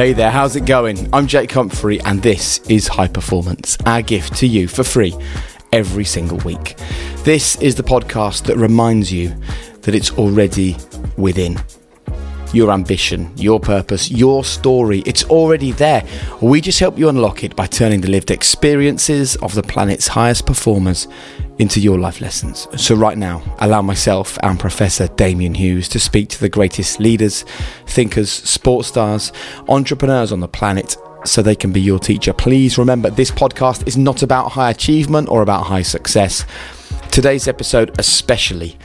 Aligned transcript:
Hey 0.00 0.14
there, 0.14 0.30
how's 0.30 0.56
it 0.56 0.64
going? 0.64 1.10
I'm 1.12 1.26
Jake 1.26 1.52
Humphrey, 1.52 2.00
and 2.00 2.22
this 2.22 2.56
is 2.70 2.88
High 2.88 3.06
Performance, 3.06 3.76
our 3.84 4.00
gift 4.00 4.34
to 4.36 4.46
you 4.46 4.66
for 4.66 4.82
free 4.82 5.14
every 5.72 6.06
single 6.06 6.38
week. 6.38 6.78
This 7.18 7.56
is 7.56 7.74
the 7.74 7.82
podcast 7.82 8.44
that 8.44 8.56
reminds 8.56 9.12
you 9.12 9.34
that 9.82 9.94
it's 9.94 10.10
already 10.12 10.78
within. 11.18 11.62
Your 12.54 12.70
ambition, 12.70 13.30
your 13.36 13.60
purpose, 13.60 14.10
your 14.10 14.42
story, 14.42 15.00
it's 15.04 15.24
already 15.24 15.72
there. 15.72 16.02
We 16.40 16.62
just 16.62 16.80
help 16.80 16.98
you 16.98 17.10
unlock 17.10 17.44
it 17.44 17.54
by 17.54 17.66
turning 17.66 18.00
the 18.00 18.08
lived 18.08 18.30
experiences 18.30 19.36
of 19.36 19.54
the 19.54 19.62
planet's 19.62 20.08
highest 20.08 20.46
performers 20.46 21.08
into 21.60 21.78
your 21.78 21.98
life 21.98 22.22
lessons. 22.22 22.66
So, 22.76 22.94
right 22.94 23.18
now, 23.18 23.42
allow 23.58 23.82
myself 23.82 24.38
and 24.42 24.58
Professor 24.58 25.08
Damian 25.08 25.54
Hughes 25.54 25.88
to 25.90 26.00
speak 26.00 26.30
to 26.30 26.40
the 26.40 26.48
greatest 26.48 26.98
leaders, 26.98 27.44
thinkers, 27.86 28.30
sports 28.30 28.88
stars, 28.88 29.30
entrepreneurs 29.68 30.32
on 30.32 30.40
the 30.40 30.48
planet 30.48 30.96
so 31.26 31.42
they 31.42 31.54
can 31.54 31.70
be 31.70 31.80
your 31.80 31.98
teacher. 31.98 32.32
Please 32.32 32.78
remember, 32.78 33.10
this 33.10 33.30
podcast 33.30 33.86
is 33.86 33.98
not 33.98 34.22
about 34.22 34.52
high 34.52 34.70
achievement 34.70 35.28
or 35.28 35.42
about 35.42 35.64
high 35.64 35.82
success. 35.82 36.46
Today's 37.12 37.46
episode, 37.46 37.94
especially, 37.98 38.78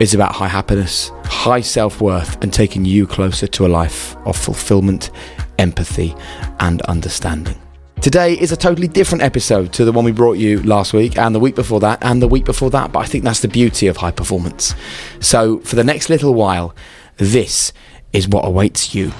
is 0.00 0.14
about 0.14 0.32
high 0.32 0.48
happiness, 0.48 1.10
high 1.24 1.60
self 1.60 2.00
worth, 2.00 2.42
and 2.42 2.50
taking 2.50 2.86
you 2.86 3.06
closer 3.06 3.46
to 3.48 3.66
a 3.66 3.68
life 3.68 4.16
of 4.26 4.36
fulfillment, 4.36 5.10
empathy, 5.58 6.14
and 6.60 6.80
understanding. 6.82 7.61
Today 8.02 8.36
is 8.36 8.50
a 8.50 8.56
totally 8.56 8.88
different 8.88 9.22
episode 9.22 9.72
to 9.74 9.84
the 9.84 9.92
one 9.92 10.04
we 10.04 10.10
brought 10.10 10.36
you 10.36 10.60
last 10.64 10.92
week 10.92 11.16
and 11.16 11.32
the 11.32 11.38
week 11.38 11.54
before 11.54 11.78
that 11.78 12.02
and 12.02 12.20
the 12.20 12.26
week 12.26 12.44
before 12.44 12.68
that, 12.70 12.90
but 12.90 12.98
I 12.98 13.04
think 13.04 13.22
that's 13.22 13.38
the 13.38 13.46
beauty 13.46 13.86
of 13.86 13.98
high 13.98 14.10
performance. 14.10 14.74
So, 15.20 15.60
for 15.60 15.76
the 15.76 15.84
next 15.84 16.08
little 16.08 16.34
while, 16.34 16.74
this 17.18 17.72
is 18.12 18.26
what 18.26 18.44
awaits 18.44 18.92
you. 18.92 19.12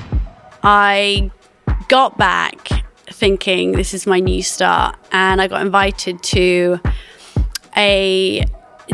I 0.64 1.30
got 1.86 2.18
back 2.18 2.70
thinking 3.06 3.70
this 3.70 3.95
is 3.95 4.05
my 4.05 4.18
new 4.18 4.42
start, 4.42 4.96
and 5.12 5.41
I 5.41 5.46
got 5.46 5.62
invited 5.62 6.20
to 6.24 6.80
a 7.77 8.44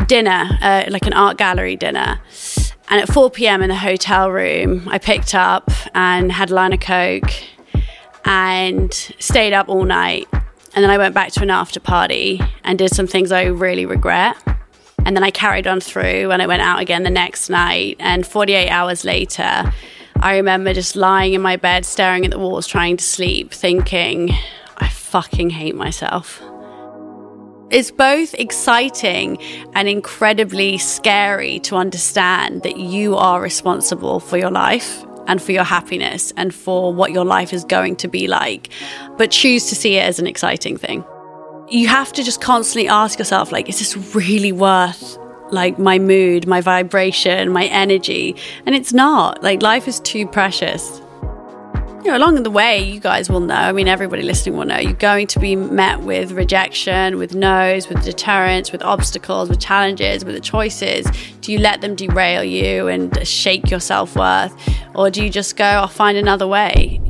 dinner, 0.05 0.51
uh, 0.61 0.83
like 0.89 1.07
an 1.07 1.13
art 1.13 1.39
gallery 1.39 1.75
dinner. 1.75 2.21
And 2.89 3.01
at 3.01 3.11
4 3.11 3.31
p.m. 3.31 3.63
in 3.63 3.69
the 3.69 3.75
hotel 3.75 4.29
room, 4.29 4.87
I 4.87 4.99
picked 4.99 5.33
up 5.33 5.71
and 5.95 6.31
had 6.31 6.51
a 6.51 6.53
line 6.53 6.73
of 6.73 6.79
Coke 6.79 7.31
and 8.25 8.93
stayed 9.19 9.53
up 9.53 9.69
all 9.69 9.85
night. 9.85 10.27
And 10.73 10.83
then 10.83 10.89
I 10.89 10.97
went 10.97 11.15
back 11.15 11.31
to 11.33 11.41
an 11.41 11.49
after 11.49 11.79
party 11.79 12.39
and 12.63 12.77
did 12.77 12.93
some 12.93 13.07
things 13.07 13.31
I 13.31 13.43
really 13.45 13.85
regret. 13.85 14.35
And 15.05 15.15
then 15.15 15.23
I 15.23 15.31
carried 15.31 15.65
on 15.65 15.79
through 15.79 16.31
and 16.31 16.41
I 16.41 16.47
went 16.47 16.61
out 16.61 16.79
again 16.79 17.03
the 17.03 17.09
next 17.09 17.49
night. 17.49 17.97
And 17.99 18.25
48 18.25 18.69
hours 18.69 19.03
later, 19.03 19.73
I 20.17 20.35
remember 20.35 20.73
just 20.73 20.95
lying 20.95 21.33
in 21.33 21.41
my 21.41 21.55
bed, 21.55 21.85
staring 21.85 22.25
at 22.25 22.31
the 22.31 22.39
walls, 22.39 22.67
trying 22.67 22.97
to 22.97 23.03
sleep, 23.03 23.51
thinking, 23.51 24.31
I 24.77 24.87
fucking 24.89 25.49
hate 25.51 25.75
myself. 25.75 26.41
It's 27.71 27.91
both 27.91 28.33
exciting 28.33 29.41
and 29.73 29.87
incredibly 29.87 30.77
scary 30.77 31.59
to 31.61 31.75
understand 31.75 32.63
that 32.63 32.77
you 32.77 33.15
are 33.15 33.41
responsible 33.41 34.19
for 34.19 34.37
your 34.37 34.49
life 34.49 35.05
and 35.29 35.41
for 35.41 35.53
your 35.53 35.63
happiness 35.63 36.33
and 36.35 36.53
for 36.53 36.93
what 36.93 37.11
your 37.11 37.23
life 37.23 37.53
is 37.53 37.63
going 37.63 37.95
to 37.97 38.07
be 38.07 38.27
like, 38.27 38.69
but 39.17 39.31
choose 39.31 39.69
to 39.69 39.75
see 39.75 39.95
it 39.95 40.01
as 40.01 40.19
an 40.19 40.27
exciting 40.27 40.75
thing. 40.75 41.05
You 41.69 41.87
have 41.87 42.11
to 42.13 42.23
just 42.23 42.41
constantly 42.41 42.89
ask 42.89 43.19
yourself, 43.19 43.51
like, 43.51 43.69
is 43.69 43.77
this 43.77 43.95
really 44.15 44.51
worth 44.51 45.17
like 45.51 45.79
my 45.79 45.99
mood, 45.99 46.47
my 46.47 46.61
vibration, 46.61 47.51
my 47.51 47.65
energy? 47.65 48.35
And 48.65 48.73
it's 48.73 48.91
not. 48.91 49.43
Like, 49.43 49.61
life 49.61 49.87
is 49.87 49.99
too 49.99 50.27
precious 50.27 50.99
you 52.03 52.11
know, 52.11 52.17
along 52.17 52.41
the 52.43 52.51
way, 52.51 52.81
you 52.81 52.99
guys 52.99 53.29
will 53.29 53.41
know. 53.41 53.55
I 53.55 53.71
mean, 53.71 53.87
everybody 53.87 54.21
listening 54.21 54.57
will 54.57 54.65
know. 54.65 54.77
You're 54.77 54.93
going 54.93 55.27
to 55.27 55.39
be 55.39 55.55
met 55.55 56.01
with 56.01 56.31
rejection, 56.31 57.17
with 57.17 57.35
no's, 57.35 57.89
with 57.89 58.03
deterrence, 58.03 58.71
with 58.71 58.81
obstacles, 58.83 59.49
with 59.49 59.59
challenges, 59.59 60.23
with 60.23 60.35
the 60.35 60.41
choices. 60.41 61.05
Do 61.41 61.51
you 61.51 61.59
let 61.59 61.81
them 61.81 61.95
derail 61.95 62.43
you 62.43 62.87
and 62.87 63.27
shake 63.27 63.69
your 63.69 63.81
self 63.81 64.15
worth? 64.15 64.53
Or 64.95 65.09
do 65.09 65.23
you 65.23 65.29
just 65.29 65.57
go, 65.57 65.65
I'll 65.65 65.87
find 65.87 66.17
another 66.17 66.47
way? 66.47 67.01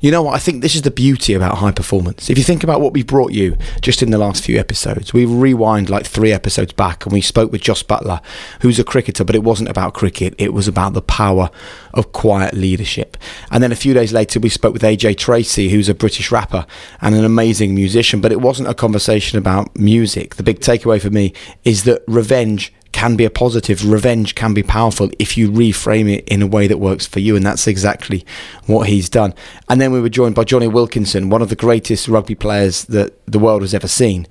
You 0.00 0.12
know 0.12 0.22
what? 0.22 0.34
I 0.36 0.38
think 0.38 0.62
this 0.62 0.76
is 0.76 0.82
the 0.82 0.92
beauty 0.92 1.34
about 1.34 1.58
high 1.58 1.72
performance. 1.72 2.30
If 2.30 2.38
you 2.38 2.44
think 2.44 2.62
about 2.62 2.80
what 2.80 2.92
we 2.92 3.02
brought 3.02 3.32
you 3.32 3.56
just 3.80 4.00
in 4.00 4.12
the 4.12 4.18
last 4.18 4.44
few 4.44 4.56
episodes, 4.56 5.12
we 5.12 5.24
rewind 5.24 5.90
like 5.90 6.06
three 6.06 6.32
episodes 6.32 6.72
back 6.72 7.04
and 7.04 7.12
we 7.12 7.20
spoke 7.20 7.50
with 7.50 7.62
Jos 7.62 7.82
Buttler, 7.82 8.22
who's 8.60 8.78
a 8.78 8.84
cricketer, 8.84 9.24
but 9.24 9.34
it 9.34 9.42
wasn't 9.42 9.68
about 9.68 9.94
cricket. 9.94 10.36
It 10.38 10.52
was 10.52 10.68
about 10.68 10.92
the 10.92 11.02
power 11.02 11.50
of 11.94 12.12
quiet 12.12 12.54
leadership. 12.54 13.16
And 13.50 13.60
then 13.60 13.72
a 13.72 13.76
few 13.76 13.92
days 13.92 14.12
later, 14.12 14.38
we 14.38 14.48
spoke 14.48 14.72
with 14.72 14.82
AJ 14.82 15.16
Tracey, 15.16 15.68
who's 15.70 15.88
a 15.88 15.94
British 15.94 16.30
rapper 16.30 16.64
and 17.00 17.16
an 17.16 17.24
amazing 17.24 17.74
musician, 17.74 18.20
but 18.20 18.30
it 18.30 18.40
wasn't 18.40 18.68
a 18.68 18.74
conversation 18.74 19.36
about 19.36 19.76
music. 19.76 20.36
The 20.36 20.44
big 20.44 20.60
takeaway 20.60 21.02
for 21.02 21.10
me 21.10 21.32
is 21.64 21.82
that 21.84 22.04
revenge 22.06 22.72
can 22.98 23.14
be 23.14 23.24
a 23.24 23.30
positive. 23.30 23.88
Revenge 23.88 24.34
can 24.34 24.54
be 24.54 24.62
powerful 24.64 25.08
if 25.20 25.38
you 25.38 25.48
reframe 25.52 26.12
it 26.12 26.26
in 26.26 26.42
a 26.42 26.48
way 26.48 26.66
that 26.66 26.78
works 26.78 27.06
for 27.06 27.20
you. 27.20 27.36
And 27.36 27.46
that's 27.46 27.68
exactly 27.68 28.26
what 28.66 28.88
he's 28.88 29.08
done. 29.08 29.34
And 29.68 29.80
then 29.80 29.92
we 29.92 30.00
were 30.00 30.08
joined 30.08 30.34
by 30.34 30.42
Jonny 30.42 30.66
Wilkinson, 30.66 31.30
one 31.30 31.40
of 31.40 31.48
the 31.48 31.54
greatest 31.54 32.08
rugby 32.08 32.34
players 32.34 32.86
that 32.86 33.14
the 33.24 33.38
world 33.38 33.62
has 33.62 33.72
ever 33.72 33.86
seen. 33.86 34.26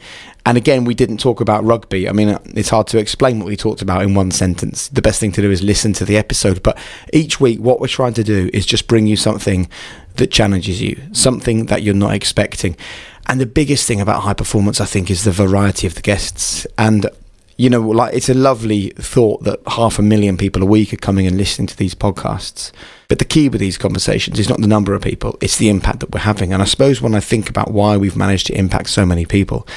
And 0.45 0.57
again, 0.57 0.83
we 0.83 0.95
didn't 0.95 1.21
talk 1.21 1.39
about 1.39 1.63
rugby. 1.63 2.09
I 2.09 2.11
mean, 2.11 2.37
it's 2.55 2.67
hard 2.67 2.87
to 2.87 2.97
explain 2.97 3.39
what 3.39 3.47
we 3.47 3.55
talked 3.55 3.81
about 3.81 4.01
in 4.01 4.15
one 4.15 4.31
sentence. 4.31 4.89
The 4.89 5.01
best 5.01 5.21
thing 5.21 5.31
to 5.31 5.41
do 5.41 5.49
is 5.49 5.63
listen 5.63 5.93
to 5.93 6.03
the 6.03 6.17
episode. 6.17 6.61
But 6.61 6.77
each 7.13 7.39
week, 7.39 7.61
what 7.61 7.79
we're 7.79 7.87
trying 7.87 8.15
to 8.15 8.23
do 8.23 8.49
is 8.53 8.65
just 8.65 8.89
bring 8.89 9.07
you 9.07 9.15
something 9.15 9.69
that 10.15 10.27
challenges 10.27 10.81
you, 10.81 11.01
something 11.13 11.67
that 11.67 11.83
you're 11.83 11.93
not 11.93 12.13
expecting. 12.13 12.75
And 13.27 13.39
the 13.39 13.45
biggest 13.45 13.87
thing 13.87 14.01
about 14.01 14.23
high 14.23 14.33
performance, 14.33 14.81
I 14.81 14.85
think, 14.85 15.09
is 15.09 15.23
the 15.23 15.31
variety 15.31 15.87
of 15.87 15.95
the 15.95 16.01
guests. 16.01 16.67
And 16.77 17.09
you 17.57 17.71
know, 17.71 17.81
like 17.81 18.13
it's 18.13 18.29
a 18.29 18.35
lovely 18.35 18.91
thought 18.91 19.43
that 19.43 19.59
half 19.67 19.97
a 19.97 20.03
million 20.03 20.37
people 20.37 20.61
a 20.61 20.65
week 20.65 20.93
are 20.93 20.97
coming 20.97 21.25
and 21.25 21.37
listening 21.37 21.67
to 21.67 21.75
these 21.75 21.95
podcasts. 21.95 22.71
But 23.07 23.17
the 23.17 23.25
key 23.25 23.49
with 23.49 23.59
these 23.59 23.79
conversations 23.79 24.39
is 24.39 24.47
not 24.47 24.61
the 24.61 24.67
number 24.67 24.93
of 24.93 25.01
people, 25.01 25.37
it's 25.41 25.57
the 25.57 25.69
impact 25.69 26.01
that 26.01 26.11
we're 26.11 26.19
having. 26.19 26.53
And 26.53 26.61
I 26.61 26.65
suppose 26.65 27.01
when 27.01 27.15
I 27.15 27.19
think 27.19 27.49
about 27.49 27.71
why 27.71 27.97
we've 27.97 28.15
managed 28.15 28.47
to 28.47 28.57
impact 28.57 28.89
so 28.89 29.05
many 29.05 29.25
people, 29.25 29.67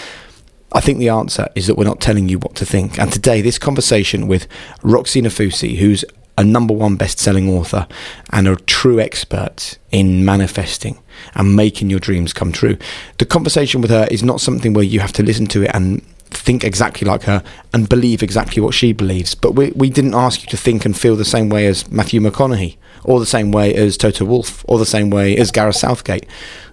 I 0.73 0.81
think 0.81 0.99
the 0.99 1.09
answer 1.09 1.49
is 1.55 1.67
that 1.67 1.77
we're 1.77 1.85
not 1.85 2.01
telling 2.01 2.29
you 2.29 2.39
what 2.39 2.55
to 2.57 2.67
think. 2.67 2.99
And 2.99 3.11
today, 3.11 3.41
this 3.41 3.59
conversation 3.59 4.29
with 4.29 4.47
Roxie 4.83 5.23
Nafousi, 5.23 5.79
who's 5.79 6.05
a 6.37 6.45
number 6.45 6.73
one 6.73 6.97
best 6.97 7.19
selling 7.19 7.49
author 7.49 7.87
and 8.31 8.47
a 8.47 8.57
true 8.57 9.01
expert 9.01 9.79
in 9.91 10.25
manifesting 10.25 10.99
and 11.35 11.57
making 11.57 11.91
your 11.91 11.99
dreams 11.99 12.33
come 12.33 12.53
true. 12.53 12.79
The 13.19 13.27
conversation 13.27 13.81
with 13.81 13.91
her 13.91 14.07
is 14.11 14.23
not 14.23 14.41
something 14.41 14.73
where 14.75 14.85
you 14.85 15.01
have 15.01 15.13
to 15.15 15.23
listen 15.23 15.47
to 15.49 15.65
it 15.65 15.71
and 15.75 16.03
think 16.31 16.65
exactly 16.65 17.07
like 17.07 17.25
her 17.25 17.43
and 17.73 17.89
believe 17.89 18.23
exactly 18.23 18.63
what 18.63 18.75
she 18.75 18.93
believes. 18.93 19.35
But 19.35 19.53
we, 19.53 19.71
we 19.73 19.91
didn't 19.91 20.15
ask 20.15 20.43
you 20.43 20.49
to 20.49 20.57
think 20.57 20.85
and 20.85 20.97
feel 20.97 21.17
the 21.17 21.25
same 21.25 21.49
way 21.49 21.67
as 21.67 21.91
Matthew 21.91 22.21
McConaughey, 22.21 22.77
or 23.05 23.19
the 23.19 23.27
same 23.27 23.51
way 23.51 23.75
as 23.75 23.97
Toto 23.97 24.25
Wolff, 24.25 24.65
or 24.69 24.79
the 24.79 24.87
same 24.87 25.11
way 25.11 25.37
as 25.37 25.51
Gareth 25.51 25.77
Southgate. 25.77 26.27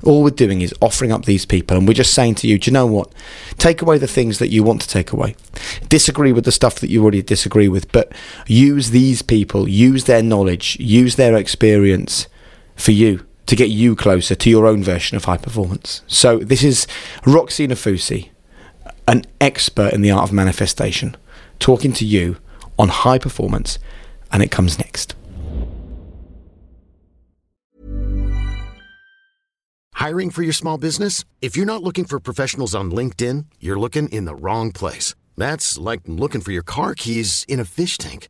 All 0.03 0.23
we're 0.23 0.29
doing 0.31 0.61
is 0.61 0.73
offering 0.81 1.11
up 1.11 1.25
these 1.25 1.45
people, 1.45 1.77
and 1.77 1.87
we're 1.87 1.93
just 1.93 2.13
saying 2.13 2.35
to 2.35 2.47
you, 2.47 2.59
do 2.59 2.69
you 2.69 2.73
know 2.73 2.85
what? 2.85 3.11
Take 3.57 3.81
away 3.81 3.97
the 3.97 4.07
things 4.07 4.39
that 4.39 4.49
you 4.49 4.63
want 4.63 4.81
to 4.81 4.89
take 4.89 5.11
away. 5.11 5.35
Disagree 5.89 6.31
with 6.31 6.45
the 6.45 6.51
stuff 6.51 6.79
that 6.79 6.89
you 6.89 7.01
already 7.01 7.21
disagree 7.21 7.67
with, 7.67 7.91
but 7.91 8.11
use 8.47 8.91
these 8.91 9.21
people, 9.21 9.67
use 9.67 10.03
their 10.05 10.23
knowledge, 10.23 10.77
use 10.79 11.15
their 11.15 11.35
experience 11.35 12.27
for 12.75 12.91
you 12.91 13.25
to 13.47 13.55
get 13.55 13.69
you 13.69 13.95
closer 13.95 14.35
to 14.35 14.49
your 14.49 14.67
own 14.67 14.83
version 14.83 15.15
of 15.15 15.25
high 15.25 15.37
performance. 15.37 16.01
So 16.07 16.39
this 16.39 16.63
is 16.63 16.85
Roxie 17.25 17.67
Nafousi 17.67 18.29
an 19.07 19.23
expert 19.39 19.93
in 19.93 20.01
the 20.01 20.11
art 20.11 20.29
of 20.29 20.33
manifestation, 20.33 21.15
talking 21.59 21.93
to 21.93 22.05
you 22.05 22.37
on 22.77 22.89
high 22.89 23.17
performance, 23.17 23.79
and 24.31 24.43
it 24.43 24.51
comes 24.51 24.77
next. 24.77 25.15
Hiring 29.93 30.29
for 30.29 30.43
your 30.43 30.53
small 30.53 30.77
business? 30.77 31.25
If 31.41 31.57
you're 31.57 31.65
not 31.65 31.81
looking 31.81 32.05
for 32.05 32.19
professionals 32.19 32.75
on 32.75 32.91
LinkedIn, 32.91 33.45
you're 33.59 33.79
looking 33.79 34.07
in 34.09 34.25
the 34.25 34.35
wrong 34.35 34.71
place. 34.71 35.15
That's 35.35 35.77
like 35.77 36.01
looking 36.05 36.41
for 36.41 36.51
your 36.51 36.63
car 36.63 36.93
keys 36.93 37.45
in 37.47 37.59
a 37.59 37.65
fish 37.65 37.97
tank. 37.97 38.29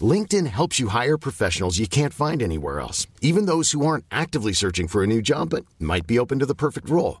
LinkedIn 0.00 0.46
helps 0.46 0.78
you 0.78 0.88
hire 0.88 1.18
professionals 1.18 1.78
you 1.78 1.88
can't 1.88 2.14
find 2.14 2.42
anywhere 2.42 2.80
else, 2.80 3.06
even 3.20 3.46
those 3.46 3.72
who 3.72 3.84
aren't 3.84 4.04
actively 4.10 4.52
searching 4.52 4.88
for 4.88 5.02
a 5.02 5.06
new 5.06 5.22
job 5.22 5.50
but 5.50 5.64
might 5.80 6.06
be 6.06 6.18
open 6.18 6.38
to 6.38 6.46
the 6.46 6.54
perfect 6.54 6.88
role. 6.90 7.20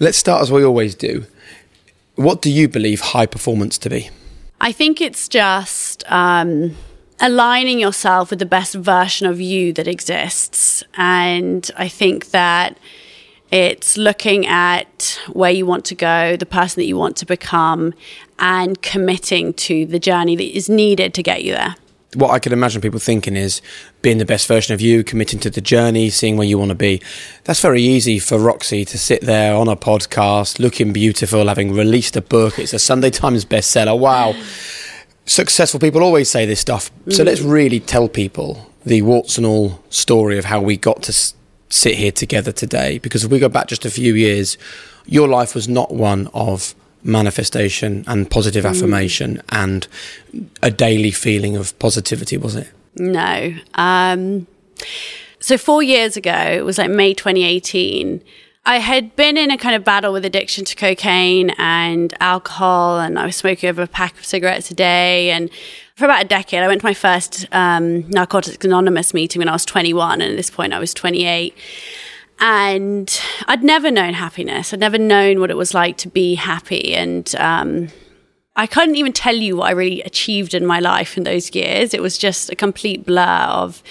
Let's 0.00 0.16
start 0.16 0.42
as 0.42 0.52
we 0.52 0.64
always 0.64 0.94
do. 0.94 1.26
What 2.14 2.40
do 2.40 2.50
you 2.50 2.68
believe 2.68 3.00
high 3.00 3.26
performance 3.26 3.78
to 3.78 3.90
be? 3.90 4.10
I 4.60 4.70
think 4.70 5.00
it's 5.00 5.28
just 5.28 6.04
um, 6.10 6.76
aligning 7.20 7.80
yourself 7.80 8.30
with 8.30 8.38
the 8.38 8.46
best 8.46 8.74
version 8.74 9.26
of 9.26 9.40
you 9.40 9.72
that 9.72 9.88
exists. 9.88 10.84
And 10.94 11.68
I 11.76 11.88
think 11.88 12.30
that 12.30 12.78
it's 13.50 13.96
looking 13.96 14.46
at 14.46 15.20
where 15.32 15.50
you 15.50 15.66
want 15.66 15.84
to 15.86 15.96
go, 15.96 16.36
the 16.36 16.46
person 16.46 16.80
that 16.80 16.86
you 16.86 16.96
want 16.96 17.16
to 17.16 17.26
become, 17.26 17.92
and 18.38 18.80
committing 18.82 19.52
to 19.54 19.84
the 19.84 19.98
journey 19.98 20.36
that 20.36 20.56
is 20.56 20.68
needed 20.68 21.12
to 21.14 21.24
get 21.24 21.42
you 21.42 21.54
there. 21.54 21.74
What 22.14 22.30
I 22.30 22.38
could 22.38 22.52
imagine 22.52 22.80
people 22.80 23.00
thinking 23.00 23.36
is 23.36 23.60
being 24.00 24.16
the 24.16 24.24
best 24.24 24.46
version 24.46 24.72
of 24.72 24.80
you, 24.80 25.04
committing 25.04 25.40
to 25.40 25.50
the 25.50 25.60
journey, 25.60 26.08
seeing 26.08 26.38
where 26.38 26.46
you 26.46 26.58
want 26.58 26.70
to 26.70 26.74
be. 26.74 27.02
That's 27.44 27.60
very 27.60 27.82
easy 27.82 28.18
for 28.18 28.38
Roxie 28.38 28.86
to 28.86 28.98
sit 28.98 29.22
there 29.22 29.54
on 29.54 29.68
a 29.68 29.76
podcast, 29.76 30.58
looking 30.58 30.92
beautiful, 30.92 31.48
having 31.48 31.74
released 31.74 32.16
a 32.16 32.22
book. 32.22 32.58
It's 32.58 32.72
a 32.72 32.78
Sunday 32.78 33.10
Times 33.22 33.44
bestseller. 33.44 33.98
Wow. 33.98 34.34
Successful 35.26 35.78
people 35.78 36.02
always 36.02 36.30
say 36.30 36.46
this 36.46 36.60
stuff. 36.60 36.90
So 37.10 37.24
let's 37.24 37.40
mm-hmm. 37.40 37.50
really 37.50 37.80
tell 37.80 38.08
people 38.08 38.72
the 38.86 39.02
warts 39.02 39.36
and 39.36 39.46
all 39.46 39.82
story 39.90 40.38
of 40.38 40.46
how 40.46 40.62
we 40.62 40.78
got 40.78 41.02
to 41.02 41.10
s- 41.10 41.34
sit 41.68 41.96
here 41.96 42.12
together 42.12 42.52
today. 42.52 42.98
Because 42.98 43.24
if 43.24 43.30
we 43.30 43.38
go 43.38 43.50
back 43.50 43.66
just 43.66 43.84
a 43.84 43.90
few 43.90 44.14
years, 44.14 44.56
your 45.04 45.28
life 45.28 45.54
was 45.54 45.68
not 45.68 45.92
one 45.92 46.28
of 46.32 46.74
manifestation 47.08 48.04
and 48.06 48.30
positive 48.30 48.64
affirmation 48.64 49.42
and 49.48 49.88
a 50.62 50.70
daily 50.70 51.10
feeling 51.10 51.56
of 51.56 51.76
positivity, 51.78 52.36
was 52.36 52.54
it? 52.54 52.68
No. 52.96 53.54
Um, 53.74 54.46
so 55.40 55.56
four 55.56 55.82
years 55.82 56.16
ago, 56.16 56.32
it 56.32 56.64
was 56.64 56.78
like 56.78 56.90
May 56.90 57.14
2018. 57.14 58.22
I 58.66 58.78
had 58.78 59.16
been 59.16 59.38
in 59.38 59.50
a 59.50 59.56
kind 59.56 59.74
of 59.74 59.82
battle 59.82 60.12
with 60.12 60.26
addiction 60.26 60.64
to 60.66 60.76
cocaine 60.76 61.50
and 61.56 62.12
alcohol, 62.20 63.00
and 63.00 63.18
I 63.18 63.24
was 63.24 63.36
smoking 63.36 63.70
over 63.70 63.80
a 63.80 63.86
pack 63.86 64.18
of 64.18 64.26
cigarettes 64.26 64.70
a 64.70 64.74
day. 64.74 65.30
And 65.30 65.48
for 65.96 66.04
about 66.04 66.22
a 66.22 66.28
decade, 66.28 66.62
I 66.62 66.68
went 66.68 66.82
to 66.82 66.86
my 66.86 66.92
first 66.92 67.46
um, 67.50 68.08
Narcotics 68.10 68.62
Anonymous 68.64 69.14
meeting 69.14 69.40
when 69.40 69.48
I 69.48 69.52
was 69.52 69.64
21, 69.64 70.20
and 70.20 70.30
at 70.30 70.36
this 70.36 70.50
point, 70.50 70.74
I 70.74 70.78
was 70.78 70.92
28. 70.92 71.56
And 72.40 73.20
I'd 73.46 73.64
never 73.64 73.90
known 73.90 74.14
happiness. 74.14 74.72
I'd 74.72 74.80
never 74.80 74.98
known 74.98 75.40
what 75.40 75.50
it 75.50 75.56
was 75.56 75.74
like 75.74 75.96
to 75.98 76.08
be 76.08 76.36
happy. 76.36 76.94
And 76.94 77.34
um, 77.36 77.88
I 78.54 78.66
couldn't 78.66 78.96
even 78.96 79.12
tell 79.12 79.34
you 79.34 79.56
what 79.56 79.68
I 79.68 79.72
really 79.72 80.02
achieved 80.02 80.54
in 80.54 80.64
my 80.66 80.80
life 80.80 81.16
in 81.16 81.24
those 81.24 81.54
years. 81.54 81.94
It 81.94 82.02
was 82.02 82.16
just 82.16 82.50
a 82.50 82.56
complete 82.56 83.04
blur 83.04 83.46
of 83.50 83.82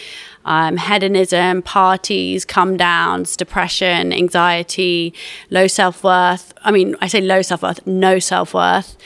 um, 0.47 0.77
hedonism, 0.77 1.61
parties, 1.61 2.45
come 2.45 2.77
downs, 2.77 3.35
depression, 3.35 4.13
anxiety, 4.13 5.13
low 5.49 5.67
self 5.67 6.05
worth. 6.05 6.53
I 6.63 6.71
mean, 6.71 6.95
I 7.01 7.07
say 7.07 7.19
low 7.19 7.41
self 7.41 7.61
worth, 7.61 7.85
no 7.85 8.17
self 8.17 8.53
worth. 8.53 8.97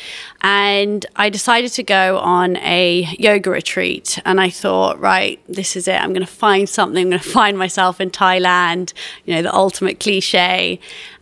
And 0.41 1.03
I 1.15 1.29
decided 1.29 1.71
to 1.73 1.83
go 1.83 2.19
on 2.19 2.57
a 2.57 3.07
yoga 3.17 3.49
retreat. 3.49 4.19
And 4.23 4.39
I 4.39 4.51
thought, 4.51 4.99
right, 4.99 5.39
this 5.49 5.75
is 5.75 5.87
it. 5.87 5.99
I'm 5.99 6.13
going 6.13 6.25
to 6.25 6.31
find 6.31 6.69
something. 6.69 7.05
I'm 7.05 7.09
going 7.09 7.21
to 7.23 7.29
find 7.29 7.57
myself 7.57 7.99
in 7.99 8.11
Thailand, 8.11 8.93
you 9.25 9.33
know, 9.33 9.41
the 9.41 9.53
ultimate 9.53 9.99
cliche. 9.99 10.79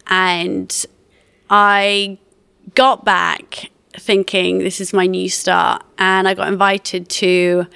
And 0.07 0.85
I 1.49 2.17
got 2.75 3.05
back 3.05 3.71
thinking 3.93 4.59
this 4.59 4.81
is 4.81 4.91
my 4.91 5.07
new 5.07 5.29
start. 5.29 5.81
And 5.97 6.27
I 6.27 6.33
got 6.33 6.49
invited 6.49 7.07
to 7.09 7.67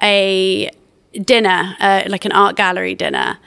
a 0.00 0.70
dinner, 1.12 1.76
uh, 1.80 2.04
like 2.08 2.24
an 2.24 2.32
art 2.32 2.56
gallery 2.56 2.94
dinner. 2.94 3.38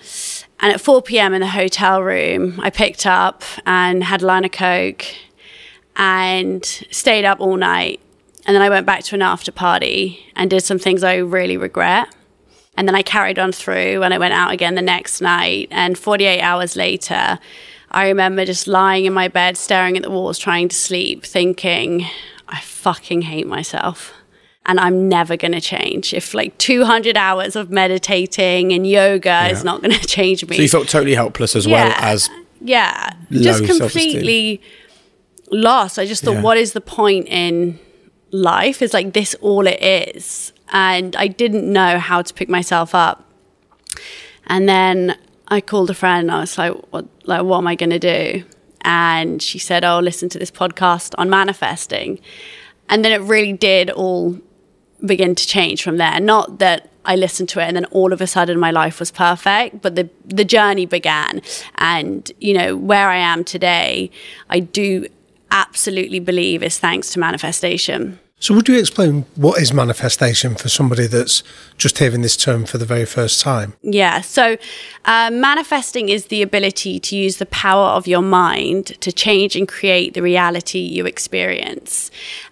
And 0.60 0.74
at 0.74 0.82
4 0.82 1.02
p.m. 1.02 1.34
in 1.34 1.42
the 1.42 1.48
hotel 1.48 2.04
room, 2.04 2.60
I 2.62 2.70
picked 2.70 3.06
up 3.06 3.44
and 3.66 4.04
had 4.04 4.22
a 4.22 4.26
line 4.26 4.46
of 4.46 4.52
Coke 4.52 5.06
and 5.96 6.64
stayed 6.92 7.26
up 7.26 7.40
all 7.40 7.58
night. 7.58 8.00
And 8.46 8.56
then 8.56 8.62
I 8.62 8.70
went 8.70 8.86
back 8.86 9.04
to 9.06 9.16
an 9.16 9.22
after 9.22 9.52
party 9.52 10.26
and 10.36 10.50
did 10.50 10.62
some 10.62 10.80
things 10.80 11.04
I 11.04 11.16
really 11.16 11.58
regret. 11.58 12.14
And 12.76 12.88
then 12.88 12.96
I 12.96 13.02
carried 13.02 13.38
on 13.38 13.52
through 13.52 14.02
and 14.02 14.14
I 14.14 14.18
went 14.18 14.34
out 14.34 14.52
again 14.52 14.76
the 14.76 14.82
next 14.82 15.22
night. 15.22 15.68
And 15.72 15.98
48 15.98 16.42
hours 16.42 16.76
later, 16.76 17.38
I 17.90 18.08
remember 18.08 18.46
just 18.46 18.68
lying 18.68 19.06
in 19.06 19.14
my 19.14 19.28
bed, 19.28 19.58
staring 19.58 19.98
at 19.98 20.04
the 20.04 20.10
walls, 20.10 20.40
trying 20.40 20.70
to 20.70 20.76
sleep, 20.76 21.24
thinking, 21.24 22.06
I 22.48 22.62
fucking 22.62 23.24
hate 23.24 23.48
myself 23.48 24.14
and 24.66 24.80
I'm 24.80 25.10
never 25.10 25.36
going 25.38 25.54
to 25.54 25.62
change. 25.62 26.14
If 26.14 26.34
like 26.34 26.58
200 26.58 27.18
hours 27.18 27.56
of 27.56 27.70
meditating 27.72 28.72
and 28.74 28.86
yoga 28.86 29.48
is 29.50 29.64
not 29.64 29.82
going 29.82 29.92
to 30.00 30.08
change 30.08 30.46
me. 30.48 30.56
So 30.56 30.62
you 30.62 30.70
felt 30.70 30.88
totally 30.88 31.16
helpless 31.16 31.56
as 31.56 31.68
well 31.68 31.92
as 31.98 32.30
yeah, 32.60 33.14
just 33.32 33.60
self-esteem. 33.60 33.80
completely 33.80 34.62
lost. 35.52 35.98
I 35.98 36.06
just 36.06 36.24
thought, 36.24 36.36
Yeah. 36.36 36.42
what 36.42 36.58
is 36.58 36.74
the 36.74 36.82
point 36.82 37.28
in 37.28 37.80
life? 38.32 38.82
Is 38.82 38.94
like 38.94 39.14
this 39.14 39.36
all 39.42 39.66
it 39.68 39.82
is? 39.82 40.54
And 40.72 41.16
I 41.16 41.28
didn't 41.28 41.72
know 41.72 41.98
how 42.00 42.22
to 42.22 42.34
pick 42.34 42.48
myself 42.48 42.94
up. 42.96 43.26
And 44.48 44.70
then 44.70 45.18
I 45.48 45.60
called 45.60 45.90
a 45.90 45.94
friend. 45.94 46.30
And 46.30 46.32
I 46.32 46.40
was 46.42 46.58
like, 46.58 46.74
"What? 46.92 47.06
Like, 47.26 47.44
what 47.44 47.58
am 47.58 47.68
I 47.68 47.76
going 47.76 47.90
to 47.90 48.00
do?" 48.00 48.44
And 48.82 49.42
she 49.42 49.60
said, 49.60 49.84
"Oh, 49.84 50.00
listen 50.00 50.30
to 50.30 50.40
this 50.40 50.52
podcast 50.52 51.14
on 51.18 51.30
manifesting." 51.30 52.20
And 52.90 53.04
then 53.04 53.12
it 53.12 53.22
really 53.28 53.54
did 53.54 53.90
all 53.90 54.38
begin 55.06 55.36
to 55.36 55.48
change 55.48 55.84
from 55.84 55.98
there. 55.98 56.20
Not 56.20 56.60
that 56.60 56.90
I 57.06 57.16
listened 57.16 57.50
to 57.50 57.60
it 57.60 57.64
and 57.64 57.76
then 57.76 57.86
all 57.86 58.14
of 58.14 58.22
a 58.22 58.28
sudden 58.28 58.60
my 58.60 58.72
life 58.72 59.00
was 59.00 59.12
perfect, 59.12 59.82
but 59.82 59.96
the 59.96 60.10
the 60.26 60.46
journey 60.46 60.86
began. 60.86 61.42
And 61.76 62.32
you 62.40 62.54
know 62.54 62.78
where 62.78 63.10
I 63.10 63.18
am 63.18 63.44
today, 63.44 64.12
I 64.50 64.60
do 64.60 65.08
absolutely 65.52 66.20
believe 66.20 66.64
is 66.64 66.80
thanks 66.80 67.12
to 67.14 67.20
manifestation. 67.20 68.20
So, 68.42 68.56
would 68.56 68.68
you 68.68 68.80
explain 68.80 69.26
what 69.36 69.62
is 69.62 69.72
manifestation 69.72 70.56
for 70.56 70.68
somebody 70.68 71.06
that's 71.06 71.44
just 71.78 72.00
hearing 72.00 72.24
this 72.24 72.36
term 72.36 72.66
for 72.66 72.80
the 72.80 72.88
very 72.88 73.06
first 73.06 73.40
time? 73.40 73.76
Yeah. 73.84 74.22
So, 74.22 74.58
uh, 75.06 75.30
manifesting 75.32 76.10
is 76.10 76.26
the 76.26 76.42
ability 76.42 77.00
to 77.02 77.16
use 77.16 77.38
the 77.38 77.46
power 77.46 77.90
of 77.90 78.08
your 78.08 78.24
mind 78.24 79.00
to 79.02 79.12
change 79.12 79.56
and 79.56 79.68
create 79.68 80.16
the 80.16 80.24
reality 80.24 80.80
you 80.80 81.06
experience. 81.06 82.10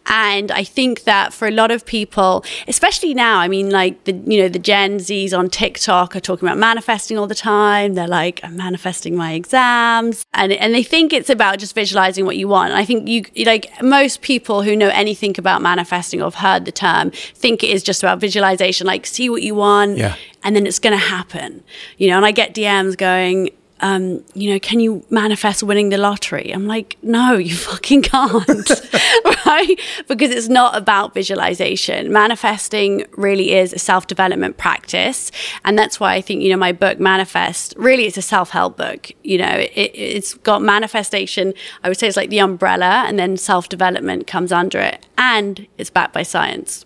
And 0.09 0.51
I 0.51 0.63
think 0.63 1.03
that 1.03 1.33
for 1.33 1.47
a 1.47 1.51
lot 1.51 1.71
of 1.71 1.85
people, 1.85 2.43
especially 2.67 3.13
now, 3.13 3.37
I 3.39 3.47
mean, 3.47 3.69
like 3.69 4.03
the 4.05 4.13
you 4.13 4.41
know 4.41 4.49
the 4.49 4.59
Gen 4.59 4.97
Zs 4.97 5.37
on 5.37 5.49
TikTok 5.49 6.15
are 6.15 6.19
talking 6.19 6.47
about 6.47 6.57
manifesting 6.57 7.17
all 7.17 7.27
the 7.27 7.35
time. 7.35 7.93
They're 7.93 8.07
like, 8.07 8.39
I'm 8.43 8.57
manifesting 8.57 9.15
my 9.15 9.33
exams, 9.33 10.25
and 10.33 10.51
and 10.53 10.73
they 10.73 10.83
think 10.83 11.13
it's 11.13 11.29
about 11.29 11.59
just 11.59 11.75
visualizing 11.75 12.25
what 12.25 12.37
you 12.37 12.47
want. 12.47 12.71
And 12.71 12.79
I 12.79 12.85
think 12.85 13.07
you 13.07 13.23
like 13.45 13.69
most 13.83 14.21
people 14.21 14.63
who 14.63 14.75
know 14.75 14.89
anything 14.89 15.35
about 15.37 15.61
manifesting 15.61 16.21
or 16.21 16.25
have 16.25 16.35
heard 16.35 16.65
the 16.65 16.71
term 16.71 17.11
think 17.11 17.63
it 17.63 17.69
is 17.69 17.83
just 17.83 18.01
about 18.03 18.19
visualization, 18.19 18.87
like 18.87 19.05
see 19.05 19.29
what 19.29 19.43
you 19.43 19.55
want 19.55 19.97
Yeah. 19.97 20.15
and 20.43 20.55
then 20.55 20.65
it's 20.65 20.79
going 20.79 20.97
to 20.97 21.05
happen 21.05 21.63
you 21.97 22.09
know 22.09 22.17
and 22.17 22.25
i 22.25 22.31
get 22.31 22.53
dms 22.53 22.97
going 22.97 23.49
um, 23.81 24.23
you 24.33 24.51
know, 24.51 24.59
can 24.59 24.79
you 24.79 25.05
manifest 25.09 25.63
winning 25.63 25.89
the 25.89 25.97
lottery? 25.97 26.51
I'm 26.53 26.67
like, 26.67 26.97
no, 27.01 27.33
you 27.33 27.55
fucking 27.69 28.03
can't, 28.03 28.47
right? 29.45 29.79
Because 30.07 30.31
it's 30.31 30.49
not 30.49 30.75
about 30.77 31.13
visualization. 31.13 32.11
Manifesting 32.11 33.05
really 33.11 33.53
is 33.53 33.73
a 33.73 33.79
self 33.79 34.07
development 34.07 34.57
practice. 34.57 35.31
And 35.63 35.77
that's 35.77 35.99
why 35.99 36.13
I 36.13 36.21
think, 36.21 36.41
you 36.41 36.49
know, 36.49 36.57
my 36.57 36.71
book, 36.71 36.99
Manifest, 36.99 37.73
really 37.77 38.05
it's 38.05 38.17
a 38.17 38.21
self 38.21 38.49
help 38.49 38.77
book. 38.77 39.11
You 39.23 39.37
know, 39.37 39.55
it, 39.55 39.91
it's 39.93 40.33
got 40.33 40.61
manifestation, 40.61 41.53
I 41.83 41.89
would 41.89 41.97
say 41.97 42.07
it's 42.07 42.17
like 42.17 42.29
the 42.29 42.39
umbrella, 42.39 43.05
and 43.07 43.17
then 43.17 43.37
self 43.37 43.69
development 43.69 44.27
comes 44.27 44.51
under 44.51 44.79
it. 44.79 45.05
And 45.17 45.67
it's 45.77 45.89
backed 45.89 46.13
by 46.13 46.23
science. 46.23 46.85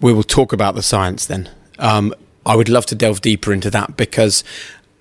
We 0.00 0.12
will 0.12 0.22
talk 0.22 0.52
about 0.52 0.74
the 0.74 0.82
science 0.82 1.26
then. 1.26 1.50
Um, 1.78 2.14
I 2.46 2.56
would 2.56 2.68
love 2.68 2.86
to 2.86 2.94
delve 2.94 3.20
deeper 3.20 3.52
into 3.52 3.70
that 3.70 3.96
because 3.96 4.42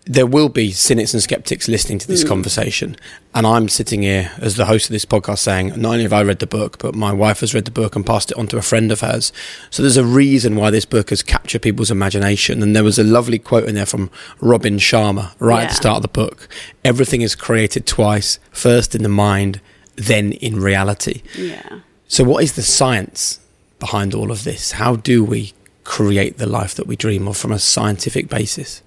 there 0.05 0.25
will 0.25 0.49
be 0.49 0.71
cynics 0.71 1.13
and 1.13 1.21
skeptics 1.21 1.67
listening 1.67 1.99
to 1.99 2.07
this 2.07 2.23
mm. 2.23 2.27
conversation. 2.27 2.95
And 3.35 3.45
I'm 3.45 3.69
sitting 3.69 4.01
here 4.01 4.31
as 4.39 4.55
the 4.55 4.65
host 4.65 4.87
of 4.87 4.93
this 4.93 5.05
podcast 5.05 5.39
saying, 5.39 5.67
not 5.79 5.91
only 5.91 6.03
have 6.03 6.13
I 6.13 6.23
read 6.23 6.39
the 6.39 6.47
book, 6.47 6.79
but 6.79 6.95
my 6.95 7.11
wife 7.11 7.41
has 7.41 7.53
read 7.53 7.65
the 7.65 7.71
book 7.71 7.95
and 7.95 8.05
passed 8.05 8.31
it 8.31 8.37
on 8.37 8.47
to 8.47 8.57
a 8.57 8.61
friend 8.63 8.91
of 8.91 9.01
hers. 9.01 9.31
So 9.69 9.83
there's 9.83 9.97
a 9.97 10.05
reason 10.05 10.55
why 10.55 10.71
this 10.71 10.85
book 10.85 11.11
has 11.11 11.21
captured 11.21 11.61
people's 11.61 11.91
imagination. 11.91 12.63
And 12.63 12.75
there 12.75 12.83
was 12.83 12.97
a 12.97 13.03
lovely 13.03 13.37
quote 13.37 13.69
in 13.69 13.75
there 13.75 13.85
from 13.85 14.09
Robin 14.39 14.77
Sharma 14.77 15.33
right 15.39 15.59
yeah. 15.59 15.63
at 15.65 15.69
the 15.69 15.75
start 15.75 15.97
of 15.97 16.01
the 16.01 16.07
book. 16.07 16.47
Everything 16.83 17.21
is 17.21 17.35
created 17.35 17.85
twice, 17.85 18.39
first 18.51 18.95
in 18.95 19.03
the 19.03 19.09
mind, 19.09 19.61
then 19.95 20.31
in 20.33 20.59
reality. 20.59 21.21
Yeah. 21.35 21.81
So 22.07 22.23
what 22.23 22.43
is 22.43 22.53
the 22.53 22.63
science 22.63 23.39
behind 23.79 24.15
all 24.15 24.31
of 24.31 24.43
this? 24.43 24.73
How 24.73 24.95
do 24.95 25.23
we 25.23 25.53
create 25.83 26.37
the 26.37 26.47
life 26.47 26.73
that 26.75 26.87
we 26.87 26.95
dream 26.95 27.27
of 27.27 27.37
from 27.37 27.51
a 27.51 27.59
scientific 27.59 28.27
basis? 28.27 28.81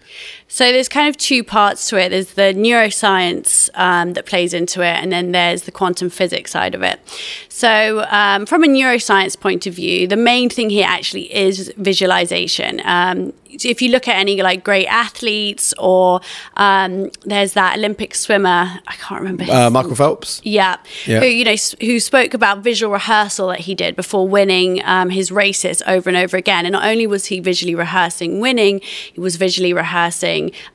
So 0.48 0.70
there's 0.70 0.88
kind 0.88 1.08
of 1.08 1.16
two 1.16 1.42
parts 1.42 1.88
to 1.88 1.96
it. 1.98 2.10
There's 2.10 2.34
the 2.34 2.52
neuroscience 2.54 3.70
um, 3.74 4.12
that 4.12 4.26
plays 4.26 4.52
into 4.52 4.82
it, 4.82 4.96
and 5.02 5.10
then 5.10 5.32
there's 5.32 5.62
the 5.62 5.72
quantum 5.72 6.10
physics 6.10 6.50
side 6.50 6.74
of 6.74 6.82
it. 6.82 7.00
So 7.48 8.04
um, 8.10 8.44
from 8.44 8.62
a 8.62 8.66
neuroscience 8.66 9.38
point 9.38 9.66
of 9.66 9.74
view, 9.74 10.06
the 10.06 10.16
main 10.16 10.50
thing 10.50 10.68
here 10.68 10.86
actually 10.86 11.34
is 11.34 11.72
visualization. 11.78 12.82
Um, 12.84 13.32
if 13.64 13.82
you 13.82 13.90
look 13.90 14.08
at 14.08 14.16
any 14.16 14.42
like 14.42 14.64
great 14.64 14.86
athletes 14.86 15.74
or 15.78 16.20
um, 16.56 17.10
there's 17.24 17.52
that 17.52 17.76
Olympic 17.76 18.14
swimmer, 18.14 18.80
I 18.86 18.94
can't 18.94 19.20
remember. 19.20 19.44
Uh, 19.44 19.70
Michael 19.70 19.94
Phelps. 19.94 20.40
Yeah, 20.44 20.76
yeah, 21.06 21.20
who 21.20 21.26
you 21.26 21.44
know 21.44 21.56
who 21.80 22.00
spoke 22.00 22.34
about 22.34 22.58
visual 22.58 22.92
rehearsal 22.92 23.48
that 23.48 23.60
he 23.60 23.74
did 23.74 23.94
before 23.94 24.26
winning 24.26 24.82
um, 24.84 25.10
his 25.10 25.30
races 25.30 25.82
over 25.86 26.08
and 26.08 26.16
over 26.16 26.36
again. 26.36 26.64
And 26.66 26.72
not 26.72 26.84
only 26.84 27.06
was 27.06 27.26
he 27.26 27.40
visually 27.40 27.74
rehearsing 27.74 28.40
winning, 28.40 28.80
he 29.12 29.20
was 29.20 29.36
visually 29.36 29.72
rehearsing 29.72 30.01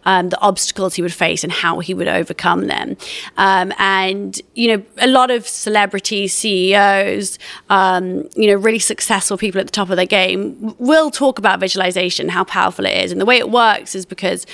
um, 0.05 0.29
the 0.29 0.39
obstacles 0.41 0.95
he 0.95 1.01
would 1.01 1.13
face 1.13 1.43
and 1.43 1.51
how 1.51 1.79
he 1.79 1.93
would 1.93 2.07
overcome 2.07 2.67
them. 2.67 2.97
Um, 3.37 3.73
and 3.77 4.39
you 4.55 4.75
know, 4.75 4.83
a 4.97 5.07
lot 5.07 5.31
of 5.31 5.47
celebrities, 5.47 6.33
CEOs, 6.33 7.39
um, 7.69 8.27
you 8.35 8.47
know, 8.47 8.55
really 8.55 8.79
successful 8.79 9.37
people 9.37 9.59
at 9.59 9.67
the 9.67 9.71
top 9.71 9.89
of 9.89 9.95
their 9.95 10.05
game 10.05 10.75
will 10.79 11.11
talk 11.11 11.39
about 11.39 11.59
visualization, 11.59 12.29
how 12.29 12.43
powerful 12.43 12.85
it 12.85 12.97
is. 13.03 13.11
And 13.11 13.19
the 13.19 13.25
way 13.25 13.37
it 13.37 13.49
works 13.49 13.95
is 13.95 14.05
because 14.05 14.45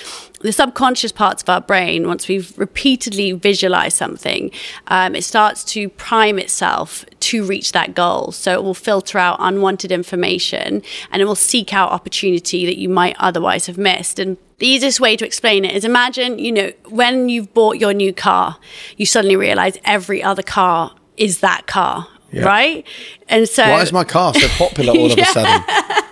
the 0.41 0.51
subconscious 0.51 1.11
parts 1.11 1.41
of 1.41 1.49
our 1.49 1.61
brain, 1.61 2.05
once 2.05 2.27
we've 2.27 2.57
repeatedly 2.59 3.31
visualized 3.31 3.97
something, 3.97 4.51
um, 4.87 5.15
it 5.15 5.23
starts 5.23 5.63
to 5.63 5.89
prime 5.89 6.37
itself 6.37 7.05
to 7.21 7.45
reach 7.45 7.71
that 7.71 7.95
goal. 7.95 8.31
So 8.33 8.53
it 8.53 8.63
will 8.63 8.73
filter 8.73 9.17
out 9.17 9.37
unwanted 9.39 9.91
information 9.91 10.83
and 11.11 11.21
it 11.21 11.25
will 11.25 11.35
seek 11.35 11.73
out 11.73 11.91
opportunity 11.91 12.65
that 12.65 12.77
you 12.77 12.89
might 12.89 13.15
otherwise 13.19 13.67
have 13.67 13.77
missed. 13.77 14.19
And 14.19 14.37
the 14.59 14.67
easiest 14.67 14.99
way 14.99 15.15
to 15.15 15.25
explain 15.25 15.65
it 15.65 15.75
is 15.75 15.83
imagine, 15.85 16.39
you 16.39 16.51
know, 16.51 16.71
when 16.89 17.29
you've 17.29 17.53
bought 17.53 17.77
your 17.77 17.93
new 17.93 18.13
car, 18.13 18.57
you 18.97 19.05
suddenly 19.05 19.35
realize 19.35 19.77
every 19.85 20.21
other 20.23 20.43
car 20.43 20.95
is 21.17 21.39
that 21.39 21.67
car. 21.67 22.07
Yeah. 22.31 22.45
Right? 22.45 22.87
And 23.29 23.47
so 23.47 23.63
Why 23.63 23.81
is 23.81 23.93
my 23.93 24.03
car 24.03 24.33
so 24.33 24.47
popular 24.49 24.91
all 24.91 25.11
of 25.11 25.17
yeah. 25.17 25.23
a 25.23 25.27
sudden? 25.27 26.03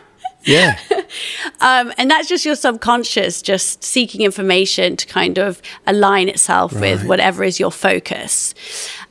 Yeah. 0.44 0.80
um, 1.62 1.94
and 1.98 2.10
that's 2.10 2.28
just 2.28 2.46
your 2.46 2.56
subconscious 2.56 3.42
just 3.42 3.84
seeking 3.84 4.22
information 4.22 4.98
to 4.98 5.08
kind 5.08 5.38
of 5.38 5.62
align 5.86 6.30
itself 6.30 6.74
right. 6.74 6.82
with 6.82 7.06
whatever 7.06 7.44
is 7.44 7.60
your 7.60 7.72
focus. 7.72 8.54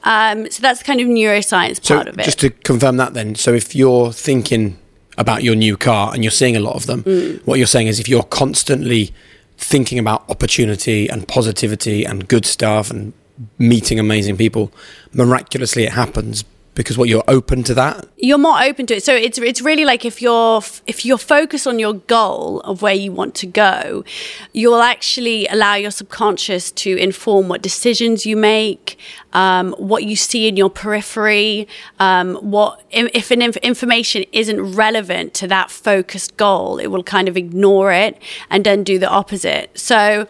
Um, 0.04 0.50
so 0.50 0.60
that's 0.62 0.82
kind 0.82 1.00
of 1.00 1.06
neuroscience 1.06 1.84
so 1.84 1.96
part 1.96 2.08
of 2.08 2.18
it. 2.18 2.24
Just 2.24 2.40
to 2.40 2.50
confirm 2.50 2.96
that 2.96 3.14
then, 3.14 3.34
so 3.34 3.52
if 3.52 3.74
you're 3.74 4.12
thinking 4.12 4.78
about 5.20 5.42
your 5.42 5.54
new 5.54 5.76
car 5.76 6.12
and 6.12 6.24
you're 6.24 6.30
seeing 6.30 6.56
a 6.56 6.60
lot 6.60 6.74
of 6.74 6.86
them, 6.86 7.04
mm. 7.04 7.46
what 7.46 7.58
you're 7.58 7.66
saying 7.66 7.86
is 7.86 8.00
if 8.00 8.08
you're 8.08 8.24
constantly 8.24 9.12
thinking 9.58 9.98
about 9.98 10.28
opportunity 10.30 11.06
and 11.08 11.28
positivity 11.28 12.04
and 12.04 12.26
good 12.26 12.46
stuff 12.46 12.90
and 12.90 13.12
meeting 13.58 13.98
amazing 13.98 14.36
people, 14.36 14.72
miraculously 15.12 15.84
it 15.84 15.92
happens 15.92 16.44
because 16.80 16.98
what 16.98 17.08
you're 17.08 17.24
open 17.28 17.62
to 17.64 17.74
that? 17.74 18.08
You're 18.16 18.38
more 18.38 18.60
open 18.60 18.86
to 18.86 18.96
it. 18.96 19.04
So 19.04 19.14
it's 19.14 19.38
it's 19.38 19.60
really 19.60 19.84
like 19.84 20.04
if 20.04 20.22
you're 20.22 20.62
if 20.86 21.04
you're 21.04 21.18
focused 21.18 21.66
on 21.66 21.78
your 21.78 21.94
goal 21.94 22.60
of 22.60 22.82
where 22.82 22.94
you 22.94 23.12
want 23.12 23.34
to 23.36 23.46
go 23.46 24.04
you'll 24.52 24.80
actually 24.80 25.46
allow 25.48 25.74
your 25.74 25.90
subconscious 25.90 26.70
to 26.72 26.96
inform 26.96 27.48
what 27.48 27.62
decisions 27.62 28.26
you 28.26 28.36
make 28.36 28.98
um, 29.32 29.72
what 29.78 30.04
you 30.04 30.16
see 30.16 30.48
in 30.48 30.56
your 30.56 30.70
periphery 30.70 31.68
um, 31.98 32.34
what 32.36 32.82
if 32.90 33.30
an 33.30 33.42
inf- 33.42 33.56
information 33.58 34.24
isn't 34.32 34.60
relevant 34.74 35.34
to 35.34 35.46
that 35.46 35.70
focused 35.70 36.36
goal 36.36 36.78
it 36.78 36.88
will 36.88 37.02
kind 37.02 37.28
of 37.28 37.36
ignore 37.36 37.92
it 37.92 38.20
and 38.48 38.64
then 38.64 38.84
do 38.84 38.98
the 38.98 39.08
opposite. 39.08 39.78
So 39.78 40.26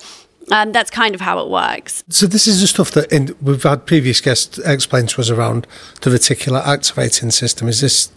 um, 0.50 0.73
that's 0.73 0.90
kind 0.90 1.14
of 1.14 1.21
how 1.21 1.38
it 1.40 1.49
works. 1.49 2.04
So 2.09 2.26
this 2.26 2.47
is 2.47 2.61
the 2.61 2.66
stuff 2.66 2.90
that 2.92 3.11
in, 3.12 3.35
we've 3.40 3.62
had 3.62 3.87
previous 3.87 4.21
guests 4.21 4.59
explain 4.59 5.07
to 5.09 5.21
us 5.21 5.30
around 5.30 5.66
the 6.02 6.11
reticular 6.11 6.64
activating 6.66 7.30
system. 7.30 7.69
Is 7.69 7.80
this 7.80 8.11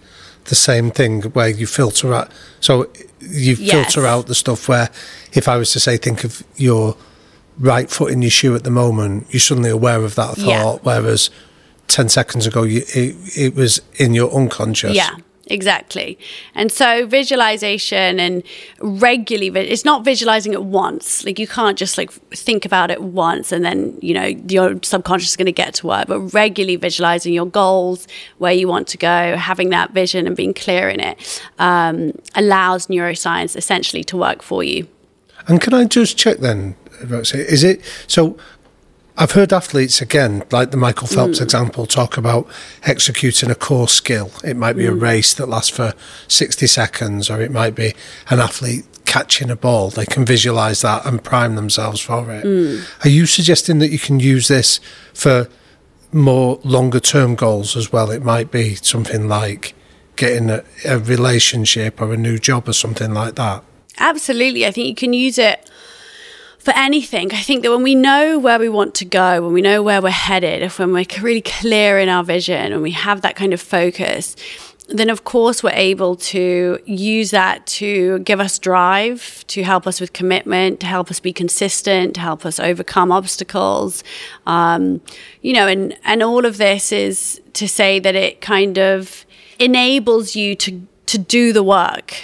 the 0.46 0.56
same 0.56 0.92
thing 0.92 1.22
where 1.34 1.50
you 1.50 1.68
filter 1.68 2.14
out? 2.14 2.32
So 2.60 2.90
you 3.20 3.56
yes. 3.56 3.72
filter 3.72 4.08
out 4.08 4.28
the 4.28 4.36
stuff 4.36 4.68
where, 4.68 4.90
if 5.34 5.48
I 5.48 5.58
was 5.58 5.72
to 5.74 5.80
say, 5.80 5.98
think 5.98 6.24
of 6.24 6.44
your 6.56 6.98
right 7.60 7.90
foot 7.90 8.12
in 8.12 8.22
your 8.22 8.32
shoe 8.32 8.56
at 8.56 8.64
the 8.64 8.72
moment, 8.72 9.28
you're 9.30 9.40
suddenly 9.40 9.70
aware 9.70 10.04
of 10.04 10.16
that 10.16 10.36
thought, 10.36 10.48
yeah. 10.48 10.78
whereas 10.82 11.30
ten 11.88 12.10
seconds 12.10 12.48
ago 12.48 12.64
you, 12.64 12.82
it, 12.96 13.16
it 13.38 13.56
was 13.56 13.82
in 13.96 14.14
your 14.14 14.34
unconscious. 14.34 14.96
Yeah. 14.96 15.16
Exactly. 15.48 16.18
And 16.56 16.72
so 16.72 17.06
visualization 17.06 18.18
and 18.18 18.44
regularly, 18.80 19.50
it's 19.70 19.84
not 19.84 20.06
visualizing 20.06 20.54
it 20.54 20.64
once. 20.64 21.26
Like 21.26 21.38
you 21.38 21.48
can't 21.48 21.78
just 21.78 21.98
like 21.98 22.12
think 22.12 22.64
about 22.64 22.90
it 22.90 23.02
once 23.02 23.52
and 23.52 23.66
then, 23.66 23.98
you 24.02 24.14
know, 24.14 24.24
your 24.24 24.80
subconscious 24.84 25.32
is 25.32 25.36
going 25.36 25.48
to 25.48 25.52
get 25.52 25.74
to 25.76 25.88
work, 25.88 26.08
but 26.08 26.20
regularly 26.34 26.78
visualizing 26.78 27.34
your 27.34 27.46
goals, 27.46 28.08
where 28.38 28.54
you 28.54 28.70
want 28.70 28.88
to 28.88 28.98
go, 28.98 29.36
having 29.36 29.70
that 29.72 29.92
vision 29.92 30.28
and 30.28 30.38
being 30.38 30.54
clear 30.54 30.88
in 30.88 31.02
it 31.02 31.42
um, 31.60 32.14
allows 32.36 32.88
neuroscience 32.88 33.58
essentially 33.58 34.04
to 34.06 34.16
work 34.16 34.42
for 34.42 34.64
you. 34.64 34.88
And 35.50 35.60
can 35.60 35.74
I 35.74 35.84
just 35.84 36.18
check 36.18 36.38
then, 36.38 36.78
is 37.02 37.66
it 37.66 37.82
so 38.08 38.38
I've 39.16 39.32
heard 39.32 39.54
athletes 39.54 40.02
again, 40.02 40.44
like 40.52 40.72
the 40.72 40.78
Michael 40.78 41.08
Phelps 41.08 41.40
mm. 41.40 41.44
example, 41.44 41.86
talk 41.86 42.18
about 42.18 42.48
executing 42.84 43.52
a 43.52 43.56
core 43.56 43.88
skill. 43.88 44.32
It 44.44 44.58
might 44.58 44.74
be 44.74 44.86
mm. 44.86 44.90
a 44.90 44.96
race 44.96 45.34
that 45.36 45.48
lasts 45.48 45.70
for 45.70 45.94
60 46.28 46.66
seconds, 46.66 47.30
or 47.30 47.40
it 47.40 47.52
might 47.52 47.76
be 47.76 47.94
an 48.30 48.40
athlete 48.40 48.86
catching 49.06 49.52
a 49.52 49.56
ball. 49.56 49.92
They 49.92 50.08
can 50.08 50.26
visualize 50.26 50.82
that 50.82 51.06
and 51.06 51.24
prime 51.24 51.56
themselves 51.56 52.02
for 52.02 52.32
it. 52.32 52.44
Mm. 52.44 53.06
Are 53.06 53.10
you 53.10 53.28
suggesting 53.28 53.78
that 53.80 53.92
you 53.92 54.00
can 54.00 54.20
use 54.20 54.48
this 54.48 54.80
for 55.14 55.48
more 56.12 56.60
longer 56.64 57.00
term 57.00 57.36
goals 57.36 57.78
as 57.78 57.92
well? 57.92 58.10
It 58.10 58.24
might 58.24 58.50
be 58.50 58.76
something 58.76 59.28
like 59.28 59.76
getting 60.16 60.50
a, 60.50 60.64
a 60.86 60.98
relationship 60.98 62.02
or 62.02 62.14
a 62.14 62.18
new 62.18 62.40
job 62.40 62.68
or 62.68 62.74
something 62.74 63.14
like 63.14 63.36
that. 63.36 63.64
Absolutely. 64.00 64.66
I 64.66 64.72
think 64.72 64.88
you 64.88 64.96
can 64.96 65.14
use 65.14 65.38
it 65.38 65.70
for 66.64 66.74
anything, 66.78 67.34
I 67.34 67.42
think 67.42 67.64
that 67.64 67.72
when 67.72 67.84
we 67.84 67.94
know 67.94 68.40
where 68.40 68.58
we 68.58 68.70
want 68.70 68.96
to 68.96 69.06
go, 69.06 69.42
when 69.42 69.52
we 69.52 69.62
know 69.62 69.84
where 69.84 70.02
we're 70.02 70.12
headed, 70.12 70.62
if 70.62 70.80
when 70.80 70.94
we're 70.94 71.06
really 71.20 71.42
clear 71.42 72.00
in 72.00 72.08
our 72.08 72.24
vision 72.24 72.72
and 72.72 72.82
we 72.82 72.92
have 72.92 73.22
that 73.22 73.36
kind 73.36 73.52
of 73.52 73.60
focus, 73.60 74.38
then 74.88 75.10
of 75.10 75.26
course 75.26 75.62
we're 75.62 75.72
able 75.74 76.16
to 76.16 76.80
use 76.86 77.32
that 77.32 77.68
to 77.68 78.20
give 78.20 78.40
us 78.40 78.58
drive, 78.60 79.44
to 79.48 79.64
help 79.64 79.86
us 79.86 80.00
with 80.00 80.14
commitment, 80.14 80.80
to 80.80 80.86
help 80.86 81.12
us 81.12 81.20
be 81.20 81.34
consistent, 81.34 82.16
to 82.16 82.22
help 82.22 82.46
us 82.46 82.62
overcome 82.62 83.12
obstacles. 83.12 84.02
Um, 84.46 85.02
you 85.42 85.52
know, 85.52 85.68
and, 85.68 85.98
and 86.06 86.24
all 86.24 86.46
of 86.46 86.58
this 86.58 86.94
is 86.94 87.42
to 87.54 87.68
say 87.68 88.00
that 88.00 88.16
it 88.16 88.40
kind 88.40 88.78
of 88.78 89.26
enables 89.60 90.34
you 90.36 90.56
to 90.56 90.88
to 91.06 91.18
do 91.18 91.52
the 91.52 91.62
work 91.62 92.16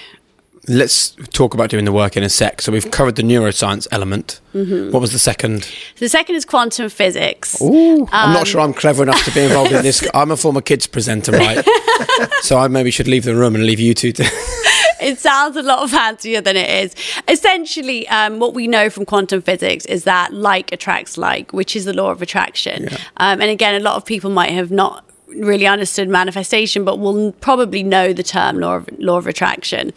let's 0.69 1.15
talk 1.31 1.53
about 1.55 1.69
doing 1.71 1.83
the 1.85 1.91
work 1.91 2.15
in 2.15 2.23
a 2.23 2.29
sec. 2.29 2.61
So 2.61 2.71
we've 2.71 2.89
covered 2.91 3.15
the 3.15 3.23
neuroscience 3.23 3.87
element. 3.91 4.39
Mm-hmm. 4.53 4.91
What 4.91 5.01
was 5.01 5.11
the 5.11 5.19
second? 5.19 5.63
So 5.63 6.05
the 6.05 6.09
second 6.09 6.35
is 6.35 6.45
quantum 6.45 6.89
physics. 6.89 7.59
Ooh, 7.61 8.01
um, 8.03 8.09
I'm 8.11 8.33
not 8.33 8.41
um, 8.41 8.45
sure 8.45 8.61
I'm 8.61 8.73
clever 8.73 9.03
enough 9.03 9.23
to 9.25 9.31
be 9.31 9.41
involved 9.41 9.71
in 9.71 9.81
this. 9.81 10.07
I'm 10.13 10.31
a 10.31 10.37
former 10.37 10.61
kids 10.61 10.85
presenter, 10.87 11.31
right? 11.31 11.65
so 12.41 12.57
I 12.57 12.67
maybe 12.67 12.91
should 12.91 13.07
leave 13.07 13.25
the 13.25 13.35
room 13.35 13.55
and 13.55 13.65
leave 13.65 13.79
you 13.79 13.93
two 13.95 14.11
to. 14.13 14.23
it 15.01 15.17
sounds 15.17 15.57
a 15.57 15.63
lot 15.63 15.89
fancier 15.89 16.39
than 16.39 16.55
it 16.55 16.69
is. 16.69 16.95
Essentially, 17.27 18.07
um, 18.09 18.39
what 18.39 18.53
we 18.53 18.67
know 18.67 18.89
from 18.89 19.05
quantum 19.05 19.41
physics 19.41 19.85
is 19.87 20.03
that 20.03 20.33
like 20.33 20.71
attracts 20.71 21.17
like, 21.17 21.51
which 21.51 21.75
is 21.75 21.85
the 21.85 21.93
law 21.93 22.11
of 22.11 22.21
attraction. 22.21 22.83
Yeah. 22.83 22.97
Um, 23.17 23.41
and 23.41 23.49
again, 23.49 23.73
a 23.73 23.79
lot 23.79 23.95
of 23.95 24.05
people 24.05 24.29
might 24.29 24.51
have 24.51 24.69
not 24.69 25.08
really 25.35 25.67
understood 25.67 26.09
manifestation, 26.09 26.83
but 26.83 26.99
will 26.99 27.31
probably 27.33 27.83
know 27.83 28.13
the 28.13 28.23
term 28.23 28.59
law 28.59 28.77
of, 28.77 28.89
law 28.99 29.17
of 29.17 29.27
attraction. 29.27 29.93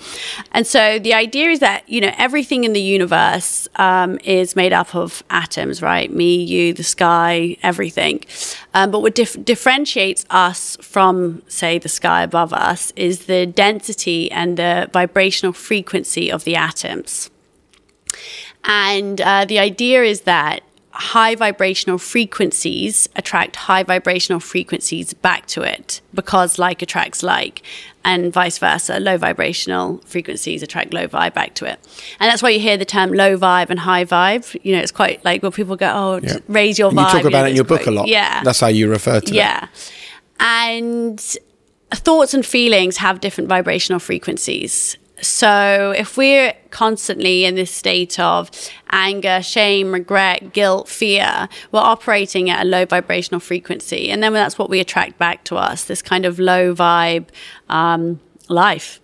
And 0.53 0.67
so 0.67 0.99
the 0.99 1.15
idea 1.15 1.51
is 1.51 1.61
that, 1.61 1.89
you 1.89 2.01
know, 2.01 2.13
everything 2.19 2.65
in 2.65 2.73
the 2.73 2.81
universe 2.81 3.69
um, 3.77 4.19
is 4.25 4.55
made 4.57 4.73
up 4.73 4.95
of 4.95 5.23
atoms, 5.31 5.83
right? 5.83 6.13
Me, 6.13 6.43
you, 6.43 6.73
the 6.75 6.85
sky, 6.85 7.57
everything. 7.63 8.25
Um, 8.75 8.91
but 8.91 9.01
what 9.01 9.15
dif- 9.15 9.45
differentiates 9.45 10.25
us 10.31 10.77
from, 10.81 11.43
say, 11.49 11.79
the 11.79 11.89
sky 11.89 12.23
above 12.23 12.53
us 12.53 12.93
is 12.97 13.27
the 13.27 13.47
density 13.47 14.31
and 14.31 14.57
the 14.57 14.89
vibrational 14.93 15.53
frequency 15.53 16.31
of 16.31 16.45
the 16.45 16.57
atoms. 16.57 17.31
And 18.65 19.21
uh, 19.21 19.45
the 19.45 19.59
idea 19.59 20.03
is 20.03 20.23
that 20.23 20.63
high 20.95 21.35
vibrational 21.35 21.97
frequencies 21.99 23.09
attract 23.17 23.57
high 23.57 23.83
vibrational 23.83 24.39
frequencies 24.41 25.15
back 25.15 25.47
to 25.47 25.63
it 25.63 26.01
because 26.15 26.59
like 26.59 26.83
attracts 26.83 27.23
like 27.23 27.63
and 28.05 28.33
vice 28.33 28.59
versa 28.59 29.01
low 29.01 29.17
vibrational 29.17 29.99
frequencies 30.05 30.63
attract 30.63 30.93
low 30.93 31.07
vibe 31.09 31.33
back 31.33 31.55
to 31.55 31.65
it 31.65 31.79
and 32.21 32.31
that's 32.31 32.43
why 32.43 32.51
you 32.51 32.61
hear 32.61 32.77
the 32.77 32.85
term 32.85 33.11
low 33.13 33.39
vibe 33.39 33.71
and 33.71 33.81
high 33.81 34.05
vibe 34.05 34.55
you 34.63 34.75
know 34.75 34.81
it's 34.83 34.93
quite 34.93 35.25
like 35.25 35.43
where 35.43 35.51
people 35.51 35.77
go 35.77 35.91
oh 35.91 36.21
Yeah. 36.23 36.37
raise 36.47 36.79
your 36.79 36.91
And 36.91 36.99
vibe 36.99 37.07
you 37.07 37.13
talk 37.13 37.23
know, 37.23 37.29
about 37.29 37.47
it 37.47 37.51
in 37.51 37.57
your 37.57 37.65
book 37.65 37.87
a 37.87 37.91
lot. 37.91 38.09
yeah 38.09 38.43
That's 38.45 38.61
how 38.61 38.67
you 38.69 38.89
refer 38.91 39.21
to 39.21 39.29
it. 39.29 39.35
yeah. 39.35 39.69
And 40.41 41.21
thoughts 41.93 42.35
and 42.35 42.45
feelings 42.45 42.97
have 42.99 43.21
different 43.21 43.49
vibrational 43.49 43.99
frequencies. 44.01 44.97
So 45.23 45.95
if 45.97 46.17
we're 46.17 46.53
constantly 46.71 47.45
in 47.45 47.55
this 47.55 47.71
state 47.71 48.19
of 48.19 48.51
anger, 48.91 49.41
shame, 49.41 49.93
regret, 49.93 50.53
guilt, 50.53 50.89
fear, 50.89 51.49
we're 51.71 51.81
operating 51.81 52.51
at 52.51 52.67
a 52.67 52.69
low 52.69 52.85
vibrational 52.85 53.39
frequency. 53.39 54.11
And 54.11 54.23
then 54.23 54.33
that's 54.33 54.59
what 54.59 54.69
we 54.69 54.81
attract 54.81 55.19
back 55.19 55.45
to 55.45 55.57
us 55.57 55.85
this 55.85 56.03
kind 56.03 56.27
of 56.27 56.41
low 56.41 56.75
vibe 56.75 57.29
um, 57.69 58.21
life. 58.49 59.01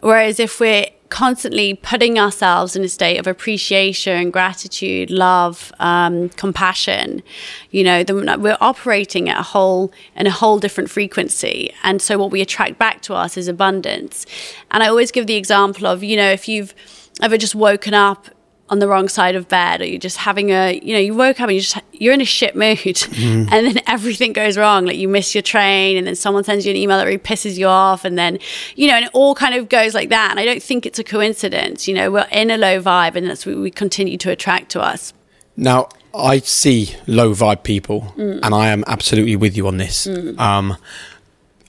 Whereas 0.00 0.38
if 0.38 0.60
we're 0.60 0.86
constantly 1.10 1.74
putting 1.74 2.18
ourselves 2.18 2.74
in 2.74 2.82
a 2.82 2.88
state 2.88 3.18
of 3.18 3.26
appreciation, 3.26 4.30
gratitude, 4.30 5.10
love, 5.10 5.72
um, 5.78 6.28
compassion, 6.30 7.22
you 7.70 7.84
know, 7.84 8.02
then 8.02 8.40
we're 8.40 8.58
operating 8.60 9.28
at 9.28 9.38
a 9.38 9.42
whole 9.42 9.92
in 10.16 10.26
a 10.26 10.30
whole 10.30 10.58
different 10.58 10.90
frequency. 10.90 11.72
And 11.82 12.00
so 12.02 12.18
what 12.18 12.30
we 12.30 12.40
attract 12.40 12.78
back 12.78 13.02
to 13.02 13.14
us 13.14 13.36
is 13.36 13.48
abundance. 13.48 14.26
And 14.70 14.82
I 14.82 14.88
always 14.88 15.12
give 15.12 15.26
the 15.26 15.36
example 15.36 15.86
of, 15.86 16.02
you 16.02 16.16
know, 16.16 16.30
if 16.30 16.48
you've 16.48 16.74
ever 17.22 17.38
just 17.38 17.54
woken 17.54 17.94
up 17.94 18.28
on 18.70 18.78
the 18.78 18.88
wrong 18.88 19.08
side 19.10 19.36
of 19.36 19.46
bed 19.48 19.82
or 19.82 19.84
you're 19.84 19.98
just 19.98 20.16
having 20.16 20.50
a 20.50 20.80
you 20.82 20.94
know 20.94 20.98
you 20.98 21.12
woke 21.14 21.38
up 21.38 21.48
and 21.48 21.54
you 21.54 21.60
just 21.60 21.76
you're 21.92 22.14
in 22.14 22.20
a 22.22 22.24
shit 22.24 22.56
mood 22.56 23.02
and 23.12 23.48
then 23.48 23.78
everything 23.86 24.32
goes 24.32 24.56
wrong. 24.56 24.86
Like 24.86 24.96
you 24.96 25.06
miss 25.08 25.34
your 25.34 25.42
train 25.42 25.96
and 25.98 26.06
then 26.06 26.14
someone 26.16 26.44
sends 26.44 26.64
you 26.64 26.70
an 26.70 26.76
email 26.76 26.96
that 26.96 27.04
really 27.04 27.18
pisses 27.18 27.58
you 27.58 27.66
off 27.66 28.04
and 28.06 28.16
then 28.18 28.38
you 28.74 28.88
know 28.88 28.94
and 28.94 29.04
it 29.04 29.10
all 29.12 29.34
kind 29.34 29.54
of 29.54 29.68
goes 29.68 29.94
like 29.94 30.08
that. 30.08 30.30
And 30.30 30.40
i 30.40 30.44
don't 30.46 30.62
think 30.62 30.86
it's 30.86 30.98
a 30.98 31.04
coincidence 31.04 31.86
you 31.86 31.94
know 31.94 32.10
we're 32.10 32.26
in 32.32 32.50
a 32.50 32.56
low 32.56 32.80
vibe 32.80 33.16
and 33.16 33.26
that's 33.28 33.44
what 33.44 33.56
we 33.56 33.70
continue 33.70 34.16
to 34.18 34.30
attract 34.30 34.70
to 34.72 34.80
us. 34.80 35.12
Now, 35.56 35.88
I 36.14 36.38
see 36.38 36.96
low 37.06 37.32
vibe 37.32 37.62
people, 37.64 38.12
Mm. 38.16 38.40
and 38.42 38.54
I 38.54 38.68
am 38.70 38.82
absolutely 38.88 39.36
with 39.36 39.56
you 39.56 39.68
on 39.68 39.76
this. 39.76 40.06
Um, 40.38 40.76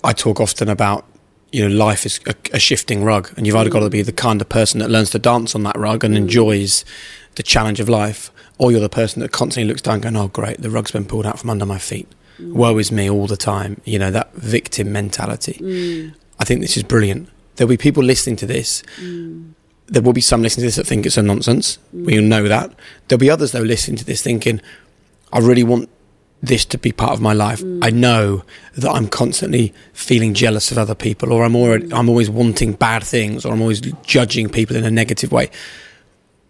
I 0.04 0.14
talk 0.14 0.40
often 0.40 0.70
about, 0.70 1.06
you 1.56 1.68
know, 1.68 1.74
life 1.74 2.06
is 2.06 2.20
a, 2.28 2.36
a 2.54 2.60
shifting 2.60 3.04
rug, 3.04 3.32
and 3.38 3.48
you've 3.48 3.56
either 3.56 3.70
got 3.70 3.80
to 3.80 3.90
be 3.90 4.02
the 4.02 4.12
kind 4.12 4.42
of 4.42 4.50
person 4.50 4.80
that 4.82 4.90
learns 4.90 5.12
to 5.12 5.20
dance 5.20 5.56
on 5.56 5.64
that 5.64 5.78
rug 5.78 6.04
and 6.04 6.14
mm. 6.14 6.18
enjoys 6.18 6.84
the 7.36 7.44
challenge 7.44 7.80
of 7.80 7.88
life, 7.88 8.30
or 8.58 8.72
you're 8.72 8.82
the 8.82 8.90
person 8.90 9.22
that 9.22 9.32
constantly 9.32 9.68
looks 9.68 9.82
down, 9.82 10.02
going, 10.02 10.18
"Oh, 10.18 10.28
great, 10.28 10.62
the 10.62 10.70
rug's 10.70 10.92
been 10.92 11.06
pulled 11.06 11.26
out 11.26 11.40
from 11.40 11.50
under 11.50 11.66
my 11.66 11.78
feet. 11.78 12.10
Mm. 12.40 12.54
Woe 12.54 12.78
is 12.78 12.92
me 12.92 13.10
all 13.10 13.28
the 13.28 13.38
time." 13.38 13.80
You 13.86 14.00
know 14.00 14.12
that 14.12 14.34
victim 14.34 14.92
mentality. 14.92 15.60
Mm. 15.62 16.16
I 16.40 16.44
think 16.44 16.60
this 16.60 16.76
is 16.76 16.84
brilliant. 16.84 17.30
There'll 17.56 17.70
be 17.70 17.78
people 17.78 18.04
listening 18.04 18.36
to 18.38 18.46
this 18.46 18.84
there 19.88 20.02
will 20.02 20.14
be 20.14 20.22
some 20.22 20.42
listening 20.42 20.64
to 20.64 20.68
this 20.68 20.76
that 20.78 20.88
think 20.88 21.06
it's 21.06 21.18
a 21.18 21.22
nonsense. 21.22 21.78
We 21.94 22.20
know 22.20 22.48
that. 22.48 22.74
There'll 23.08 23.20
be 23.20 23.30
others 23.30 23.52
though 23.52 23.62
listening 23.62 23.98
to 23.98 24.06
this 24.06 24.22
thinking, 24.22 24.62
I 25.32 25.40
really 25.40 25.64
want 25.64 25.90
this 26.48 26.66
to 26.66 26.78
be 26.78 26.92
part 26.92 27.14
of 27.14 27.22
my 27.22 27.34
life. 27.34 27.64
I 27.82 27.90
know 27.90 28.44
that 28.76 28.90
I'm 28.90 29.08
constantly 29.08 29.74
feeling 29.94 30.34
jealous 30.34 30.72
of 30.72 30.78
other 30.78 30.96
people, 30.96 31.32
or 31.34 31.44
I'm 31.44 31.56
already, 31.56 31.92
I'm 31.94 32.10
always 32.10 32.30
wanting 32.30 32.74
bad 32.74 33.04
things, 33.04 33.46
or 33.46 33.54
I'm 33.54 33.62
always 33.62 33.82
judging 34.04 34.50
people 34.50 34.76
in 34.76 34.84
a 34.86 34.92
negative 34.92 35.32
way. 35.32 35.50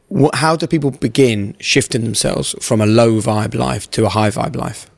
What, 0.10 0.36
how 0.36 0.55
do 0.55 0.67
people 0.67 0.91
begin 0.91 1.55
shifting 1.60 2.03
themselves 2.03 2.55
from 2.62 2.81
a 2.81 2.86
low 2.86 3.19
vibe 3.21 3.55
life 3.55 3.89
to 3.91 4.05
a 4.05 4.10
high 4.10 4.29
vibe 4.29 4.55
life? 4.55 4.89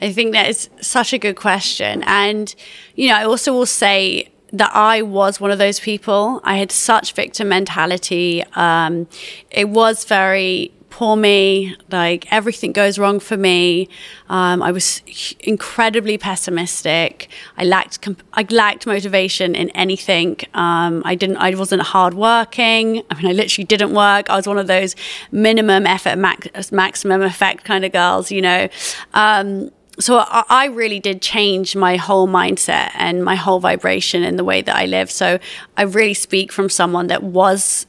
I 0.00 0.12
think 0.12 0.32
that 0.32 0.48
is 0.48 0.68
such 0.80 1.12
a 1.12 1.18
good 1.18 1.36
question. 1.36 2.02
And, 2.06 2.54
you 2.94 3.08
know, 3.08 3.14
I 3.14 3.24
also 3.24 3.52
will 3.52 3.66
say 3.66 4.32
that 4.52 4.70
I 4.74 5.02
was 5.02 5.40
one 5.40 5.50
of 5.50 5.58
those 5.58 5.80
people. 5.80 6.40
I 6.44 6.58
had 6.58 6.70
such 6.70 7.14
victim 7.14 7.48
mentality. 7.48 8.44
Um, 8.54 9.08
it 9.50 9.68
was 9.68 10.04
very 10.04 10.72
poor 10.92 11.16
me, 11.16 11.74
like 11.90 12.30
everything 12.30 12.70
goes 12.70 12.98
wrong 12.98 13.18
for 13.18 13.36
me. 13.36 13.88
Um, 14.28 14.62
I 14.62 14.70
was 14.70 15.02
incredibly 15.40 16.18
pessimistic. 16.18 17.28
I 17.56 17.64
lacked 17.64 18.06
I 18.34 18.46
lacked 18.50 18.86
motivation 18.86 19.54
in 19.54 19.70
anything. 19.70 20.36
Um, 20.54 21.02
I 21.04 21.14
didn't. 21.14 21.38
I 21.38 21.54
wasn't 21.54 21.82
hardworking. 21.82 23.02
I 23.10 23.14
mean, 23.16 23.26
I 23.26 23.32
literally 23.32 23.64
didn't 23.64 23.94
work. 23.94 24.28
I 24.28 24.36
was 24.36 24.46
one 24.46 24.58
of 24.58 24.66
those 24.66 24.94
minimum 25.32 25.86
effort, 25.86 26.16
max- 26.16 26.70
maximum 26.70 27.22
effect 27.22 27.64
kind 27.64 27.84
of 27.84 27.92
girls. 27.92 28.30
You 28.30 28.42
know. 28.42 28.68
Um, 29.14 29.70
so 29.98 30.18
I, 30.18 30.44
I 30.48 30.66
really 30.66 31.00
did 31.00 31.22
change 31.22 31.74
my 31.74 31.96
whole 31.96 32.28
mindset 32.28 32.90
and 32.94 33.24
my 33.24 33.34
whole 33.34 33.60
vibration 33.60 34.22
in 34.22 34.36
the 34.36 34.44
way 34.44 34.62
that 34.62 34.74
I 34.74 34.86
live. 34.86 35.10
So 35.10 35.38
I 35.76 35.82
really 35.82 36.14
speak 36.14 36.52
from 36.52 36.68
someone 36.68 37.08
that 37.08 37.22
was 37.22 37.86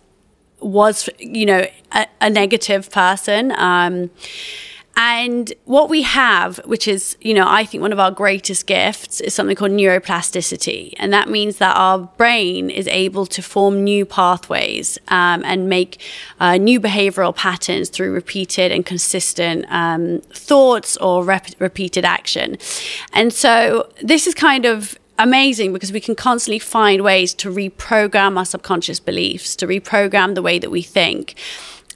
was 0.63 1.09
you 1.19 1.45
know 1.45 1.67
a, 1.91 2.07
a 2.21 2.29
negative 2.29 2.89
person. 2.91 3.53
Um 3.57 4.09
and 4.95 5.53
what 5.65 5.89
we 5.89 6.03
have 6.03 6.57
which 6.65 6.87
is 6.87 7.17
you 7.19 7.33
know 7.33 7.45
i 7.47 7.65
think 7.65 7.81
one 7.81 7.91
of 7.91 7.99
our 7.99 8.11
greatest 8.11 8.67
gifts 8.67 9.21
is 9.21 9.33
something 9.33 9.55
called 9.55 9.71
neuroplasticity. 9.71 10.93
And 10.97 11.11
that 11.13 11.29
means 11.29 11.57
that 11.57 11.75
our 11.75 11.99
brain 11.99 12.69
is 12.69 12.87
able 12.87 13.25
to 13.27 13.41
form 13.41 13.83
new 13.83 14.05
pathways 14.05 14.97
um, 15.07 15.43
and 15.45 15.67
make 15.67 16.01
uh, 16.39 16.57
new 16.57 16.79
behavioral 16.79 17.35
patterns 17.35 17.89
through 17.89 18.13
repeated 18.13 18.71
and 18.71 18.85
consistent 18.85 19.65
um, 19.69 20.21
thoughts 20.31 20.95
or 20.97 21.23
rep- 21.23 21.59
repeated 21.59 22.05
action. 22.05 22.57
And 23.13 23.33
so 23.33 23.91
this 24.01 24.27
is 24.27 24.33
kind 24.33 24.65
of 24.65 24.97
amazing 25.19 25.73
because 25.73 25.91
we 25.91 25.99
can 25.99 26.15
constantly 26.15 26.59
find 26.59 27.01
ways 27.03 27.33
to 27.35 27.49
reprogram 27.51 28.37
our 28.37 28.45
subconscious 28.45 28.99
beliefs, 28.99 29.55
to 29.57 29.67
reprogram 29.67 30.35
the 30.35 30.41
way 30.41 30.59
that 30.59 30.71
we 30.71 30.81
think. 30.81 31.35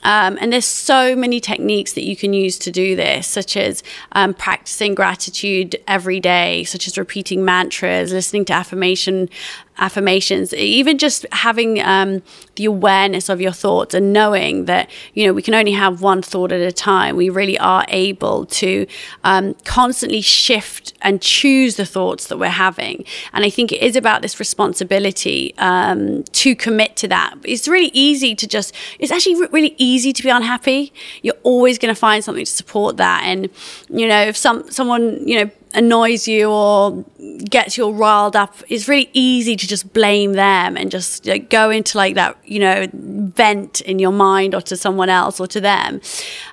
Um, 0.04 0.38
and 0.40 0.54
there's 0.54 0.66
so 0.66 1.16
many 1.16 1.40
techniques 1.40 1.94
that 1.94 2.04
you 2.04 2.16
can 2.16 2.32
use 2.32 2.58
to 2.60 2.72
do 2.72 2.96
this, 2.96 3.28
such 3.28 3.58
as 3.58 3.84
um, 4.14 4.34
practicing 4.34 4.96
gratitude 4.96 5.76
every 5.88 6.20
day, 6.20 6.64
such 6.64 6.88
as 6.88 6.98
repeating 6.98 7.44
mantras, 7.44 8.14
listening 8.14 8.46
to 8.46 8.54
affirmation 8.54 9.30
affirmations, 9.80 10.54
even 10.54 10.98
just 10.98 11.26
having 11.32 11.82
um, 11.82 12.22
the 12.56 12.66
awareness 12.66 13.30
of 13.30 13.40
your 13.40 13.52
thoughts 13.52 13.94
and 13.94 14.14
knowing 14.14 14.66
that 14.66 14.90
you 15.14 15.26
know 15.26 15.34
we 15.34 15.42
can 15.42 15.54
only 15.54 15.72
have 15.74 16.02
one 16.02 16.22
thought 16.22 16.52
at 16.52 16.62
a 16.62 16.72
time. 16.72 17.16
We 17.16 17.30
really 17.30 17.58
are 17.60 17.86
able 17.90 18.46
to 18.46 18.88
um, 19.24 19.56
constantly 19.66 20.22
shift 20.22 20.94
and 21.02 21.22
choose 21.22 21.76
the 21.76 21.86
thoughts 21.86 22.28
that 22.28 22.38
we're 22.38 22.50
having. 22.50 23.06
And 23.34 23.46
I 23.46 23.50
think 23.50 23.72
it 23.72 23.82
is 23.82 23.96
about 23.96 24.22
this 24.22 24.40
responsibility 24.40 25.54
um, 25.58 26.24
to 26.24 26.56
commit 26.56 26.96
to 26.98 27.08
that. 27.10 27.36
It's 27.44 27.68
really 27.68 27.92
easy 27.94 28.36
to 28.36 28.48
just. 28.48 28.74
It's 29.00 29.12
actually 29.12 29.36
re- 29.42 29.50
really 29.52 29.76
easy 29.78 30.14
to 30.14 30.24
be 30.24 30.30
unhappy. 30.30 30.94
You're 31.22 31.36
always 31.44 31.78
going 31.78 31.94
to 31.94 32.00
find 32.00 32.24
something 32.24 32.46
to 32.46 32.52
support 32.52 32.98
that. 32.98 33.24
And 33.24 33.50
you 33.90 34.08
know, 34.08 34.22
if 34.22 34.38
some 34.38 34.70
someone 34.72 35.28
you 35.28 35.44
know 35.44 35.52
annoys 35.74 36.28
you 36.28 36.50
or 36.50 37.06
gets 37.50 37.78
you 37.78 37.86
all 37.86 37.94
riled 37.94 38.36
up, 38.36 38.56
it's 38.70 38.88
really 38.88 39.10
easy 39.14 39.56
to 39.56 39.68
just 39.68 39.94
blame 39.94 40.34
them 40.34 40.78
and 40.78 40.90
just 40.90 41.26
like, 41.26 41.50
go 41.50 41.70
into 41.70 41.98
like 41.98 42.16
that, 42.16 42.38
you 42.46 42.60
know, 42.60 42.88
vent 42.94 43.82
in 43.82 44.00
your 44.00 44.12
mind 44.12 44.56
or 44.56 44.62
to 44.62 44.76
someone 44.76 45.10
else 45.10 45.40
or 45.40 45.48
to 45.48 45.62
them. 45.62 46.02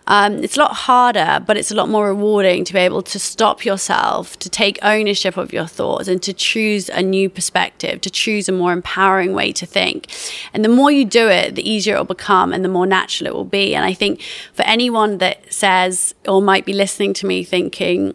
Um, 0.07 0.44
it's 0.44 0.57
a 0.57 0.61
lot 0.61 0.72
harder, 0.72 1.42
but 1.46 1.57
it's 1.57 1.70
a 1.70 1.74
lot 1.74 1.88
more 1.88 2.09
rewarding 2.09 2.64
to 2.64 2.72
be 2.72 2.79
able 2.81 3.03
to 3.03 3.18
stop 3.18 3.64
yourself, 3.64 4.38
to 4.40 4.50
take 4.50 4.79
ownership 4.83 5.37
of 5.37 5.53
your 5.53 5.66
thoughts, 5.66 6.09
and 6.09 6.22
to 6.22 6.33
choose 6.33 6.88
a 6.90 7.03
new 7.03 7.31
perspective, 7.31 8.00
to 8.03 8.11
choose 8.11 8.48
a 8.48 8.53
more 8.53 8.72
empowering 8.72 9.33
way 9.33 9.53
to 9.53 9.64
think. 9.64 10.09
And 10.53 10.64
the 10.64 10.68
more 10.68 10.90
you 10.90 11.05
do 11.05 11.29
it, 11.29 11.55
the 11.55 11.68
easier 11.68 11.94
it 11.94 11.98
will 11.98 12.05
become 12.05 12.53
and 12.53 12.64
the 12.64 12.68
more 12.68 12.87
natural 12.87 13.29
it 13.29 13.35
will 13.35 13.44
be. 13.44 13.74
And 13.74 13.85
I 13.85 13.94
think 13.94 14.20
for 14.53 14.62
anyone 14.62 15.18
that 15.18 15.53
says 15.53 16.14
or 16.27 16.42
might 16.42 16.66
be 16.66 16.72
listening 16.72 17.14
to 17.14 17.27
me 17.27 17.44
thinking, 17.44 18.14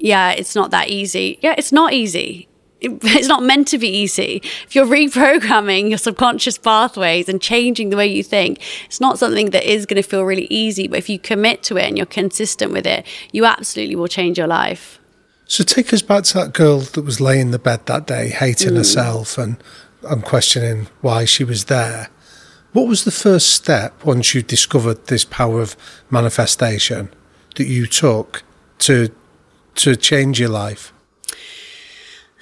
yeah, 0.00 0.30
it's 0.32 0.54
not 0.54 0.70
that 0.70 0.88
easy. 0.88 1.38
Yeah, 1.42 1.54
it's 1.56 1.72
not 1.72 1.92
easy. 1.92 2.48
it's 2.82 3.28
not 3.28 3.42
meant 3.42 3.68
to 3.68 3.78
be 3.78 3.88
easy. 3.88 4.40
If 4.64 4.74
you're 4.74 4.86
reprogramming 5.00 5.90
your 5.90 5.98
subconscious 5.98 6.56
pathways 6.56 7.28
and 7.28 7.40
changing 7.40 7.90
the 7.90 7.96
way 7.96 8.06
you 8.06 8.22
think, 8.22 8.60
it's 8.86 9.00
not 9.00 9.18
something 9.18 9.50
that 9.50 9.64
is 9.64 9.86
going 9.86 10.02
to 10.02 10.08
feel 10.08 10.24
really 10.24 10.46
easy. 10.50 10.88
But 10.88 10.98
if 10.98 11.08
you 11.08 11.18
commit 11.18 11.62
to 11.64 11.76
it 11.76 11.84
and 11.84 11.96
you're 11.96 12.06
consistent 12.06 12.72
with 12.72 12.86
it, 12.86 13.06
you 13.32 13.44
absolutely 13.44 13.96
will 13.96 14.08
change 14.08 14.38
your 14.38 14.46
life. 14.46 14.98
So 15.44 15.64
take 15.64 15.92
us 15.92 16.00
back 16.00 16.24
to 16.24 16.34
that 16.38 16.52
girl 16.52 16.78
that 16.78 17.02
was 17.02 17.20
laying 17.20 17.40
in 17.40 17.50
the 17.50 17.58
bed 17.58 17.84
that 17.86 18.06
day, 18.06 18.28
hating 18.28 18.72
mm. 18.72 18.76
herself 18.76 19.36
and 19.36 19.62
and 20.08 20.24
questioning 20.24 20.88
why 21.02 21.26
she 21.26 21.44
was 21.44 21.66
there. 21.66 22.08
What 22.72 22.86
was 22.86 23.04
the 23.04 23.10
first 23.10 23.50
step 23.50 24.04
once 24.04 24.34
you 24.34 24.42
discovered 24.42 25.08
this 25.08 25.24
power 25.24 25.60
of 25.60 25.76
manifestation 26.08 27.12
that 27.56 27.66
you 27.66 27.86
took 27.86 28.42
to 28.78 29.10
to 29.76 29.96
change 29.96 30.40
your 30.40 30.48
life? 30.48 30.92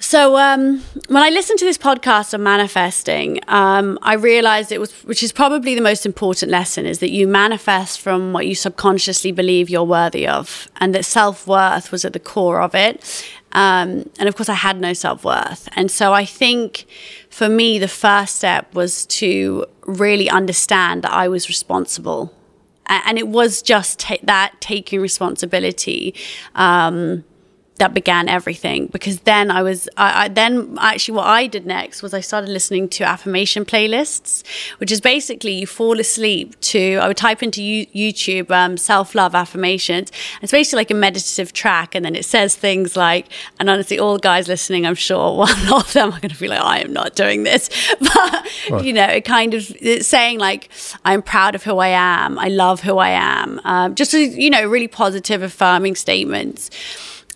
So 0.01 0.37
um, 0.37 0.79
when 1.09 1.21
I 1.21 1.29
listened 1.29 1.59
to 1.59 1.65
this 1.65 1.77
podcast 1.77 2.33
on 2.33 2.41
manifesting, 2.41 3.41
um, 3.49 3.99
I 4.01 4.13
realized 4.13 4.71
it 4.71 4.79
was, 4.79 4.93
which 5.03 5.21
is 5.21 5.33
probably 5.33 5.75
the 5.75 5.81
most 5.81 6.05
important 6.05 6.51
lesson, 6.51 6.85
is 6.85 6.99
that 6.99 7.11
you 7.11 7.27
manifest 7.27 7.99
from 7.99 8.31
what 8.31 8.47
you 8.47 8.55
subconsciously 8.55 9.33
believe 9.33 9.69
you're 9.69 9.83
worthy 9.83 10.25
of, 10.25 10.69
and 10.77 10.95
that 10.95 11.03
self 11.03 11.45
worth 11.45 11.91
was 11.91 12.05
at 12.05 12.13
the 12.13 12.19
core 12.19 12.61
of 12.61 12.73
it. 12.75 13.29
Um, 13.51 14.09
and 14.19 14.29
of 14.29 14.37
course, 14.37 14.47
I 14.47 14.53
had 14.53 14.79
no 14.79 14.93
self 14.93 15.25
worth, 15.25 15.67
and 15.73 15.91
so 15.91 16.13
I 16.13 16.23
think 16.23 16.85
for 17.29 17.49
me, 17.49 17.77
the 17.77 17.89
first 17.89 18.37
step 18.37 18.73
was 18.73 19.05
to 19.07 19.65
really 19.85 20.29
understand 20.29 21.03
that 21.03 21.11
I 21.11 21.27
was 21.27 21.49
responsible, 21.49 22.33
and 22.89 23.17
it 23.17 23.27
was 23.27 23.61
just 23.61 23.99
ta- 23.99 24.17
that 24.23 24.53
taking 24.59 24.99
responsibility. 24.99 26.13
Um, 26.55 27.23
that 27.79 27.93
began 27.93 28.27
everything 28.27 28.87
because 28.87 29.21
then 29.21 29.49
I 29.49 29.63
was 29.63 29.89
I, 29.95 30.25
I, 30.25 30.27
then 30.27 30.77
actually 30.79 31.15
what 31.15 31.27
I 31.27 31.47
did 31.47 31.65
next 31.65 32.03
was 32.03 32.13
I 32.13 32.19
started 32.19 32.49
listening 32.49 32.89
to 32.89 33.05
affirmation 33.05 33.65
playlists 33.65 34.43
which 34.77 34.91
is 34.91 34.99
basically 35.01 35.53
you 35.53 35.65
fall 35.65 35.99
asleep 35.99 36.59
to 36.61 36.97
I 36.97 37.07
would 37.07 37.17
type 37.17 37.41
into 37.41 37.63
U- 37.63 37.87
YouTube 37.87 38.51
um, 38.51 38.77
self-love 38.77 39.33
affirmations. 39.33 40.11
It's 40.41 40.51
basically 40.51 40.77
like 40.77 40.91
a 40.91 40.95
meditative 40.95 41.53
track 41.53 41.95
and 41.95 42.03
then 42.03 42.15
it 42.15 42.25
says 42.25 42.53
things 42.55 42.97
like 42.97 43.27
and 43.59 43.69
honestly 43.69 43.97
all 43.97 44.17
guys 44.17 44.49
listening 44.49 44.85
I'm 44.85 44.95
sure 44.95 45.37
one 45.37 45.73
of 45.73 45.93
them 45.93 46.09
are 46.09 46.19
going 46.19 46.33
to 46.33 46.39
be 46.39 46.49
like 46.49 46.61
I 46.61 46.79
am 46.79 46.91
not 46.93 47.15
doing 47.15 47.43
this. 47.43 47.69
But 47.99 48.47
right. 48.71 48.83
you 48.85 48.93
know 48.93 49.05
it 49.05 49.23
kind 49.25 49.53
of 49.53 49.71
it's 49.79 50.07
saying 50.07 50.39
like 50.39 50.69
I'm 51.05 51.21
proud 51.21 51.55
of 51.55 51.63
who 51.63 51.77
I 51.77 51.89
am. 51.89 52.37
I 52.39 52.47
love 52.47 52.81
who 52.81 52.97
I 52.97 53.09
am. 53.09 53.61
Um, 53.63 53.95
just 53.95 54.13
you 54.13 54.49
know 54.49 54.67
really 54.67 54.87
positive 54.87 55.41
affirming 55.41 55.95
statements 55.95 56.69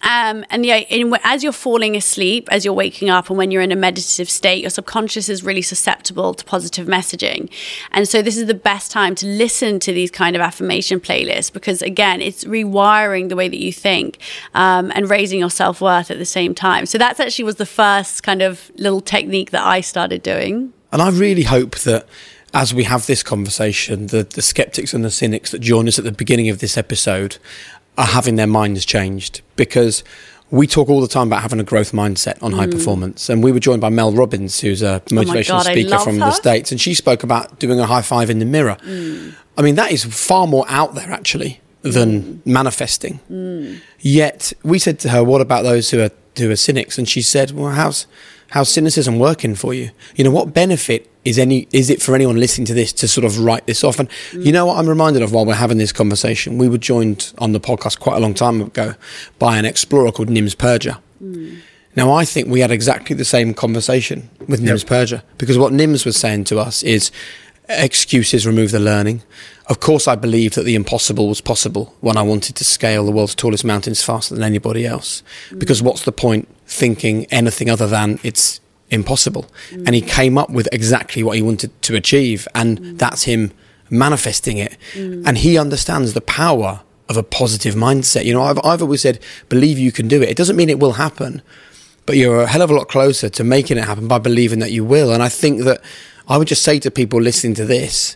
um, 0.03 0.45
and 0.49 0.65
yeah, 0.65 0.77
in, 0.77 1.15
as 1.23 1.43
you're 1.43 1.53
falling 1.53 1.95
asleep, 1.95 2.49
as 2.51 2.65
you're 2.65 2.73
waking 2.73 3.09
up, 3.09 3.29
and 3.29 3.37
when 3.37 3.51
you're 3.51 3.61
in 3.61 3.71
a 3.71 3.75
meditative 3.75 4.29
state, 4.29 4.61
your 4.61 4.69
subconscious 4.69 5.29
is 5.29 5.43
really 5.43 5.61
susceptible 5.61 6.33
to 6.33 6.43
positive 6.43 6.87
messaging. 6.87 7.49
And 7.91 8.07
so, 8.07 8.21
this 8.21 8.35
is 8.35 8.47
the 8.47 8.53
best 8.53 8.91
time 8.91 9.15
to 9.15 9.25
listen 9.25 9.79
to 9.79 9.93
these 9.93 10.11
kind 10.11 10.35
of 10.35 10.41
affirmation 10.41 10.99
playlists 10.99 11.51
because, 11.51 11.81
again, 11.81 12.21
it's 12.21 12.43
rewiring 12.43 13.29
the 13.29 13.35
way 13.37 13.47
that 13.47 13.59
you 13.59 13.71
think 13.71 14.19
um, 14.53 14.91
and 14.93 15.09
raising 15.09 15.39
your 15.39 15.49
self 15.49 15.79
worth 15.79 16.11
at 16.11 16.17
the 16.17 16.25
same 16.25 16.53
time. 16.53 16.85
So, 16.85 16.97
that's 16.97 17.21
actually 17.21 17.45
was 17.45 17.55
the 17.55 17.65
first 17.65 18.23
kind 18.23 18.41
of 18.41 18.71
little 18.75 19.01
technique 19.01 19.51
that 19.51 19.65
I 19.65 19.79
started 19.79 20.21
doing. 20.21 20.73
And 20.91 21.01
I 21.01 21.09
really 21.09 21.43
hope 21.43 21.79
that 21.79 22.07
as 22.53 22.73
we 22.73 22.83
have 22.83 23.07
this 23.07 23.23
conversation, 23.23 24.07
the, 24.07 24.23
the 24.23 24.41
skeptics 24.41 24.93
and 24.93 25.03
the 25.03 25.09
cynics 25.09 25.51
that 25.51 25.59
join 25.59 25.87
us 25.87 25.97
at 25.97 26.05
the 26.05 26.11
beginning 26.11 26.49
of 26.49 26.59
this 26.59 26.77
episode 26.77 27.37
are 27.97 28.06
having 28.06 28.36
their 28.36 28.47
minds 28.47 28.86
changed 28.86 29.41
because 29.56 30.03
we 30.53 30.67
talk 30.67 30.88
all 30.88 31.01
the 31.01 31.08
time 31.08 31.27
about 31.27 31.41
having 31.41 31.60
a 31.60 31.63
growth 31.63 31.93
mindset 31.93 32.41
on 32.43 32.51
mm. 32.51 32.58
high 32.58 32.67
performance. 32.67 33.27
And 33.27 33.43
we 33.43 33.51
were 33.51 33.60
joined 33.60 33.82
by 33.82 33.89
Mel 33.89 34.12
Robbins, 34.12 34.60
who's 34.60 34.84
a 34.84 34.95
oh 34.95 34.99
motivational 35.08 35.62
oh 35.62 35.63
God, 35.63 35.65
speaker 35.65 35.99
from 35.99 36.19
her. 36.19 36.25
the 36.25 36.32
States. 36.32 36.71
And 36.71 36.79
she 36.79 36.93
spoke 36.93 37.23
about 37.23 37.58
doing 37.60 37.79
a 37.79 37.88
high 37.88 38.03
five 38.03 38.29
in 38.29 38.38
the 38.38 38.45
mirror. 38.45 38.77
Mm. 38.86 39.34
I 39.58 39.63
mean, 39.63 39.75
that 39.75 39.91
is 39.91 40.03
far 40.03 40.45
more 40.45 40.65
out 40.67 40.93
there, 40.93 41.12
actually, 41.12 41.60
than 41.82 42.21
mm. 42.21 42.45
manifesting. 42.45 43.19
Mm. 43.32 43.79
Yet 43.99 44.53
we 44.63 44.77
said 44.77 44.99
to 44.99 45.10
her, 45.10 45.23
What 45.23 45.41
about 45.41 45.63
those 45.63 45.89
who 45.89 46.01
are, 46.01 46.12
who 46.38 46.51
are 46.51 46.56
cynics? 46.56 46.99
And 46.99 47.10
she 47.10 47.23
said, 47.23 47.49
Well, 47.49 47.71
how's, 47.71 48.06
how's 48.51 48.69
cynicism 48.69 49.17
working 49.17 49.56
for 49.56 49.73
you? 49.73 49.89
You 50.15 50.23
know, 50.23 50.32
what 50.32 50.53
benefit 50.53 51.10
is 51.25 51.39
any 51.39 51.67
is 51.71 51.89
it 51.89 52.01
for 52.01 52.15
anyone 52.15 52.38
listening 52.38 52.65
to 52.65 52.73
this 52.73 52.91
to 52.93 53.07
sort 53.07 53.25
of 53.25 53.39
write 53.39 53.65
this 53.65 53.83
off? 53.83 53.99
And 53.99 54.09
you 54.33 54.51
know 54.51 54.65
what 54.65 54.77
I'm 54.77 54.88
reminded 54.88 55.21
of 55.21 55.31
while 55.31 55.45
we're 55.45 55.55
having 55.55 55.77
this 55.77 55.91
conversation? 55.91 56.57
We 56.57 56.67
were 56.67 56.77
joined 56.77 57.33
on 57.38 57.51
the 57.51 57.59
podcast 57.59 57.99
quite 57.99 58.17
a 58.17 58.19
long 58.19 58.33
time 58.33 58.62
ago 58.62 58.95
by 59.39 59.57
an 59.57 59.65
explorer 59.65 60.12
called 60.12 60.29
Nims 60.29 60.55
Purja. 60.55 60.99
Mm. 61.21 61.59
Now 61.95 62.12
I 62.12 62.25
think 62.25 62.47
we 62.47 62.59
had 62.59 62.71
exactly 62.71 63.15
the 63.15 63.25
same 63.25 63.53
conversation 63.53 64.29
with 64.47 64.62
Nims 64.62 64.89
yep. 64.89 64.89
Purja 64.89 65.23
because 65.38 65.57
what 65.57 65.71
Nims 65.71 66.05
was 66.05 66.17
saying 66.17 66.45
to 66.45 66.59
us 66.59 66.83
is 66.83 67.12
excuses 67.69 68.45
remove 68.45 68.71
the 68.71 68.79
learning. 68.79 69.23
Of 69.67 69.79
course, 69.79 70.07
I 70.07 70.15
believed 70.15 70.55
that 70.55 70.63
the 70.63 70.75
impossible 70.75 71.29
was 71.29 71.39
possible 71.39 71.95
when 72.01 72.17
I 72.17 72.21
wanted 72.21 72.55
to 72.57 72.65
scale 72.65 73.05
the 73.05 73.12
world's 73.12 73.36
tallest 73.36 73.63
mountains 73.63 74.03
faster 74.03 74.36
than 74.36 74.43
anybody 74.43 74.86
else. 74.86 75.23
Because 75.57 75.81
what's 75.81 76.03
the 76.03 76.12
point 76.12 76.49
thinking 76.65 77.25
anything 77.25 77.69
other 77.69 77.88
than 77.88 78.19
it's 78.23 78.59
impossible. 78.93 79.45
Mm. 79.71 79.86
And 79.86 79.95
he 79.95 80.01
came 80.01 80.38
up 80.38 80.49
with 80.49 80.69
exactly 80.71 81.23
what 81.23 81.36
he 81.36 81.41
wanted 81.41 81.71
to 81.84 81.95
achieve. 81.95 82.47
And 82.56 82.79
mm. 82.79 82.97
that's 82.97 83.23
him 83.23 83.51
manifesting 83.89 84.58
it. 84.58 84.77
Mm. 84.93 85.27
And 85.27 85.38
he 85.38 85.58
understands 85.58 86.13
the 86.13 86.21
power 86.21 86.82
of 87.10 87.17
a 87.17 87.23
positive 87.23 87.75
mindset. 87.75 88.25
You 88.25 88.34
know, 88.34 88.43
I've, 88.43 88.60
I've 88.63 88.82
always 88.82 89.01
said, 89.01 89.19
believe 89.49 89.77
you 89.77 89.91
can 89.91 90.08
do 90.08 90.21
it. 90.21 90.29
It 90.29 90.38
doesn't 90.38 90.56
mean 90.56 90.69
it 90.69 90.79
will 90.79 90.93
happen, 90.93 91.41
but 92.06 92.15
you're 92.15 92.41
a 92.41 92.47
hell 92.47 92.62
of 92.62 92.71
a 92.71 92.75
lot 92.75 92.88
closer 92.88 93.29
to 93.29 93.43
making 93.43 93.77
it 93.77 93.86
happen 93.86 94.08
by 94.08 94.19
believing 94.19 94.60
that 94.60 94.71
you 94.71 94.86
will. 94.86 95.12
And 95.12 95.21
I 95.21 95.29
think 95.29 95.63
that 95.63 95.82
I 96.27 96.38
would 96.38 96.47
just 96.47 96.63
say 96.63 96.79
to 96.79 96.91
people 96.91 97.19
listening 97.19 97.56
to 97.56 97.65
this, 97.65 98.15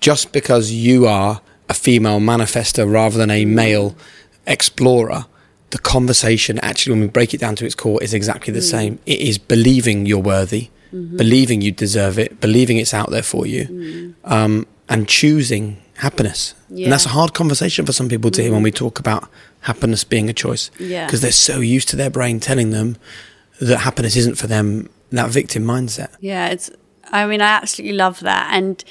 just 0.00 0.32
because 0.32 0.70
you 0.70 1.06
are 1.06 1.40
a 1.68 1.74
female 1.74 2.20
manifester 2.20 2.90
rather 2.90 3.18
than 3.18 3.30
a 3.30 3.44
male 3.44 3.96
explorer, 4.46 5.26
the 5.70 5.78
conversation 5.78 6.58
actually, 6.60 6.92
when 6.92 7.00
we 7.00 7.08
break 7.08 7.34
it 7.34 7.40
down 7.40 7.56
to 7.56 7.66
its 7.66 7.74
core, 7.74 8.02
is 8.02 8.14
exactly 8.14 8.52
the 8.52 8.60
mm. 8.60 8.70
same. 8.70 8.98
It 9.06 9.20
is 9.20 9.38
believing 9.38 10.06
you're 10.06 10.18
worthy, 10.18 10.70
mm-hmm. 10.92 11.16
believing 11.16 11.60
you 11.60 11.72
deserve 11.72 12.18
it, 12.18 12.40
believing 12.40 12.78
it's 12.78 12.94
out 12.94 13.10
there 13.10 13.22
for 13.22 13.46
you, 13.46 13.66
mm. 13.66 14.14
um, 14.24 14.66
and 14.88 15.06
choosing 15.06 15.82
happiness. 15.96 16.54
Yeah. 16.70 16.84
And 16.84 16.92
that's 16.92 17.06
a 17.06 17.10
hard 17.10 17.34
conversation 17.34 17.84
for 17.84 17.92
some 17.92 18.08
people 18.08 18.30
to 18.30 18.42
hear 18.42 18.52
when 18.52 18.62
we 18.62 18.70
mm. 18.70 18.76
talk 18.76 18.98
about 18.98 19.28
happiness 19.60 20.04
being 20.04 20.30
a 20.30 20.32
choice. 20.32 20.70
Because 20.70 20.88
yeah. 20.88 21.06
they're 21.08 21.32
so 21.32 21.60
used 21.60 21.88
to 21.90 21.96
their 21.96 22.10
brain 22.10 22.40
telling 22.40 22.70
them 22.70 22.96
that 23.60 23.78
happiness 23.78 24.16
isn't 24.16 24.36
for 24.36 24.46
them, 24.46 24.88
that 25.10 25.30
victim 25.30 25.64
mindset. 25.64 26.14
Yeah, 26.20 26.48
it's, 26.48 26.70
I 27.04 27.26
mean, 27.26 27.40
I 27.40 27.48
absolutely 27.48 27.96
love 27.96 28.20
that. 28.20 28.48
And 28.52 28.82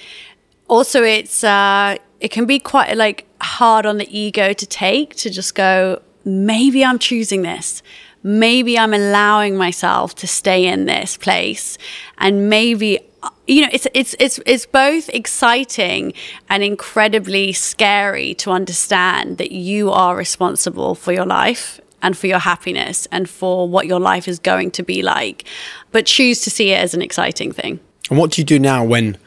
also, 0.68 1.04
it's, 1.04 1.44
uh, 1.44 1.96
it 2.20 2.30
can 2.30 2.46
be 2.46 2.60
quite 2.60 2.96
like 2.98 3.26
hard 3.40 3.86
on 3.86 3.98
the 3.98 4.20
ego 4.20 4.54
to 4.54 4.66
take 4.66 5.16
to 5.16 5.30
just 5.30 5.56
go, 5.56 6.02
maybe 6.28 6.84
I'm 6.84 7.00
choosing 7.00 7.42
this. 7.42 7.82
Maybe 8.22 8.78
I'm 8.78 8.94
allowing 8.94 9.56
myself 9.56 10.13
to 10.16 10.28
stay 10.28 10.66
in 10.68 10.86
this 10.86 11.16
place. 11.18 11.78
And 12.18 12.50
maybe 12.50 13.00
you 13.48 13.62
know 13.62 13.70
it's 13.72 13.88
it's 13.94 14.16
it's 14.20 14.40
it's 14.46 14.66
both 14.66 15.10
exciting 15.10 16.13
and 16.50 16.63
incredibly 16.63 17.54
scary 17.54 18.34
to 18.36 18.52
understand 18.52 19.38
that 19.38 19.52
you 19.52 19.90
are 19.92 20.16
responsible 20.16 20.96
for 20.96 21.13
your 21.13 21.26
life 21.26 21.80
and 22.04 22.16
for 22.16 22.28
your 22.28 22.40
happiness 22.40 23.08
and 23.12 23.30
for 23.30 23.68
what 23.68 23.88
your 23.88 24.00
life 24.00 24.28
is 24.28 24.38
going 24.38 24.70
to 24.72 24.84
be 24.84 25.02
like 25.02 25.46
but 25.92 26.06
choose 26.06 26.42
to 26.42 26.52
see 26.52 26.72
it 26.72 26.78
as 26.78 26.94
an 26.94 27.02
exciting 27.02 27.52
thing 27.52 27.80
and 28.10 28.20
what 28.20 28.32
do 28.32 28.40
you 28.40 28.46
do 28.46 28.60
now 28.60 28.84
when 28.84 29.18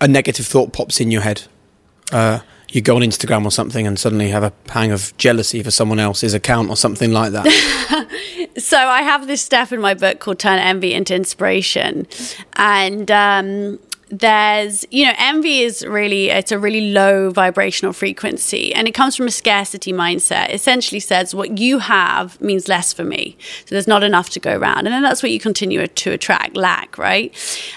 a 0.00 0.06
negative 0.06 0.46
thought 0.46 0.72
pops 0.72 1.00
in 1.00 1.10
your 1.10 1.22
head 1.22 1.44
uh, 2.12 2.40
you 2.70 2.80
go 2.80 2.96
on 2.96 3.02
Instagram 3.02 3.44
or 3.44 3.50
something 3.50 3.86
and 3.86 3.98
suddenly 3.98 4.28
have 4.28 4.42
a 4.42 4.50
pang 4.66 4.92
of 4.92 5.16
jealousy 5.16 5.62
for 5.62 5.70
someone 5.70 5.98
else's 5.98 6.34
account 6.34 6.68
or 6.68 6.76
something 6.76 7.12
like 7.12 7.32
that? 7.32 7.46
so 8.58 8.76
I 8.76 9.02
have 9.02 9.26
this 9.26 9.40
step 9.40 9.72
in 9.72 9.80
my 9.80 9.94
book 9.94 10.18
called 10.20 10.38
Turn 10.38 10.58
Envy 10.58 10.92
into 10.92 11.14
Inspiration. 11.14 12.06
And 12.54 13.10
um, 13.10 13.78
there's 14.10 14.84
you 14.90 15.04
know 15.04 15.12
envy 15.18 15.60
is 15.60 15.84
really 15.86 16.30
it's 16.30 16.50
a 16.50 16.58
really 16.58 16.90
low 16.90 17.30
vibrational 17.30 17.92
frequency 17.92 18.74
and 18.74 18.88
it 18.88 18.92
comes 18.92 19.14
from 19.14 19.26
a 19.26 19.30
scarcity 19.30 19.92
mindset 19.92 20.48
it 20.48 20.54
essentially 20.54 21.00
says 21.00 21.34
what 21.34 21.58
you 21.58 21.78
have 21.78 22.40
means 22.40 22.68
less 22.68 22.92
for 22.92 23.04
me 23.04 23.36
so 23.64 23.74
there's 23.74 23.88
not 23.88 24.02
enough 24.02 24.30
to 24.30 24.40
go 24.40 24.56
around 24.56 24.78
and 24.78 24.88
then 24.88 25.02
that's 25.02 25.22
what 25.22 25.30
you 25.30 25.38
continue 25.38 25.86
to 25.86 26.10
attract 26.10 26.56
lack 26.56 26.96
right 26.96 27.34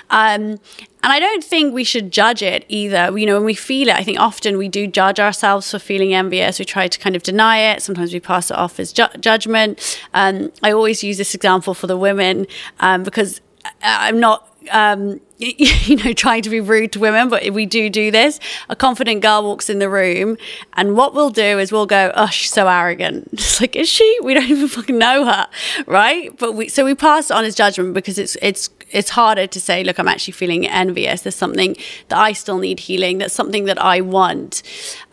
um, 0.10 0.60
and 1.04 1.12
I 1.12 1.20
don't 1.20 1.44
think 1.44 1.74
we 1.74 1.84
should 1.84 2.12
judge 2.12 2.44
it 2.44 2.63
either. 2.70 3.17
You 3.17 3.26
know, 3.26 3.34
when 3.34 3.46
we 3.46 3.56
feel 3.56 3.88
it, 3.88 3.96
I 3.96 4.04
think 4.04 4.20
often 4.20 4.58
we 4.58 4.70
do 4.70 4.86
judge 4.86 5.20
ourselves 5.20 5.72
for 5.72 5.80
feeling 5.80 6.13
envious. 6.13 6.60
We 6.60 6.65
try 6.65 6.88
to 6.88 7.00
kind 7.00 7.15
of 7.15 7.24
deny 7.24 7.58
it. 7.58 7.82
Sometimes 7.82 8.13
we 8.13 8.20
pass 8.20 8.52
it 8.52 8.58
off 8.58 8.80
as 8.80 8.94
ju- 8.94 9.08
judgment. 9.20 10.00
Um, 10.13 10.52
I 10.62 10.72
always 10.72 11.04
use 11.04 11.17
this 11.17 11.34
example 11.34 11.74
for 11.74 11.88
the 11.88 11.98
women 11.98 12.46
um, 12.82 13.02
because 13.02 13.41
I'm 13.82 14.20
not 14.20 14.48
um, 14.70 15.20
you 15.58 15.95
know, 15.95 16.13
trying 16.13 16.43
to 16.43 16.51
be 16.51 16.60
rude 16.60 16.91
to 16.91 16.99
women, 16.99 17.27
but 17.27 17.49
we 17.49 17.65
do 17.65 17.89
do 17.89 18.12
this. 18.12 18.39
A 18.69 18.75
confident 18.75 19.21
girl 19.21 19.41
walks 19.43 19.71
in 19.71 19.80
the 19.80 19.89
room, 19.89 20.38
and 20.73 20.95
what 20.95 21.15
we'll 21.15 21.32
do 21.32 21.58
is 21.58 21.71
we'll 21.71 21.88
go, 21.88 22.12
"Oh, 22.15 22.27
she's 22.27 22.51
so 22.51 22.67
arrogant." 22.67 23.27
It's 23.41 23.60
like, 23.60 23.75
is 23.75 23.89
she? 23.89 24.19
We 24.23 24.36
don't 24.36 24.49
even 24.49 24.67
fucking 24.67 24.97
know 24.97 25.25
her, 25.25 25.47
right? 25.88 26.38
But 26.38 26.54
we 26.54 26.69
so 26.69 26.86
we 26.86 26.93
pass 26.93 27.32
on 27.32 27.43
as 27.43 27.56
judgment 27.56 27.95
because 27.95 28.19
it's 28.19 28.38
it's 28.39 28.69
it's 28.91 29.10
harder 29.10 29.47
to 29.47 29.60
say, 29.60 29.84
"Look, 29.84 29.97
I'm 29.97 30.08
actually 30.08 30.34
feeling 30.34 30.67
envious." 30.67 31.21
There's 31.21 31.36
something 31.36 31.75
that 32.10 32.19
I 32.19 32.34
still 32.34 32.60
need 32.60 32.82
healing. 32.82 33.17
That's 33.17 33.34
something 33.34 33.65
that 33.65 33.82
I 33.82 34.01
want. 34.01 34.62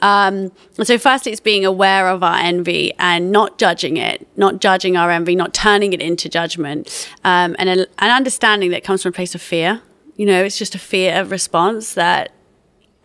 Um, 0.02 0.52
and 0.76 0.86
so, 0.86 0.98
firstly, 0.98 1.32
it's 1.32 1.40
being 1.40 1.64
aware 1.64 2.06
of 2.08 2.22
our 2.22 2.36
envy 2.36 2.92
and 2.98 3.32
not 3.32 3.56
judging 3.56 3.96
it, 3.96 4.28
not 4.36 4.60
judging 4.60 4.94
our 4.98 5.10
envy, 5.10 5.34
not 5.34 5.54
turning 5.54 5.94
it 5.94 6.02
into 6.02 6.28
judgment, 6.28 7.08
um, 7.24 7.56
and 7.58 7.70
an 7.70 7.86
understanding 7.98 8.70
that 8.72 8.84
comes 8.84 9.02
from 9.02 9.10
a 9.10 9.12
place 9.14 9.34
of 9.34 9.40
fear 9.40 9.80
you 10.18 10.26
know, 10.26 10.44
it's 10.44 10.58
just 10.58 10.74
a 10.74 10.78
fear 10.78 11.24
response 11.24 11.94
that 11.94 12.32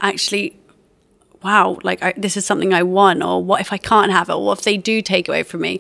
actually 0.01 0.59
wow, 1.43 1.77
like 1.83 2.01
I, 2.01 2.13
this 2.15 2.37
is 2.37 2.45
something 2.45 2.73
I 2.73 2.83
want, 2.83 3.21
or 3.21 3.43
what 3.43 3.61
if 3.61 3.73
I 3.73 3.77
can't 3.77 4.11
have 4.11 4.29
it, 4.29 4.33
or 4.33 4.45
what 4.45 4.59
if 4.59 4.65
they 4.65 4.77
do 4.77 5.01
take 5.01 5.27
away 5.27 5.43
from 5.43 5.61
me? 5.61 5.79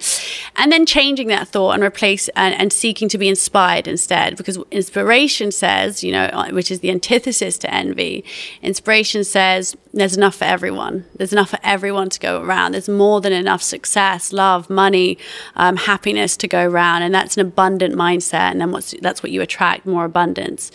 And 0.55 0.71
then 0.71 0.85
changing 0.85 1.27
that 1.27 1.47
thought 1.47 1.71
and 1.71 1.83
replace 1.83 2.27
and, 2.29 2.53
and 2.55 2.71
seeking 2.71 3.09
to 3.09 3.17
be 3.17 3.27
inspired 3.27 3.87
instead, 3.87 4.37
because 4.37 4.57
inspiration 4.71 5.51
says, 5.51 6.03
you 6.03 6.11
know, 6.11 6.25
uh, 6.25 6.49
which 6.51 6.71
is 6.71 6.79
the 6.79 6.91
antithesis 6.91 7.57
to 7.59 7.73
envy, 7.73 8.23
inspiration 8.61 9.23
says 9.23 9.75
there's 9.93 10.17
enough 10.17 10.35
for 10.35 10.45
everyone. 10.45 11.05
There's 11.15 11.33
enough 11.33 11.51
for 11.51 11.59
everyone 11.63 12.09
to 12.09 12.19
go 12.19 12.41
around. 12.41 12.73
There's 12.73 12.89
more 12.89 13.21
than 13.21 13.33
enough 13.33 13.61
success, 13.61 14.33
love, 14.33 14.69
money, 14.69 15.17
um, 15.55 15.77
happiness 15.77 16.35
to 16.37 16.47
go 16.47 16.67
around, 16.67 17.03
and 17.03 17.13
that's 17.13 17.37
an 17.37 17.41
abundant 17.41 17.95
mindset. 17.95 18.51
And 18.51 18.59
then 18.59 18.71
what's 18.71 18.95
that's 19.01 19.21
what 19.21 19.31
you 19.31 19.41
attract 19.41 19.85
more 19.85 20.05
abundance. 20.05 20.71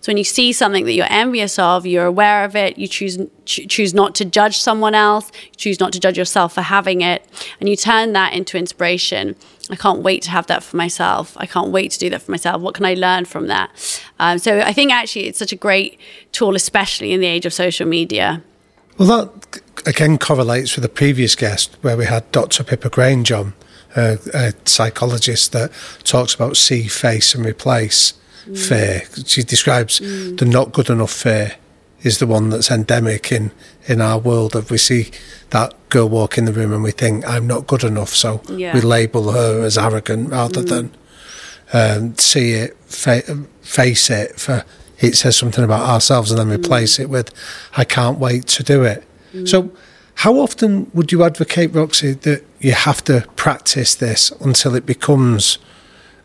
So 0.00 0.10
when 0.10 0.16
you 0.16 0.24
see 0.24 0.52
something 0.52 0.84
that 0.84 0.92
you're 0.92 1.06
envious 1.10 1.58
of, 1.58 1.84
you're 1.84 2.06
aware 2.06 2.44
of 2.44 2.54
it. 2.54 2.78
You 2.78 2.86
choose 2.86 3.18
ch- 3.44 3.66
choose 3.68 3.92
not 3.92 4.14
to 4.16 4.24
judge 4.24 4.58
someone 4.58 4.94
else. 4.94 5.32
Choose 5.56 5.80
not 5.80 5.92
to 5.92 6.00
judge 6.00 6.16
yourself 6.16 6.54
for 6.54 6.62
having 6.62 7.00
it, 7.00 7.26
and 7.58 7.68
you 7.68 7.76
turn 7.76 8.12
that 8.12 8.32
into 8.32 8.56
inspiration. 8.56 9.09
I 9.12 9.76
can't 9.76 10.00
wait 10.00 10.22
to 10.22 10.30
have 10.30 10.46
that 10.48 10.62
for 10.62 10.76
myself. 10.76 11.36
I 11.36 11.46
can't 11.46 11.70
wait 11.70 11.92
to 11.92 11.98
do 11.98 12.10
that 12.10 12.22
for 12.22 12.30
myself. 12.30 12.60
What 12.60 12.74
can 12.74 12.84
I 12.84 12.94
learn 12.94 13.24
from 13.24 13.46
that? 13.48 13.70
Um, 14.18 14.38
so 14.38 14.60
I 14.60 14.72
think 14.72 14.92
actually 14.92 15.26
it's 15.26 15.38
such 15.38 15.52
a 15.52 15.56
great 15.56 15.98
tool, 16.32 16.56
especially 16.56 17.12
in 17.12 17.20
the 17.20 17.26
age 17.26 17.46
of 17.46 17.52
social 17.52 17.86
media. 17.86 18.42
Well, 18.98 19.08
that 19.08 19.60
again 19.86 20.18
correlates 20.18 20.76
with 20.76 20.82
the 20.82 20.88
previous 20.88 21.34
guest 21.34 21.76
where 21.82 21.96
we 21.96 22.06
had 22.06 22.30
Dr. 22.32 22.64
Pippa 22.64 22.90
Grange 22.90 23.32
on, 23.32 23.54
uh, 23.96 24.16
a 24.34 24.52
psychologist 24.64 25.52
that 25.52 25.72
talks 26.04 26.34
about 26.34 26.56
see, 26.56 26.86
face, 26.86 27.34
and 27.34 27.44
replace 27.44 28.14
mm. 28.46 28.58
fear. 28.58 29.02
She 29.26 29.42
describes 29.42 30.00
mm. 30.00 30.38
the 30.38 30.44
not 30.44 30.72
good 30.72 30.90
enough 30.90 31.12
fear 31.12 31.56
is 32.02 32.18
the 32.18 32.26
one 32.26 32.50
that's 32.50 32.70
endemic 32.70 33.30
in, 33.30 33.50
in 33.86 34.00
our 34.00 34.18
world 34.18 34.56
of 34.56 34.70
we 34.70 34.78
see 34.78 35.10
that 35.50 35.74
girl 35.88 36.08
walk 36.08 36.38
in 36.38 36.44
the 36.44 36.52
room 36.52 36.72
and 36.72 36.82
we 36.82 36.90
think 36.90 37.28
I'm 37.28 37.46
not 37.46 37.66
good 37.66 37.84
enough 37.84 38.10
so 38.10 38.40
yeah. 38.48 38.74
we 38.74 38.80
label 38.80 39.32
her 39.32 39.62
as 39.62 39.76
arrogant 39.76 40.30
rather 40.30 40.62
mm. 40.62 40.68
than 40.68 40.96
um, 41.72 42.16
see 42.16 42.52
it 42.52 42.76
fa- 42.84 43.44
face 43.62 44.10
it 44.10 44.38
for 44.38 44.64
it 44.98 45.16
says 45.16 45.36
something 45.36 45.64
about 45.64 45.88
ourselves 45.88 46.30
and 46.30 46.38
then 46.38 46.50
replace 46.50 46.98
mm. 46.98 47.04
it 47.04 47.10
with 47.10 47.32
I 47.76 47.84
can't 47.84 48.18
wait 48.18 48.46
to 48.48 48.62
do 48.62 48.82
it 48.82 49.04
mm. 49.32 49.48
so 49.48 49.70
how 50.16 50.34
often 50.34 50.90
would 50.92 51.12
you 51.12 51.24
advocate 51.24 51.74
Roxie 51.74 52.12
that 52.12 52.44
you 52.60 52.72
have 52.72 53.02
to 53.04 53.26
practice 53.36 53.94
this 53.94 54.30
until 54.32 54.74
it 54.74 54.84
becomes 54.84 55.58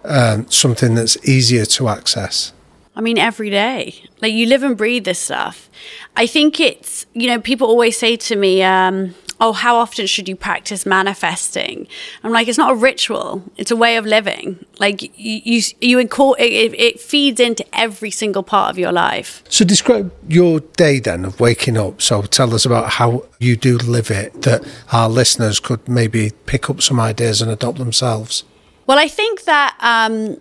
um, 0.04 0.50
something 0.50 0.96
that's 0.96 1.18
easier 1.28 1.66
to 1.66 1.88
access 1.88 2.54
I 2.96 3.02
mean, 3.02 3.18
every 3.18 3.50
day. 3.50 4.04
Like 4.22 4.34
you 4.34 4.46
live 4.46 4.64
and 4.64 4.78
breathe 4.78 5.06
this 5.06 5.20
stuff. 5.20 5.70
I 6.16 6.28
think 6.28 6.60
it's, 6.60 7.06
you 7.14 7.28
know, 7.28 7.40
people 7.40 7.68
always 7.68 7.98
say 7.98 8.16
to 8.16 8.36
me, 8.36 8.64
um, 8.64 9.14
oh, 9.42 9.52
how 9.52 9.76
often 9.76 10.08
should 10.08 10.30
you 10.30 10.36
practice 10.36 10.86
manifesting? 10.86 11.88
I'm 12.24 12.32
like, 12.32 12.48
it's 12.48 12.58
not 12.58 12.72
a 12.72 12.76
ritual. 12.76 13.44
It's 13.58 13.72
a 13.72 13.76
way 13.76 13.98
of 13.98 14.06
living. 14.06 14.66
Like 14.80 15.02
you, 15.02 15.42
you, 15.44 15.62
you 15.82 16.00
it, 16.00 16.10
it 16.40 17.00
feeds 17.00 17.40
into 17.40 17.66
every 17.78 18.12
single 18.12 18.44
part 18.44 18.70
of 18.70 18.80
your 18.80 18.92
life. 18.92 19.44
So 19.50 19.66
describe 19.66 20.14
your 20.30 20.62
day 20.62 21.00
then 21.00 21.26
of 21.26 21.40
waking 21.40 21.78
up. 21.78 22.02
So 22.02 22.22
tell 22.22 22.54
us 22.54 22.66
about 22.66 22.92
how 22.92 23.26
you 23.40 23.58
do 23.58 23.78
live 23.78 24.10
it 24.10 24.44
that 24.44 24.66
our 24.94 25.10
listeners 25.10 25.60
could 25.60 25.88
maybe 25.88 26.32
pick 26.46 26.70
up 26.70 26.82
some 26.82 27.00
ideas 27.00 27.42
and 27.42 27.52
adopt 27.52 27.78
themselves. 27.78 28.46
Well, 28.88 29.00
I 29.00 29.08
think 29.08 29.44
that, 29.44 29.76
um, 29.82 30.40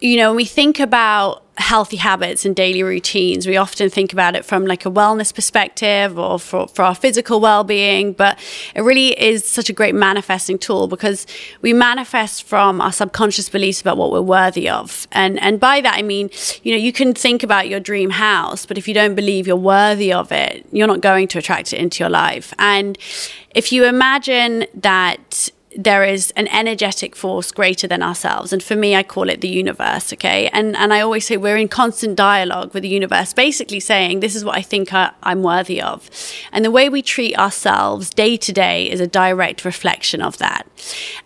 you 0.00 0.16
know, 0.16 0.30
when 0.30 0.36
we 0.36 0.44
think 0.44 0.80
about 0.80 1.43
healthy 1.56 1.96
habits 1.96 2.44
and 2.44 2.56
daily 2.56 2.82
routines, 2.82 3.46
we 3.46 3.56
often 3.56 3.88
think 3.88 4.12
about 4.12 4.34
it 4.34 4.44
from 4.44 4.66
like 4.66 4.84
a 4.84 4.90
wellness 4.90 5.32
perspective 5.32 6.18
or 6.18 6.38
for, 6.38 6.66
for 6.68 6.82
our 6.82 6.94
physical 6.94 7.40
well-being, 7.40 8.12
but 8.12 8.38
it 8.74 8.82
really 8.82 9.18
is 9.20 9.44
such 9.44 9.70
a 9.70 9.72
great 9.72 9.94
manifesting 9.94 10.58
tool 10.58 10.88
because 10.88 11.26
we 11.62 11.72
manifest 11.72 12.42
from 12.42 12.80
our 12.80 12.92
subconscious 12.92 13.48
beliefs 13.48 13.80
about 13.80 13.96
what 13.96 14.10
we're 14.10 14.20
worthy 14.20 14.68
of. 14.68 15.06
And 15.12 15.40
and 15.40 15.60
by 15.60 15.80
that 15.80 15.94
I 15.96 16.02
mean, 16.02 16.30
you 16.62 16.72
know, 16.72 16.78
you 16.78 16.92
can 16.92 17.14
think 17.14 17.42
about 17.42 17.68
your 17.68 17.80
dream 17.80 18.10
house, 18.10 18.66
but 18.66 18.76
if 18.76 18.88
you 18.88 18.94
don't 18.94 19.14
believe 19.14 19.46
you're 19.46 19.56
worthy 19.56 20.12
of 20.12 20.32
it, 20.32 20.66
you're 20.72 20.86
not 20.88 21.00
going 21.00 21.28
to 21.28 21.38
attract 21.38 21.72
it 21.72 21.78
into 21.78 22.02
your 22.02 22.10
life. 22.10 22.52
And 22.58 22.98
if 23.54 23.70
you 23.70 23.84
imagine 23.84 24.66
that 24.74 25.50
there 25.76 26.04
is 26.04 26.30
an 26.32 26.48
energetic 26.48 27.16
force 27.16 27.50
greater 27.52 27.86
than 27.86 28.02
ourselves. 28.02 28.52
And 28.52 28.62
for 28.62 28.76
me, 28.76 28.94
I 28.94 29.02
call 29.02 29.28
it 29.28 29.40
the 29.40 29.48
universe. 29.48 30.12
Okay. 30.12 30.48
And, 30.48 30.76
and 30.76 30.92
I 30.92 31.00
always 31.00 31.26
say 31.26 31.36
we're 31.36 31.56
in 31.56 31.68
constant 31.68 32.16
dialogue 32.16 32.74
with 32.74 32.82
the 32.82 32.88
universe, 32.88 33.32
basically 33.32 33.80
saying, 33.80 34.20
this 34.20 34.34
is 34.34 34.44
what 34.44 34.56
I 34.56 34.62
think 34.62 34.92
I, 34.92 35.12
I'm 35.22 35.42
worthy 35.42 35.82
of. 35.82 36.08
And 36.52 36.64
the 36.64 36.70
way 36.70 36.88
we 36.88 37.02
treat 37.02 37.36
ourselves 37.36 38.10
day 38.10 38.36
to 38.36 38.52
day 38.52 38.90
is 38.90 39.00
a 39.00 39.06
direct 39.06 39.64
reflection 39.64 40.22
of 40.22 40.38
that. 40.38 40.66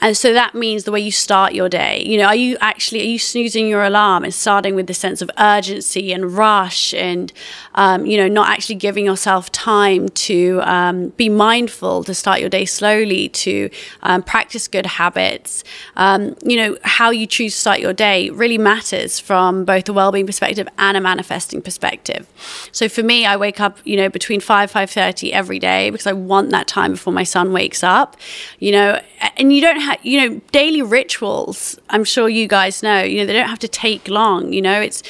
And 0.01 0.17
so 0.17 0.33
that 0.33 0.55
means 0.55 0.85
the 0.85 0.93
way 0.93 1.01
you 1.01 1.13
start 1.13 1.53
your 1.53 1.69
day, 1.69 2.03
you 2.05 2.17
know, 2.17 2.27
are 2.27 2.37
you 2.37 2.57
actually, 2.61 3.01
are 3.01 3.11
you 3.11 3.19
snoozing 3.19 3.69
your 3.69 3.85
alarm 3.85 4.25
and 4.25 4.33
starting 4.33 4.75
with 4.75 4.87
the 4.87 4.95
sense 4.95 5.23
of 5.23 5.31
urgency 5.39 6.13
and 6.13 6.37
rush 6.37 6.95
and, 6.95 7.33
um, 7.79 8.05
you 8.07 8.17
know, 8.17 8.27
not 8.27 8.49
actually 8.49 8.75
giving 8.75 9.05
yourself 9.05 9.53
time 9.53 10.09
to 10.09 10.61
um, 10.65 11.11
be 11.11 11.29
mindful, 11.29 12.03
to 12.03 12.13
start 12.13 12.41
your 12.41 12.49
day 12.49 12.65
slowly, 12.65 13.29
to 13.29 13.71
um, 14.03 14.21
practice 14.21 14.67
good 14.67 14.85
habits, 14.85 15.63
um, 15.95 16.35
you 16.43 16.57
know, 16.57 16.77
how 16.83 17.11
you 17.11 17.25
choose 17.25 17.55
to 17.55 17.61
start 17.61 17.79
your 17.79 17.93
day 17.93 18.31
really 18.31 18.59
matters 18.59 19.21
from 19.21 19.65
both 19.65 19.89
a 19.89 19.93
well-being 19.93 20.27
perspective 20.27 20.67
and 20.77 20.97
a 20.97 21.01
manifesting 21.01 21.63
perspective. 21.63 22.27
So 22.73 22.89
for 22.89 23.05
me, 23.05 23.25
I 23.25 23.37
wake 23.37 23.61
up, 23.61 23.79
you 23.85 23.97
know, 23.97 24.09
between 24.09 24.41
5, 24.41 24.73
5.30 24.73 25.31
every 25.31 25.61
day 25.61 25.91
because 25.91 26.09
I 26.09 26.15
want 26.15 26.51
that 26.51 26.67
time 26.67 26.93
before 26.93 27.13
my 27.13 27.23
son 27.23 27.53
wakes 27.53 27.85
up, 27.85 28.17
you 28.59 28.73
know, 28.73 29.01
and 29.37 29.53
you 29.53 29.61
don't 29.61 29.79
have, 29.79 30.05
you 30.05 30.19
know, 30.21 30.41
daily 30.51 30.83
rituals, 30.83 31.79
I'm 31.91 32.03
sure 32.03 32.29
you 32.29 32.49
guys 32.49 32.83
know, 32.83 33.05
you 33.05 33.19
know, 33.19 33.27
they 33.27 33.35
don't 33.35 33.49
have 33.49 33.61
to 33.61 33.69
take 33.69 34.09
long, 34.09 34.53
you 34.53 34.63
know, 34.63 34.81
it's, 34.81 35.05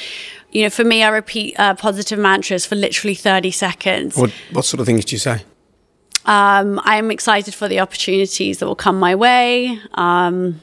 you 0.51 0.63
know, 0.63 0.69
for 0.69 0.83
me, 0.83 1.03
I 1.03 1.09
repeat 1.09 1.59
uh, 1.59 1.75
positive 1.75 2.19
mantras 2.19 2.65
for 2.65 2.75
literally 2.75 3.15
30 3.15 3.51
seconds. 3.51 4.15
What, 4.17 4.31
what 4.51 4.65
sort 4.65 4.79
of 4.79 4.85
things 4.85 5.05
do 5.05 5.15
you 5.15 5.19
say? 5.19 5.43
Um, 6.25 6.79
I'm 6.83 7.11
excited 7.11 7.53
for 7.53 7.67
the 7.67 7.79
opportunities 7.79 8.59
that 8.59 8.65
will 8.65 8.75
come 8.75 8.99
my 8.99 9.15
way. 9.15 9.79
Um, 9.93 10.61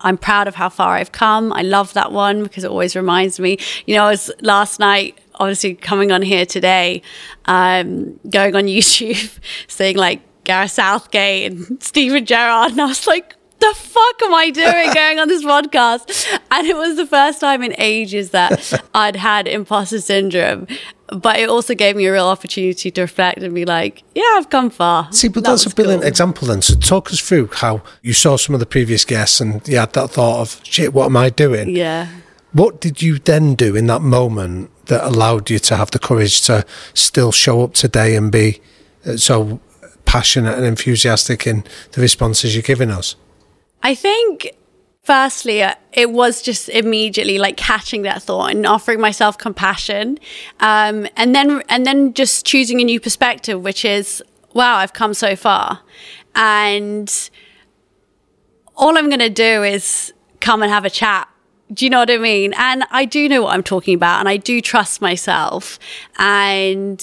I'm 0.00 0.18
proud 0.18 0.48
of 0.48 0.54
how 0.54 0.68
far 0.68 0.94
I've 0.94 1.12
come. 1.12 1.52
I 1.52 1.62
love 1.62 1.94
that 1.94 2.12
one 2.12 2.42
because 2.42 2.64
it 2.64 2.70
always 2.70 2.96
reminds 2.96 3.40
me. 3.40 3.58
You 3.86 3.96
know, 3.96 4.04
I 4.04 4.10
was 4.10 4.30
last 4.40 4.78
night, 4.78 5.18
obviously 5.36 5.74
coming 5.74 6.12
on 6.12 6.22
here 6.22 6.44
today, 6.44 7.02
um, 7.46 8.18
going 8.28 8.54
on 8.56 8.64
YouTube, 8.66 9.38
saying 9.68 9.96
like 9.96 10.20
Gareth 10.44 10.72
Southgate 10.72 11.52
and 11.52 11.82
Steven 11.82 12.24
Gerrard, 12.26 12.72
and 12.72 12.80
I 12.80 12.86
was 12.86 13.06
like, 13.06 13.35
the 13.60 13.74
fuck 13.74 14.22
am 14.22 14.34
I 14.34 14.50
doing 14.50 14.92
going 14.92 15.18
on 15.18 15.28
this 15.28 15.44
podcast? 15.44 16.38
And 16.50 16.66
it 16.66 16.76
was 16.76 16.96
the 16.96 17.06
first 17.06 17.40
time 17.40 17.62
in 17.62 17.74
ages 17.78 18.30
that 18.30 18.72
I'd 18.94 19.16
had 19.16 19.48
imposter 19.48 20.00
syndrome. 20.00 20.66
But 21.08 21.38
it 21.38 21.48
also 21.48 21.74
gave 21.74 21.96
me 21.96 22.06
a 22.06 22.12
real 22.12 22.26
opportunity 22.26 22.90
to 22.90 23.00
reflect 23.00 23.38
and 23.38 23.54
be 23.54 23.64
like, 23.64 24.02
yeah, 24.14 24.24
I've 24.34 24.50
come 24.50 24.70
far. 24.70 25.12
See, 25.12 25.28
but 25.28 25.44
that 25.44 25.50
that's 25.50 25.66
a 25.66 25.70
brilliant 25.70 26.02
cool. 26.02 26.08
example 26.08 26.48
then. 26.48 26.62
So 26.62 26.74
talk 26.74 27.12
us 27.12 27.20
through 27.20 27.48
how 27.52 27.82
you 28.02 28.12
saw 28.12 28.36
some 28.36 28.54
of 28.54 28.60
the 28.60 28.66
previous 28.66 29.04
guests 29.04 29.40
and 29.40 29.66
you 29.68 29.78
had 29.78 29.92
that 29.92 30.10
thought 30.10 30.40
of, 30.40 30.60
shit, 30.64 30.92
what 30.92 31.06
am 31.06 31.16
I 31.16 31.30
doing? 31.30 31.70
Yeah. 31.70 32.08
What 32.52 32.80
did 32.80 33.02
you 33.02 33.18
then 33.18 33.54
do 33.54 33.76
in 33.76 33.86
that 33.86 34.02
moment 34.02 34.70
that 34.86 35.04
allowed 35.04 35.50
you 35.50 35.58
to 35.60 35.76
have 35.76 35.90
the 35.90 35.98
courage 35.98 36.40
to 36.42 36.64
still 36.94 37.30
show 37.30 37.62
up 37.62 37.74
today 37.74 38.16
and 38.16 38.32
be 38.32 38.60
uh, 39.04 39.16
so 39.16 39.60
passionate 40.06 40.56
and 40.56 40.64
enthusiastic 40.64 41.46
in 41.46 41.64
the 41.92 42.00
responses 42.00 42.54
you're 42.54 42.62
giving 42.62 42.90
us? 42.90 43.14
I 43.82 43.94
think 43.94 44.56
firstly 45.02 45.62
uh, 45.62 45.74
it 45.92 46.10
was 46.10 46.42
just 46.42 46.68
immediately 46.68 47.38
like 47.38 47.56
catching 47.56 48.02
that 48.02 48.22
thought 48.22 48.50
and 48.50 48.66
offering 48.66 49.00
myself 49.00 49.38
compassion 49.38 50.18
um, 50.60 51.06
and 51.16 51.34
then 51.34 51.62
and 51.68 51.86
then 51.86 52.12
just 52.12 52.44
choosing 52.44 52.80
a 52.80 52.84
new 52.84 52.98
perspective 52.98 53.62
which 53.62 53.84
is 53.84 54.20
wow 54.52 54.78
i've 54.78 54.92
come 54.92 55.14
so 55.14 55.36
far 55.36 55.80
and 56.34 57.30
all 58.74 58.98
i'm 58.98 59.08
going 59.08 59.20
to 59.20 59.30
do 59.30 59.62
is 59.62 60.12
come 60.40 60.60
and 60.60 60.72
have 60.72 60.84
a 60.84 60.90
chat 60.90 61.28
Do 61.72 61.84
you 61.84 61.90
know 61.90 61.98
what 62.00 62.10
I 62.10 62.18
mean? 62.18 62.54
And 62.56 62.84
I 62.90 63.04
do 63.06 63.28
know 63.28 63.42
what 63.42 63.54
I'm 63.54 63.62
talking 63.62 63.94
about 63.94 64.20
and 64.20 64.28
I 64.28 64.36
do 64.36 64.60
trust 64.60 65.00
myself. 65.00 65.78
And 66.18 67.00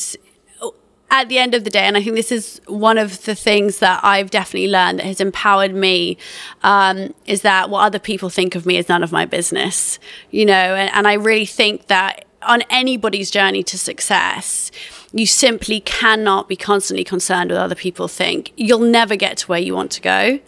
at 1.13 1.29
the 1.29 1.37
end 1.37 1.53
of 1.53 1.63
the 1.63 1.69
day, 1.69 1.81
and 1.81 1.95
I 1.95 2.01
think 2.01 2.15
this 2.15 2.31
is 2.31 2.59
one 2.65 2.97
of 2.97 3.23
the 3.25 3.35
things 3.35 3.77
that 3.77 4.03
I've 4.03 4.31
definitely 4.31 4.69
learned 4.69 4.97
that 4.97 5.05
has 5.05 5.21
empowered 5.21 5.73
me, 5.73 6.17
um, 6.63 7.13
is 7.27 7.43
that 7.43 7.69
what 7.69 7.81
other 7.81 7.99
people 7.99 8.31
think 8.31 8.55
of 8.55 8.65
me 8.65 8.77
is 8.77 8.89
none 8.89 9.03
of 9.03 9.11
my 9.11 9.25
business, 9.25 9.99
you 10.31 10.43
know, 10.43 10.53
and, 10.53 10.89
and 10.91 11.07
I 11.07 11.13
really 11.13 11.45
think 11.45 11.85
that 11.85 12.25
on 12.41 12.63
anybody's 12.71 13.29
journey 13.29 13.61
to 13.61 13.77
success, 13.77 14.71
you 15.11 15.27
simply 15.27 15.81
cannot 15.81 16.49
be 16.49 16.55
constantly 16.55 17.03
concerned 17.03 17.51
with 17.51 17.59
what 17.59 17.65
other 17.65 17.75
people 17.75 18.07
think. 18.07 18.51
You'll 18.57 18.79
never 18.79 19.15
get 19.15 19.37
to 19.37 19.47
where 19.47 19.59
you 19.59 19.75
want 19.75 19.91
to 19.91 20.01
go. 20.01 20.39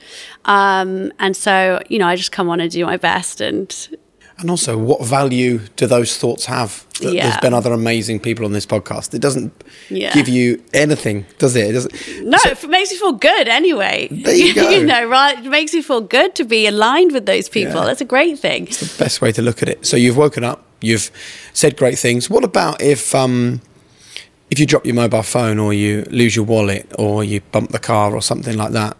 Um, 0.45 1.13
and 1.19 1.37
so, 1.37 1.79
you 1.89 1.99
know, 1.99 2.07
I 2.07 2.15
just 2.15 2.31
come 2.31 2.49
on 2.49 2.59
and 2.59 2.71
do 2.71 2.83
my 2.85 2.97
best 2.97 3.39
and 3.39 3.97
and 4.37 4.49
also, 4.49 4.77
what 4.77 5.05
value 5.05 5.59
do 5.77 5.87
those 5.87 6.17
thoughts 6.17 6.45
have? 6.45 6.85
That 7.01 7.13
Yeah. 7.13 7.23
There's 7.29 7.41
been 7.41 7.53
other 7.53 7.71
amazing 7.71 8.19
people 8.19 8.43
on 8.45 8.51
this 8.51 8.65
podcast. 8.65 9.13
It 9.13 9.21
doesn't 9.21 9.53
Yeah. 9.89 10.13
give 10.13 10.27
you 10.27 10.61
anything, 10.73 11.25
does 11.37 11.55
it? 11.55 11.69
It 11.69 11.73
doesn't. 11.73 11.93
No, 12.23 12.37
it 12.45 12.69
makes 12.69 12.91
me 12.91 12.97
feel 12.97 13.13
good 13.13 13.47
anyway. 13.47 14.09
There 14.11 14.35
you 14.45 14.53
go. 14.53 14.81
know, 14.83 15.05
right? 15.07 15.37
It 15.39 15.49
makes 15.49 15.73
me 15.73 15.81
feel 15.81 16.01
good 16.01 16.35
to 16.35 16.43
be 16.43 16.67
aligned 16.67 17.11
with 17.13 17.25
those 17.25 17.47
people. 17.49 17.75
Yeah. 17.75 17.85
That's 17.85 18.01
a 18.01 18.05
great 18.05 18.37
thing. 18.39 18.67
It's 18.67 18.79
the 18.81 19.03
best 19.03 19.21
way 19.21 19.31
to 19.31 19.41
look 19.41 19.61
at 19.61 19.69
it. 19.69 19.85
So 19.85 19.95
you've 19.97 20.17
woken 20.17 20.43
up, 20.43 20.65
you've 20.81 21.11
said 21.53 21.77
great 21.77 21.97
things. 21.97 22.29
What 22.29 22.43
about 22.43 22.81
if 22.81 23.15
um, 23.15 23.61
if 24.51 24.59
you 24.59 24.65
drop 24.65 24.85
your 24.85 24.95
mobile 24.95 25.23
phone 25.23 25.59
or 25.59 25.73
you 25.73 26.03
lose 26.11 26.35
your 26.35 26.45
wallet 26.45 26.91
or 26.99 27.23
you 27.23 27.39
bump 27.51 27.71
the 27.71 27.79
car 27.79 28.13
or 28.13 28.21
something 28.21 28.57
like 28.57 28.71
that? 28.73 28.97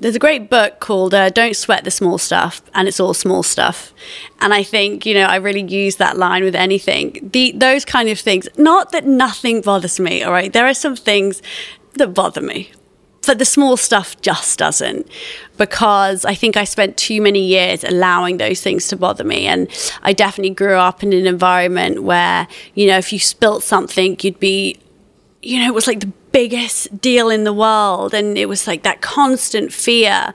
There's 0.00 0.14
a 0.14 0.20
great 0.20 0.48
book 0.48 0.78
called 0.78 1.12
uh, 1.12 1.30
Don't 1.30 1.56
Sweat 1.56 1.82
the 1.82 1.90
Small 1.90 2.18
Stuff, 2.18 2.62
and 2.72 2.86
it's 2.86 3.00
all 3.00 3.14
small 3.14 3.42
stuff. 3.42 3.92
And 4.40 4.54
I 4.54 4.62
think, 4.62 5.04
you 5.04 5.12
know, 5.12 5.24
I 5.24 5.36
really 5.36 5.62
use 5.62 5.96
that 5.96 6.16
line 6.16 6.44
with 6.44 6.54
anything. 6.54 7.28
The, 7.32 7.52
those 7.56 7.84
kind 7.84 8.08
of 8.08 8.18
things, 8.20 8.48
not 8.56 8.92
that 8.92 9.04
nothing 9.04 9.60
bothers 9.60 9.98
me, 9.98 10.22
all 10.22 10.30
right? 10.30 10.52
There 10.52 10.66
are 10.68 10.74
some 10.74 10.94
things 10.94 11.42
that 11.94 12.14
bother 12.14 12.40
me, 12.40 12.70
but 13.26 13.40
the 13.40 13.44
small 13.44 13.76
stuff 13.76 14.18
just 14.22 14.58
doesn't 14.58 15.06
because 15.56 16.24
I 16.24 16.34
think 16.34 16.56
I 16.56 16.62
spent 16.62 16.96
too 16.96 17.20
many 17.20 17.44
years 17.44 17.82
allowing 17.82 18.36
those 18.36 18.62
things 18.62 18.86
to 18.88 18.96
bother 18.96 19.24
me. 19.24 19.46
And 19.46 19.68
I 20.02 20.12
definitely 20.12 20.54
grew 20.54 20.76
up 20.76 21.02
in 21.02 21.12
an 21.12 21.26
environment 21.26 22.04
where, 22.04 22.46
you 22.74 22.86
know, 22.86 22.98
if 22.98 23.12
you 23.12 23.18
spilt 23.18 23.64
something, 23.64 24.16
you'd 24.22 24.38
be 24.38 24.78
you 25.42 25.60
know, 25.60 25.66
it 25.66 25.74
was 25.74 25.86
like 25.86 26.00
the 26.00 26.12
biggest 26.32 27.00
deal 27.00 27.30
in 27.30 27.44
the 27.44 27.52
world. 27.52 28.14
And 28.14 28.36
it 28.36 28.48
was 28.48 28.66
like 28.66 28.82
that 28.82 29.00
constant 29.00 29.72
fear 29.72 30.34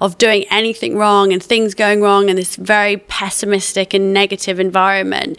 of 0.00 0.16
doing 0.18 0.44
anything 0.50 0.96
wrong 0.96 1.32
and 1.32 1.42
things 1.42 1.74
going 1.74 2.00
wrong 2.00 2.28
in 2.28 2.36
this 2.36 2.56
very 2.56 2.96
pessimistic 2.96 3.94
and 3.94 4.12
negative 4.12 4.60
environment. 4.60 5.38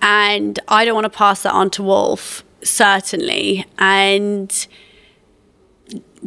And 0.00 0.58
I 0.68 0.84
don't 0.84 0.94
want 0.94 1.06
to 1.06 1.10
pass 1.10 1.42
that 1.42 1.52
on 1.52 1.70
to 1.70 1.82
Wolf, 1.82 2.44
certainly. 2.62 3.66
And 3.78 4.50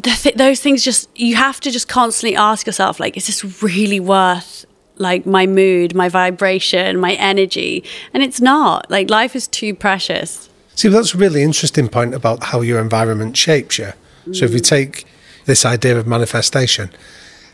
th- 0.02 0.36
those 0.36 0.60
things 0.60 0.84
just, 0.84 1.10
you 1.18 1.36
have 1.36 1.60
to 1.62 1.72
just 1.72 1.88
constantly 1.88 2.36
ask 2.36 2.66
yourself, 2.66 3.00
like, 3.00 3.16
is 3.16 3.28
this 3.28 3.64
really 3.64 4.00
worth 4.00 4.66
like 4.98 5.26
my 5.26 5.48
mood, 5.48 5.96
my 5.96 6.10
vibration, 6.10 7.00
my 7.00 7.14
energy? 7.14 7.84
And 8.14 8.22
it's 8.22 8.42
not. 8.42 8.92
Like, 8.92 9.10
life 9.10 9.36
is 9.36 9.48
too 9.48 9.74
precious. 9.74 10.49
See, 10.80 10.88
that's 10.88 11.14
a 11.14 11.18
really 11.18 11.44
interesting 11.44 11.90
point 11.90 12.14
about 12.14 12.42
how 12.42 12.62
your 12.62 12.80
environment 12.80 13.36
shapes 13.36 13.80
you. 13.80 13.92
So, 14.32 14.46
if 14.46 14.54
we 14.54 14.62
take 14.62 15.06
this 15.44 15.66
idea 15.66 16.00
of 16.00 16.08
manifestation, 16.08 16.90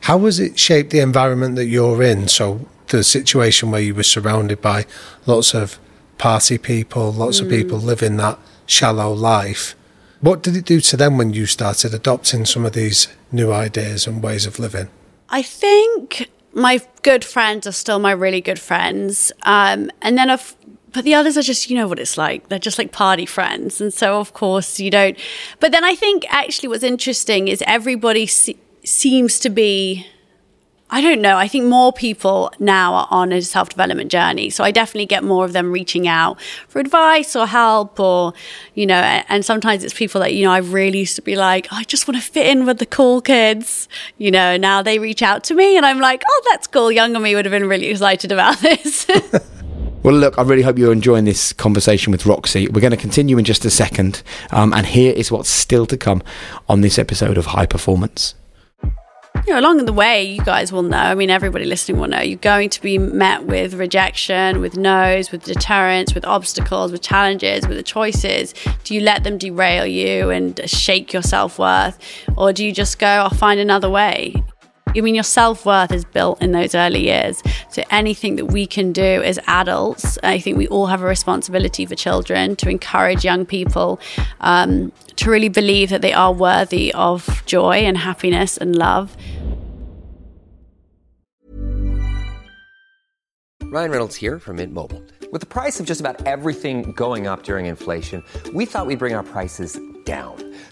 how 0.02 0.20
has 0.26 0.40
it 0.40 0.60
shaped 0.60 0.92
the 0.92 1.00
environment 1.00 1.56
that 1.56 1.66
you're 1.66 2.04
in? 2.04 2.28
So, 2.28 2.68
the 2.90 3.04
situation 3.04 3.72
where 3.72 3.82
you 3.82 3.96
were 3.96 4.04
surrounded 4.04 4.62
by 4.62 4.86
lots 5.26 5.56
of 5.56 5.80
party 6.20 6.60
people, 6.60 7.12
lots 7.12 7.40
of 7.40 7.50
people 7.50 7.80
living 7.80 8.18
that 8.18 8.38
shallow 8.68 9.12
life. 9.12 9.74
What 10.22 10.44
did 10.44 10.56
it 10.56 10.66
do 10.66 10.80
to 10.82 10.96
them 10.96 11.18
when 11.18 11.34
you 11.34 11.48
started 11.48 11.96
adopting 11.96 12.46
some 12.46 12.64
of 12.64 12.74
these 12.74 13.08
new 13.32 13.52
ideas 13.52 14.06
and 14.06 14.22
ways 14.22 14.46
of 14.46 14.60
living? 14.60 14.90
I 15.30 15.42
think 15.42 16.30
my 16.54 16.80
good 17.02 17.26
friends 17.26 17.66
are 17.66 17.72
still 17.72 17.98
my 17.98 18.12
really 18.12 18.42
good 18.42 18.60
friends. 18.60 19.32
Um, 19.42 19.90
and 20.04 20.16
then, 20.16 20.30
of, 20.30 20.56
but 20.96 21.04
the 21.04 21.14
others 21.14 21.38
are 21.38 21.42
just, 21.42 21.70
you 21.70 21.76
know 21.76 21.90
what 21.90 22.00
it's 22.00 22.18
like. 22.18 22.48
They're 22.48 22.58
just 22.58 22.78
like 22.80 22.94
party 22.94 23.26
friends. 23.26 23.82
And 23.82 23.94
so, 23.94 24.18
of 24.18 24.34
course, 24.34 24.80
you 24.80 24.90
don't. 24.90 25.18
But 25.60 25.74
then 25.74 25.84
I 25.84 25.94
think 25.94 26.26
actually 26.30 26.70
what's 26.70 26.84
interesting 26.84 27.50
is 27.50 27.62
everybody 27.68 28.26
se- 28.26 28.58
seems 28.86 29.38
to 29.40 29.50
be. 29.50 30.08
I 30.92 31.02
don't 31.02 31.20
know. 31.20 31.36
I 31.36 31.48
think 31.48 31.66
more 31.66 31.92
people 31.92 32.54
now 32.60 32.94
are 32.94 33.08
on 33.10 33.34
a 33.34 33.42
self 33.42 33.70
development 33.70 34.10
journey. 34.10 34.50
So 34.52 34.64
I 34.64 34.70
definitely 34.72 35.08
get 35.08 35.24
more 35.24 35.44
of 35.44 35.52
them 35.52 35.72
reaching 35.72 36.08
out 36.08 36.40
for 36.70 36.80
advice 36.80 37.36
or 37.36 37.48
help 37.48 38.00
or, 38.00 38.34
you 38.76 38.86
know, 38.86 39.02
and 39.28 39.44
sometimes 39.44 39.84
it's 39.84 39.96
people 39.96 40.22
that, 40.22 40.36
you 40.36 40.46
know, 40.46 40.52
I 40.52 40.60
really 40.60 41.00
used 41.00 41.16
to 41.16 41.24
be 41.24 41.36
like, 41.36 41.68
oh, 41.72 41.78
I 41.78 41.84
just 41.84 42.08
want 42.08 42.22
to 42.22 42.24
fit 42.24 42.46
in 42.46 42.68
with 42.68 42.78
the 42.78 42.86
cool 42.86 43.20
kids. 43.20 43.90
You 44.20 44.30
know, 44.30 44.58
now 44.58 44.84
they 44.84 45.00
reach 45.00 45.24
out 45.24 45.44
to 45.46 45.56
me 45.56 45.76
and 45.76 45.86
I'm 45.86 46.00
like, 46.00 46.22
oh, 46.30 46.42
that's 46.52 46.68
cool. 46.68 46.92
Younger 46.92 47.20
me 47.20 47.34
would 47.36 47.46
have 47.46 47.52
been 47.52 47.68
really 47.68 47.88
excited 47.88 48.32
about 48.32 48.60
this. 48.60 49.08
Well, 50.06 50.14
look, 50.14 50.38
I 50.38 50.44
really 50.44 50.62
hope 50.62 50.78
you're 50.78 50.92
enjoying 50.92 51.26
this 51.26 51.52
conversation 51.52 52.12
with 52.12 52.28
Roxie. 52.28 52.68
We're 52.68 52.80
going 52.80 52.92
to 52.92 52.96
continue 52.98 53.40
in 53.40 53.44
just 53.44 53.66
a 53.66 53.72
second, 53.72 54.22
um, 54.52 54.72
and 54.72 54.86
here 54.86 55.12
is 55.12 55.32
what's 55.32 55.50
still 55.50 55.88
to 55.88 55.98
come 55.98 56.22
on 56.70 56.82
this 56.82 57.00
episode 57.00 57.40
of 57.40 57.48
High 57.48 57.66
Performance. 57.66 58.36
you 58.84 59.54
know, 59.54 59.60
along 59.60 59.84
the 59.84 59.92
way, 59.92 60.22
you 60.22 60.44
guys 60.44 60.72
will 60.72 60.84
know. 60.84 60.96
I 60.96 61.16
mean, 61.16 61.32
everybody 61.32 61.66
listening 61.66 62.00
will 62.00 62.08
know. 62.08 62.22
You're 62.22 62.38
going 62.38 62.70
to 62.70 62.82
be 62.84 63.00
met 63.00 63.46
with 63.46 63.74
rejection, 63.74 64.62
with 64.62 64.78
no's, 64.78 65.32
with 65.32 65.44
deterrence, 65.44 66.14
with 66.14 66.24
obstacles, 66.24 66.92
with 66.92 67.02
challenges, 67.02 67.68
with 67.68 67.76
the 67.76 67.82
choices. 67.82 68.54
Do 68.84 68.94
you 68.94 69.02
let 69.02 69.24
them 69.24 69.40
derail 69.40 69.88
you 69.88 70.30
and 70.30 70.62
shake 70.70 71.14
your 71.14 71.24
self 71.24 71.58
worth, 71.58 71.98
or 72.38 72.54
do 72.54 72.64
you 72.64 72.72
just 72.72 73.00
go, 73.00 73.08
"I'll 73.08 73.32
find 73.32 73.60
another 73.60 73.90
way"? 73.90 74.36
I 74.88 75.02
mean, 75.02 75.16
your 75.16 75.24
self 75.24 75.66
worth 75.66 75.92
is 75.92 76.06
built 76.06 76.42
in 76.42 76.52
those 76.54 76.74
early 76.74 77.04
years. 77.04 77.44
So, 77.70 77.84
anything 77.92 78.38
that 78.38 78.46
we 78.46 78.66
can 78.66 78.94
do 78.94 79.02
as 79.02 79.40
adults, 79.48 80.18
I 80.24 80.40
think 80.40 80.58
we 80.58 80.68
all 80.68 80.88
have 80.88 81.02
a 81.02 81.06
responsibility 81.06 81.86
for 81.86 81.96
children 81.96 82.56
to 82.58 82.70
encourage 82.70 83.26
young 83.26 83.46
people 83.46 84.00
um, 84.40 84.92
to 85.18 85.30
really 85.30 85.50
believe 85.50 85.90
that 85.90 86.02
they 86.02 86.14
are 86.14 86.32
worthy 86.32 86.94
of 86.94 87.44
joy 87.46 87.78
and 87.78 87.98
happiness 87.98 88.58
and 88.58 88.76
love. 88.76 89.18
Ryan 93.64 93.92
Reynolds 93.92 94.16
here 94.16 94.40
from 94.40 94.58
Mint 94.58 94.72
Mobile. 94.72 95.04
With 95.34 95.42
the 95.42 95.48
price 95.48 95.82
of 95.82 95.86
just 95.86 96.00
about 96.00 96.26
everything 96.26 96.94
going 96.94 97.28
up 97.28 97.44
during 97.44 97.66
inflation, 97.66 98.24
we 98.54 98.66
thought 98.66 98.88
we'd 98.88 99.00
bring 99.00 99.16
our 99.16 99.24
prices 99.24 99.78
down. 100.06 100.55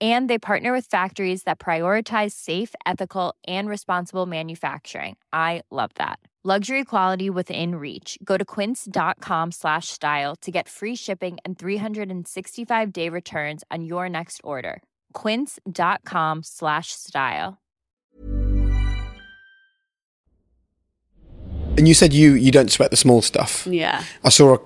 And 0.00 0.30
they 0.30 0.38
partner 0.38 0.72
with 0.72 0.86
factories 0.86 1.42
that 1.42 1.58
prioritize 1.58 2.32
safe, 2.32 2.74
ethical, 2.86 3.34
and 3.46 3.68
responsible 3.68 4.24
manufacturing. 4.24 5.16
I 5.32 5.60
love 5.70 5.90
that. 5.96 6.18
Luxury 6.42 6.84
quality 6.86 7.28
within 7.28 7.74
reach. 7.74 8.16
Go 8.24 8.38
to 8.38 8.44
quince.com 8.46 9.52
slash 9.52 9.88
style 9.88 10.34
to 10.36 10.50
get 10.50 10.70
free 10.70 10.94
shipping 10.96 11.36
and 11.44 11.58
365 11.58 12.92
day 12.94 13.10
returns 13.10 13.62
on 13.70 13.84
your 13.84 14.08
next 14.08 14.40
order. 14.42 14.82
Quince.com 15.12 16.42
slash 16.42 16.92
style. 16.92 17.58
And 21.76 21.86
you 21.86 21.92
said 21.94 22.12
you 22.14 22.32
you 22.32 22.50
don't 22.50 22.70
sweat 22.70 22.90
the 22.90 22.96
small 22.96 23.20
stuff. 23.22 23.66
Yeah. 23.66 24.02
I 24.24 24.30
saw 24.30 24.56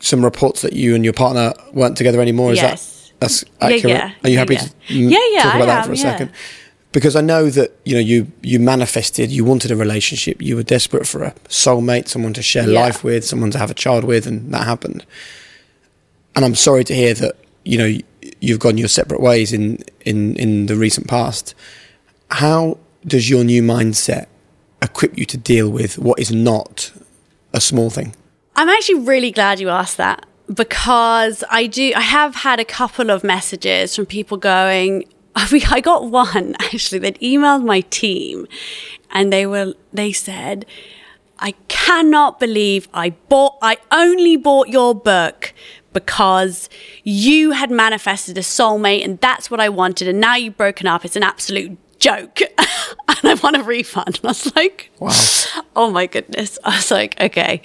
some 0.00 0.24
reports 0.24 0.62
that 0.62 0.72
you 0.74 0.94
and 0.94 1.02
your 1.04 1.12
partner 1.14 1.52
weren't 1.72 1.96
together 1.96 2.20
anymore. 2.20 2.52
Is 2.52 2.58
Yes. 2.62 2.86
that 2.86 2.93
that's 3.24 3.44
accurate? 3.60 3.84
yeah. 3.96 4.12
Are 4.22 4.30
you 4.30 4.38
happy 4.38 4.54
yeah. 4.54 4.60
to 4.60 4.94
Yeah, 4.94 5.18
yeah, 5.30 5.42
talk 5.42 5.54
about 5.56 5.62
I 5.62 5.66
that 5.66 5.78
am, 5.78 5.84
for 5.86 5.92
a 5.92 5.96
yeah. 5.96 6.02
second? 6.02 6.30
Because 6.92 7.16
I 7.16 7.20
know 7.22 7.50
that 7.50 7.70
you 7.84 7.94
know 7.94 8.00
you 8.00 8.30
you 8.42 8.60
manifested, 8.60 9.30
you 9.32 9.44
wanted 9.44 9.70
a 9.70 9.76
relationship, 9.76 10.40
you 10.40 10.54
were 10.56 10.62
desperate 10.62 11.06
for 11.06 11.24
a 11.24 11.32
soulmate, 11.48 12.06
someone 12.08 12.32
to 12.34 12.42
share 12.42 12.68
Yeah. 12.68 12.80
life 12.84 13.02
with, 13.02 13.24
someone 13.24 13.50
to 13.50 13.58
have 13.58 13.70
a 13.70 13.74
child 13.74 14.04
with, 14.04 14.26
and 14.26 14.52
that 14.54 14.64
happened. 14.64 15.04
And 16.36 16.44
I'm 16.44 16.54
sorry 16.54 16.84
to 16.84 16.94
hear 16.94 17.14
that 17.14 17.34
you 17.64 17.78
know 17.78 17.98
you've 18.40 18.58
gone 18.60 18.78
your 18.78 18.88
separate 18.88 19.20
ways 19.20 19.52
in 19.52 19.82
in 20.04 20.36
in 20.36 20.66
the 20.66 20.76
recent 20.76 21.08
past. 21.08 21.54
How 22.30 22.78
does 23.06 23.28
your 23.28 23.44
new 23.44 23.62
mindset 23.62 24.26
equip 24.82 25.18
you 25.18 25.24
to 25.26 25.36
deal 25.36 25.68
with 25.70 25.98
what 25.98 26.18
is 26.18 26.30
not 26.30 26.92
a 27.52 27.60
small 27.60 27.90
thing? 27.90 28.14
I'm 28.56 28.68
actually 28.68 29.00
really 29.00 29.30
glad 29.32 29.58
you 29.60 29.68
asked 29.68 29.96
that 29.96 30.26
because 30.52 31.44
I 31.50 31.66
do. 31.66 31.92
I 31.94 32.00
have 32.00 32.36
had 32.36 32.60
a 32.60 32.64
couple 32.64 33.10
of 33.10 33.24
messages 33.24 33.96
from 33.96 34.06
people 34.06 34.36
going. 34.36 35.04
I 35.36 35.50
mean, 35.50 35.62
I 35.68 35.80
got 35.80 36.10
one 36.10 36.54
actually 36.60 37.00
that 37.00 37.20
emailed 37.20 37.64
my 37.64 37.80
team, 37.82 38.46
and 39.10 39.32
they 39.32 39.46
were 39.46 39.74
they 39.92 40.12
said, 40.12 40.66
"I 41.38 41.52
cannot 41.68 42.38
believe 42.40 42.88
I 42.94 43.10
bought. 43.10 43.56
I 43.62 43.78
only 43.90 44.36
bought 44.36 44.68
your 44.68 44.94
book." 44.94 45.52
Because 45.92 46.68
you 47.04 47.52
had 47.52 47.70
manifested 47.70 48.36
a 48.36 48.40
soulmate 48.40 49.04
and 49.04 49.20
that's 49.20 49.48
what 49.48 49.60
I 49.60 49.68
wanted, 49.68 50.08
and 50.08 50.20
now 50.20 50.34
you've 50.34 50.56
broken 50.56 50.88
up. 50.88 51.04
It's 51.04 51.14
an 51.14 51.22
absolute 51.22 51.78
joke. 52.00 52.40
and 52.58 53.18
I 53.22 53.34
want 53.42 53.56
a 53.56 53.62
refund. 53.62 54.16
And 54.16 54.24
I 54.24 54.28
was 54.28 54.56
like, 54.56 54.90
Wow. 54.98 55.12
oh 55.76 55.90
my 55.90 56.06
goodness. 56.06 56.58
I 56.64 56.76
was 56.76 56.90
like, 56.90 57.20
okay. 57.20 57.62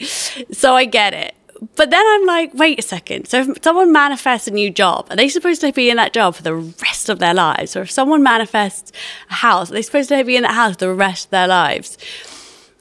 So 0.52 0.76
I 0.76 0.86
get 0.86 1.14
it. 1.14 1.36
But 1.76 1.90
then 1.90 2.04
I'm 2.06 2.26
like, 2.26 2.54
wait 2.54 2.80
a 2.80 2.82
second. 2.82 3.28
So 3.28 3.42
if 3.42 3.64
someone 3.64 3.92
manifests 3.92 4.48
a 4.48 4.52
new 4.52 4.70
job, 4.70 5.08
are 5.10 5.16
they 5.16 5.28
supposed 5.28 5.62
to 5.62 5.74
be 5.74 5.90
in 5.90 5.98
that 5.98 6.14
job 6.14 6.36
for 6.36 6.44
the 6.44 6.56
rest 6.56 7.10
of 7.10 7.20
their 7.20 7.34
lives? 7.34 7.76
Or 7.76 7.82
if 7.82 7.92
someone 7.92 8.24
manifests 8.24 8.92
a 9.30 9.36
house, 9.36 9.70
are 9.70 9.74
they 9.74 9.82
supposed 9.82 10.10
to 10.10 10.24
be 10.24 10.38
in 10.38 10.44
that 10.44 10.54
house 10.54 10.78
the 10.78 10.94
rest 10.94 11.26
of 11.26 11.32
their 11.32 11.48
lives? 11.48 11.98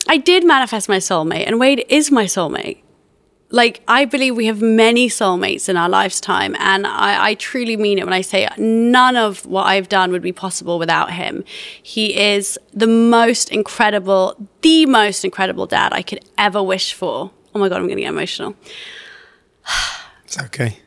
I 0.07 0.16
did 0.16 0.45
manifest 0.45 0.89
my 0.89 0.99
soulmate, 0.99 1.47
and 1.47 1.59
Wade 1.59 1.85
is 1.89 2.11
my 2.11 2.24
soulmate. 2.24 2.79
Like, 3.51 3.83
I 3.89 4.05
believe 4.05 4.37
we 4.37 4.47
have 4.47 4.61
many 4.61 5.09
soulmates 5.09 5.68
in 5.68 5.76
our 5.76 5.89
lifetime, 5.89 6.55
and 6.59 6.87
I, 6.87 7.31
I 7.31 7.35
truly 7.35 7.76
mean 7.76 7.99
it 7.99 8.05
when 8.05 8.12
I 8.12 8.20
say 8.20 8.47
none 8.59 9.16
of 9.16 9.45
what 9.47 9.66
I've 9.66 9.89
done 9.89 10.12
would 10.12 10.22
be 10.22 10.33
possible 10.33 10.79
without 10.79 11.12
him. 11.12 11.45
He 11.83 12.16
is 12.16 12.59
the 12.72 12.87
most 12.87 13.51
incredible, 13.51 14.37
the 14.61 14.87
most 14.87 15.24
incredible 15.24 15.66
dad 15.66 15.93
I 15.93 16.03
could 16.03 16.20
ever 16.37 16.62
wish 16.62 16.93
for. 16.93 17.33
Oh 17.59 17.61
my 17.61 17.69
God, 17.69 17.79
I'm 17.79 17.87
going 17.89 17.97
to 17.97 18.03
get 18.03 18.11
emotional. 18.11 18.55
It's 20.23 20.39
okay. 20.39 20.79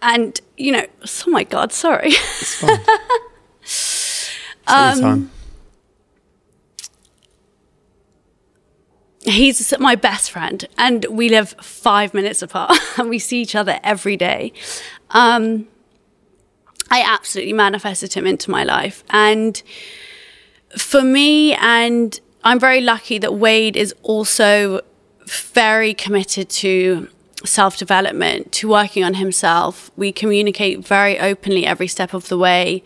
And, 0.00 0.40
you 0.56 0.72
know, 0.72 0.86
oh 1.04 1.30
my 1.30 1.44
God, 1.44 1.74
sorry. 1.74 2.08
It's 2.08 2.54
fine. 2.54 2.78
Um, 4.66 5.00
time. 5.00 5.30
he's 9.22 9.74
my 9.80 9.96
best 9.96 10.30
friend 10.30 10.64
and 10.78 11.04
we 11.10 11.28
live 11.28 11.56
five 11.60 12.14
minutes 12.14 12.40
apart 12.40 12.78
and 12.96 13.10
we 13.10 13.18
see 13.18 13.42
each 13.42 13.56
other 13.56 13.80
every 13.82 14.16
day 14.16 14.52
um, 15.10 15.66
i 16.88 17.02
absolutely 17.04 17.52
manifested 17.52 18.12
him 18.12 18.28
into 18.28 18.48
my 18.48 18.62
life 18.62 19.02
and 19.10 19.64
for 20.78 21.02
me 21.02 21.54
and 21.54 22.20
i'm 22.44 22.58
very 22.58 22.80
lucky 22.80 23.18
that 23.18 23.34
wade 23.34 23.76
is 23.76 23.94
also 24.02 24.80
very 25.26 25.94
committed 25.94 26.48
to 26.48 27.08
self-development 27.44 28.52
to 28.52 28.68
working 28.68 29.02
on 29.02 29.14
himself 29.14 29.90
we 29.96 30.12
communicate 30.12 30.86
very 30.86 31.18
openly 31.18 31.64
every 31.64 31.86
step 31.86 32.12
of 32.12 32.28
the 32.28 32.36
way 32.36 32.82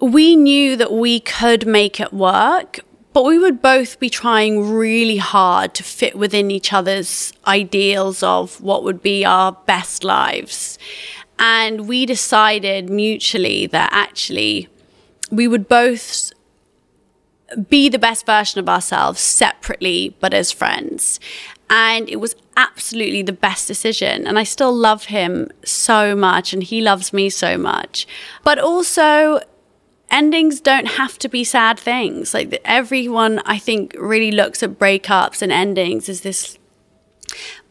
we 0.00 0.36
knew 0.36 0.76
that 0.76 0.92
we 0.92 1.20
could 1.20 1.66
make 1.66 1.98
it 1.98 2.12
work, 2.12 2.80
but 3.12 3.24
we 3.24 3.38
would 3.38 3.60
both 3.60 3.98
be 3.98 4.08
trying 4.08 4.70
really 4.70 5.16
hard 5.16 5.74
to 5.74 5.82
fit 5.82 6.16
within 6.16 6.50
each 6.50 6.72
other's 6.72 7.32
ideals 7.46 8.22
of 8.22 8.60
what 8.60 8.84
would 8.84 9.02
be 9.02 9.24
our 9.24 9.52
best 9.66 10.04
lives. 10.04 10.78
And 11.38 11.88
we 11.88 12.06
decided 12.06 12.90
mutually 12.90 13.66
that 13.68 13.90
actually 13.92 14.68
we 15.30 15.48
would 15.48 15.68
both 15.68 16.32
be 17.68 17.88
the 17.88 17.98
best 17.98 18.26
version 18.26 18.58
of 18.58 18.68
ourselves 18.68 19.20
separately, 19.20 20.16
but 20.20 20.34
as 20.34 20.52
friends. 20.52 21.18
And 21.70 22.08
it 22.08 22.16
was 22.16 22.34
absolutely 22.56 23.22
the 23.22 23.32
best 23.32 23.68
decision. 23.68 24.26
And 24.26 24.38
I 24.38 24.44
still 24.44 24.74
love 24.74 25.04
him 25.04 25.50
so 25.64 26.14
much, 26.14 26.52
and 26.52 26.62
he 26.62 26.80
loves 26.80 27.12
me 27.12 27.30
so 27.30 27.58
much. 27.58 28.06
But 28.42 28.58
also, 28.58 29.40
endings 30.10 30.60
don't 30.60 30.86
have 30.86 31.18
to 31.18 31.28
be 31.28 31.44
sad 31.44 31.78
things. 31.78 32.34
Like 32.34 32.60
everyone, 32.64 33.40
I 33.44 33.58
think, 33.58 33.94
really 33.98 34.30
looks 34.30 34.62
at 34.62 34.78
breakups 34.78 35.42
and 35.42 35.52
endings 35.52 36.08
as 36.08 36.22
this 36.22 36.58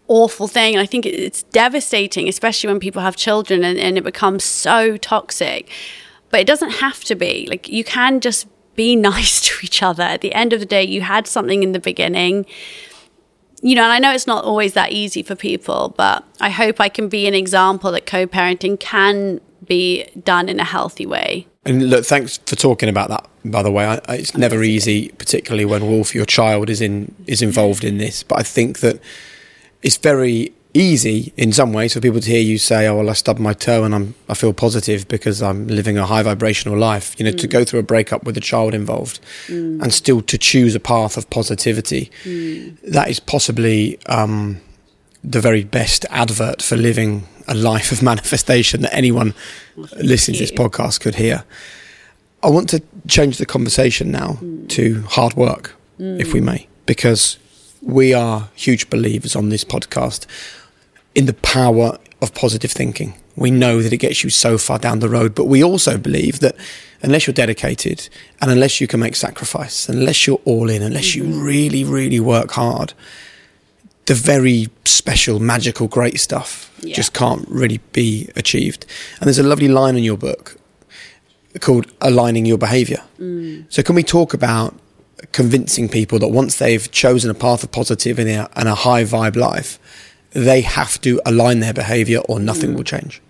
awful 0.07 0.47
thing. 0.47 0.75
And 0.75 0.81
I 0.81 0.85
think 0.85 1.05
it's 1.05 1.43
devastating, 1.43 2.27
especially 2.27 2.69
when 2.69 2.79
people 2.79 3.01
have 3.01 3.15
children 3.15 3.63
and, 3.63 3.77
and 3.77 3.97
it 3.97 4.03
becomes 4.03 4.43
so 4.43 4.97
toxic. 4.97 5.69
But 6.29 6.41
it 6.41 6.47
doesn't 6.47 6.71
have 6.71 7.03
to 7.05 7.15
be. 7.15 7.47
Like 7.49 7.67
you 7.67 7.83
can 7.83 8.19
just 8.19 8.47
be 8.77 8.95
nice 9.11 9.41
to 9.41 9.53
each 9.61 9.83
other. 9.83 10.03
At 10.03 10.21
the 10.21 10.33
end 10.33 10.53
of 10.53 10.61
the 10.61 10.65
day, 10.65 10.83
you 10.83 11.01
had 11.01 11.27
something 11.27 11.61
in 11.63 11.73
the 11.73 11.79
beginning. 11.79 12.45
You 13.61 13.75
know, 13.75 13.83
and 13.83 13.91
I 13.91 13.99
know 13.99 14.13
it's 14.13 14.27
not 14.27 14.45
always 14.45 14.73
that 14.73 14.91
easy 14.93 15.23
for 15.23 15.35
people, 15.35 15.93
but 15.97 16.23
I 16.39 16.49
hope 16.51 16.79
I 16.79 16.87
can 16.89 17.09
be 17.09 17.27
an 17.27 17.33
example 17.33 17.91
that 17.91 18.05
co 18.05 18.25
parenting 18.27 18.79
can 18.79 19.41
be 19.65 20.05
done 20.23 20.47
in 20.47 20.59
a 20.59 20.63
healthy 20.63 21.05
way. 21.07 21.47
And 21.65 21.89
look, 21.89 22.05
thanks 22.05 22.37
for 22.37 22.55
talking 22.55 22.87
about 22.87 23.09
that. 23.09 23.27
By 23.43 23.63
the 23.63 23.71
way, 23.71 23.85
I, 23.85 23.95
I- 24.07 24.15
it's 24.17 24.37
never 24.37 24.63
easy, 24.63 25.09
particularly 25.17 25.65
when 25.65 25.87
Wolf, 25.87 26.13
your 26.13 26.25
child, 26.25 26.69
is 26.69 26.81
in 26.81 27.13
is 27.25 27.41
involved 27.41 27.83
in 27.83 27.97
this. 27.97 28.21
But 28.23 28.39
I 28.39 28.43
think 28.43 28.79
that 28.79 28.99
it's 29.81 29.97
very 29.97 30.53
easy 30.77 31.33
in 31.35 31.51
some 31.51 31.73
ways 31.73 31.93
for 31.93 31.99
people 31.99 32.19
to 32.19 32.29
hear 32.29 32.41
you 32.41 32.57
say, 32.57 32.87
"Oh, 32.87 32.97
well, 32.97 33.09
I 33.09 33.13
stubbed 33.13 33.39
my 33.39 33.53
toe 33.53 33.83
and 33.83 33.93
I'm 33.93 34.15
I 34.29 34.33
feel 34.33 34.53
positive 34.53 35.07
because 35.07 35.41
I'm 35.41 35.67
living 35.67 35.97
a 35.97 36.05
high 36.05 36.23
vibrational 36.23 36.77
life." 36.77 37.15
You 37.17 37.25
know, 37.25 37.31
to 37.31 37.47
mm. 37.47 37.51
go 37.51 37.63
through 37.63 37.79
a 37.79 37.83
breakup 37.83 38.23
with 38.23 38.37
a 38.37 38.41
child 38.41 38.73
involved 38.73 39.19
mm. 39.47 39.81
and 39.81 39.93
still 39.93 40.21
to 40.21 40.37
choose 40.37 40.75
a 40.75 40.79
path 40.79 41.17
of 41.17 41.29
positivity, 41.29 42.11
mm. 42.23 42.77
that 42.81 43.09
is 43.09 43.19
possibly 43.19 43.99
um, 44.05 44.61
the 45.23 45.41
very 45.41 45.63
best 45.63 46.05
advert 46.09 46.61
for 46.61 46.77
living 46.77 47.27
a 47.47 47.55
life 47.55 47.91
of 47.91 48.01
manifestation 48.11 48.81
that 48.81 48.93
anyone 48.93 49.33
listening 49.97 50.35
to 50.35 50.43
this 50.43 50.51
podcast 50.51 51.01
could 51.01 51.15
hear. 51.15 51.43
I 52.43 52.49
want 52.49 52.69
to 52.69 52.83
change 53.07 53.39
the 53.39 53.45
conversation 53.45 54.11
now 54.11 54.37
to 54.69 55.01
hard 55.03 55.33
work, 55.33 55.73
if 55.97 56.33
we 56.33 56.39
may, 56.39 56.67
because 56.85 57.39
we 57.81 58.13
are 58.13 58.49
huge 58.53 58.89
believers 58.89 59.35
on 59.35 59.49
this 59.49 59.63
podcast 59.63 60.27
in 61.17 61.25
the 61.25 61.33
power 61.33 61.97
of 62.21 62.33
positive 62.35 62.71
thinking. 62.71 63.15
We 63.35 63.51
know 63.51 63.81
that 63.81 63.91
it 63.91 63.97
gets 63.97 64.23
you 64.23 64.29
so 64.29 64.57
far 64.57 64.77
down 64.77 64.99
the 64.99 65.09
road, 65.09 65.33
but 65.35 65.45
we 65.45 65.63
also 65.63 65.97
believe 65.97 66.39
that 66.39 66.55
unless 67.01 67.25
you're 67.25 67.33
dedicated 67.33 68.07
and 68.39 68.51
unless 68.51 68.79
you 68.79 68.87
can 68.87 68.99
make 68.99 69.15
sacrifice, 69.15 69.89
unless 69.89 70.27
you're 70.27 70.41
all 70.45 70.69
in, 70.69 70.81
unless 70.81 71.15
you 71.15 71.23
mm-hmm. 71.23 71.41
really, 71.41 71.83
really 71.83 72.19
work 72.19 72.51
hard, 72.51 72.93
the 74.05 74.13
very 74.13 74.69
special, 74.85 75.39
magical, 75.39 75.87
great 75.87 76.19
stuff 76.19 76.71
Yeah. 76.81 76.95
just 76.95 77.13
can't 77.13 77.47
really 77.49 77.79
be 77.93 78.29
achieved. 78.35 78.85
And 79.19 79.27
there's 79.27 79.39
a 79.39 79.43
lovely 79.43 79.67
line 79.67 79.97
in 79.97 80.03
your 80.03 80.17
book 80.17 80.57
called 81.59 81.91
Aligning 81.99 82.45
Your 82.45 82.59
Behavior. 82.59 83.01
Mm. 83.19 83.65
So, 83.69 83.81
can 83.81 83.95
we 83.95 84.03
talk 84.03 84.33
about 84.35 84.75
convincing 85.31 85.89
people 85.89 86.19
that 86.19 86.27
once 86.27 86.57
they've 86.57 86.89
chosen 86.91 87.31
a 87.31 87.33
path 87.33 87.63
of 87.63 87.71
positivity 87.71 88.31
and 88.31 88.41
a, 88.41 88.59
and 88.59 88.69
a 88.69 88.75
high 88.75 89.03
vibe 89.03 89.35
life, 89.35 89.79
they 90.31 90.61
have 90.61 90.99
to 91.01 91.21
align 91.25 91.59
their 91.59 91.73
behavior 91.73 92.19
or 92.27 92.39
nothing 92.39 92.73
will 92.73 92.83
change? 92.83 93.21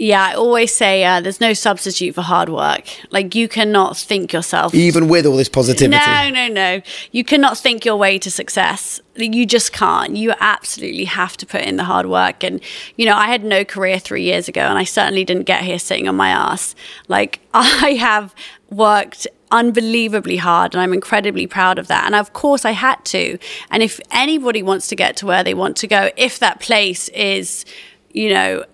Yeah, 0.00 0.28
I 0.28 0.32
always 0.32 0.74
say 0.74 1.04
uh, 1.04 1.20
there's 1.20 1.42
no 1.42 1.52
substitute 1.52 2.14
for 2.14 2.22
hard 2.22 2.48
work. 2.48 2.86
Like 3.10 3.34
you 3.34 3.48
cannot 3.48 3.98
think 3.98 4.32
yourself. 4.32 4.74
Even 4.74 5.08
with 5.08 5.26
all 5.26 5.36
this 5.36 5.50
positivity. 5.50 5.90
No, 5.90 6.30
no, 6.30 6.48
no. 6.48 6.80
You 7.12 7.22
cannot 7.22 7.58
think 7.58 7.84
your 7.84 7.96
way 7.96 8.18
to 8.20 8.30
success. 8.30 9.02
You 9.16 9.44
just 9.44 9.74
can't. 9.74 10.16
You 10.16 10.32
absolutely 10.40 11.04
have 11.04 11.36
to 11.36 11.44
put 11.44 11.60
in 11.60 11.76
the 11.76 11.84
hard 11.84 12.06
work. 12.06 12.42
And, 12.42 12.62
you 12.96 13.04
know, 13.04 13.14
I 13.14 13.26
had 13.26 13.44
no 13.44 13.62
career 13.62 13.98
three 13.98 14.22
years 14.22 14.48
ago, 14.48 14.62
and 14.62 14.78
I 14.78 14.84
certainly 14.84 15.22
didn't 15.22 15.44
get 15.44 15.64
here 15.64 15.78
sitting 15.78 16.08
on 16.08 16.16
my 16.16 16.30
ass. 16.30 16.74
Like, 17.08 17.40
I 17.52 17.98
have 18.00 18.34
worked 18.70 19.26
unbelievably 19.50 20.36
hard 20.36 20.74
and 20.74 20.80
I'm 20.80 20.92
incredibly 20.92 21.46
proud 21.46 21.78
of 21.78 21.88
that. 21.88 22.04
And 22.06 22.14
of 22.14 22.32
course 22.32 22.64
I 22.64 22.72
had 22.72 23.04
to. 23.06 23.38
And 23.70 23.82
if 23.82 24.00
anybody 24.10 24.62
wants 24.62 24.88
to 24.88 24.96
get 24.96 25.16
to 25.16 25.26
where 25.26 25.42
they 25.42 25.54
want 25.54 25.76
to 25.78 25.86
go, 25.86 26.10
if 26.16 26.38
that 26.38 26.60
place 26.60 27.08
is, 27.10 27.64
you 28.10 28.32
know, 28.32 28.64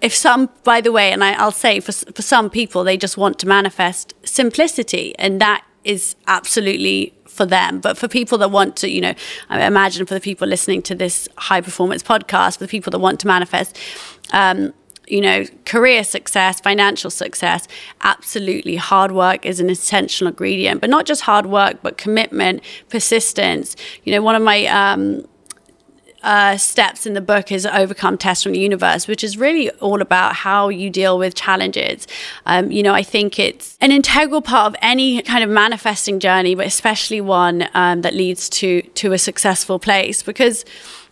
if 0.00 0.14
some, 0.14 0.50
by 0.64 0.80
the 0.80 0.92
way, 0.92 1.12
and 1.12 1.24
I, 1.24 1.32
I'll 1.32 1.50
say 1.50 1.80
for, 1.80 1.92
for 1.92 2.22
some 2.22 2.50
people, 2.50 2.84
they 2.84 2.96
just 2.96 3.16
want 3.16 3.38
to 3.40 3.48
manifest 3.48 4.14
simplicity 4.24 5.14
and 5.18 5.40
that 5.40 5.64
is 5.84 6.16
absolutely 6.26 7.14
for 7.26 7.44
them. 7.44 7.80
But 7.80 7.98
for 7.98 8.08
people 8.08 8.38
that 8.38 8.50
want 8.50 8.76
to, 8.76 8.90
you 8.90 9.00
know, 9.00 9.14
I 9.48 9.66
imagine 9.66 10.06
for 10.06 10.14
the 10.14 10.20
people 10.20 10.46
listening 10.46 10.82
to 10.82 10.94
this 10.94 11.28
high 11.36 11.60
performance 11.60 12.02
podcast, 12.02 12.58
for 12.58 12.64
the 12.64 12.68
people 12.68 12.90
that 12.92 13.00
want 13.00 13.20
to 13.20 13.26
manifest, 13.26 13.78
um, 14.32 14.72
you 15.06 15.20
know, 15.20 15.44
career 15.66 16.04
success, 16.04 16.60
financial 16.60 17.10
success, 17.10 17.68
absolutely 18.02 18.76
hard 18.76 19.12
work 19.12 19.44
is 19.44 19.60
an 19.60 19.70
essential 19.70 20.26
ingredient, 20.26 20.80
but 20.80 20.90
not 20.90 21.06
just 21.06 21.22
hard 21.22 21.46
work, 21.46 21.78
but 21.82 21.98
commitment, 21.98 22.62
persistence. 22.88 23.76
You 24.04 24.12
know, 24.12 24.22
one 24.22 24.34
of 24.34 24.42
my, 24.42 24.66
um, 24.66 25.24
uh, 26.24 26.56
steps 26.56 27.06
in 27.06 27.12
the 27.12 27.20
book 27.20 27.52
is 27.52 27.66
overcome 27.66 28.16
test 28.16 28.42
from 28.42 28.52
the 28.52 28.58
universe, 28.58 29.06
which 29.06 29.22
is 29.22 29.36
really 29.36 29.68
all 29.72 30.00
about 30.00 30.34
how 30.34 30.70
you 30.70 30.88
deal 30.88 31.18
with 31.18 31.34
challenges. 31.34 32.08
Um, 32.46 32.72
you 32.72 32.82
know, 32.82 32.94
I 32.94 33.02
think 33.02 33.38
it's 33.38 33.76
an 33.82 33.92
integral 33.92 34.40
part 34.40 34.72
of 34.72 34.76
any 34.80 35.20
kind 35.20 35.44
of 35.44 35.50
manifesting 35.50 36.18
journey, 36.18 36.54
but 36.54 36.66
especially 36.66 37.20
one 37.20 37.68
um, 37.74 38.00
that 38.00 38.14
leads 38.14 38.48
to 38.50 38.80
to 38.80 39.12
a 39.12 39.18
successful 39.18 39.78
place 39.78 40.22
because 40.22 40.64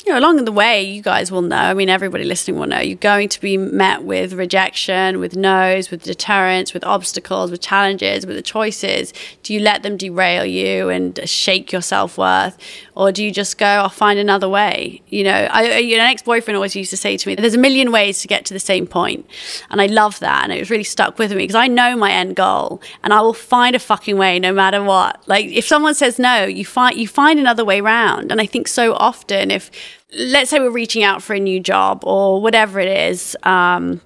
you 0.04 0.12
know, 0.12 0.18
along 0.18 0.44
the 0.44 0.52
way, 0.52 0.82
you 0.82 1.00
guys 1.00 1.30
will 1.30 1.42
know. 1.42 1.56
I 1.56 1.74
mean, 1.74 1.88
everybody 1.88 2.24
listening 2.24 2.58
will 2.58 2.66
know. 2.66 2.80
You're 2.80 2.96
going 2.96 3.28
to 3.28 3.40
be 3.40 3.56
met 3.56 4.02
with 4.02 4.32
rejection, 4.32 5.20
with 5.20 5.36
no's, 5.36 5.92
with 5.92 6.02
deterrence, 6.02 6.74
with 6.74 6.82
obstacles, 6.84 7.52
with 7.52 7.60
challenges, 7.60 8.26
with 8.26 8.34
the 8.34 8.42
choices. 8.42 9.12
Do 9.44 9.54
you 9.54 9.60
let 9.60 9.84
them 9.84 9.96
derail 9.96 10.44
you 10.44 10.88
and 10.88 11.20
shake 11.28 11.70
your 11.70 11.82
self 11.82 12.18
worth, 12.18 12.58
or 12.96 13.12
do 13.12 13.24
you 13.24 13.30
just 13.30 13.58
go, 13.58 13.66
"I'll 13.66 13.88
find 13.88 14.18
another 14.18 14.48
way"? 14.48 15.02
You 15.08 15.22
know, 15.24 15.48
I, 15.50 15.78
you 15.78 15.96
know, 15.96 16.02
an 16.02 16.10
ex 16.10 16.22
boyfriend 16.22 16.56
always 16.56 16.74
used 16.74 16.90
to 16.90 16.96
say 16.96 17.16
to 17.16 17.28
me, 17.28 17.36
"There's 17.36 17.54
a 17.54 17.58
million 17.58 17.92
ways 17.92 18.20
to 18.22 18.28
get 18.28 18.44
to 18.46 18.54
the 18.54 18.60
same 18.60 18.88
point," 18.88 19.24
and 19.70 19.80
I 19.80 19.86
love 19.86 20.18
that, 20.18 20.42
and 20.42 20.52
it 20.52 20.58
was 20.58 20.70
really 20.70 20.84
stuck 20.84 21.18
with 21.18 21.30
me 21.30 21.38
because 21.38 21.54
I 21.54 21.68
know 21.68 21.96
my 21.96 22.10
end 22.10 22.34
goal, 22.34 22.82
and 23.04 23.12
I 23.12 23.20
will 23.20 23.34
find 23.34 23.76
a 23.76 23.78
fucking 23.78 24.16
way 24.18 24.40
no 24.40 24.52
matter 24.52 24.82
what. 24.82 25.22
Like 25.28 25.46
if 25.46 25.64
someone 25.64 25.94
says 25.94 26.18
no, 26.18 26.44
you 26.44 26.64
find 26.64 26.96
you 26.96 27.06
find 27.06 27.38
another 27.38 27.64
way 27.64 27.80
round, 27.80 28.32
and 28.32 28.40
I 28.40 28.46
think 28.46 28.66
so 28.66 28.94
often 28.94 29.52
if 29.52 29.70
let's 30.14 30.50
say 30.50 30.58
we're 30.58 30.70
reaching 30.70 31.02
out 31.02 31.22
for 31.22 31.34
a 31.34 31.40
new 31.40 31.60
job 31.60 32.04
or 32.04 32.40
whatever 32.40 32.80
it 32.80 32.88
is, 32.88 33.36
um, 33.44 34.00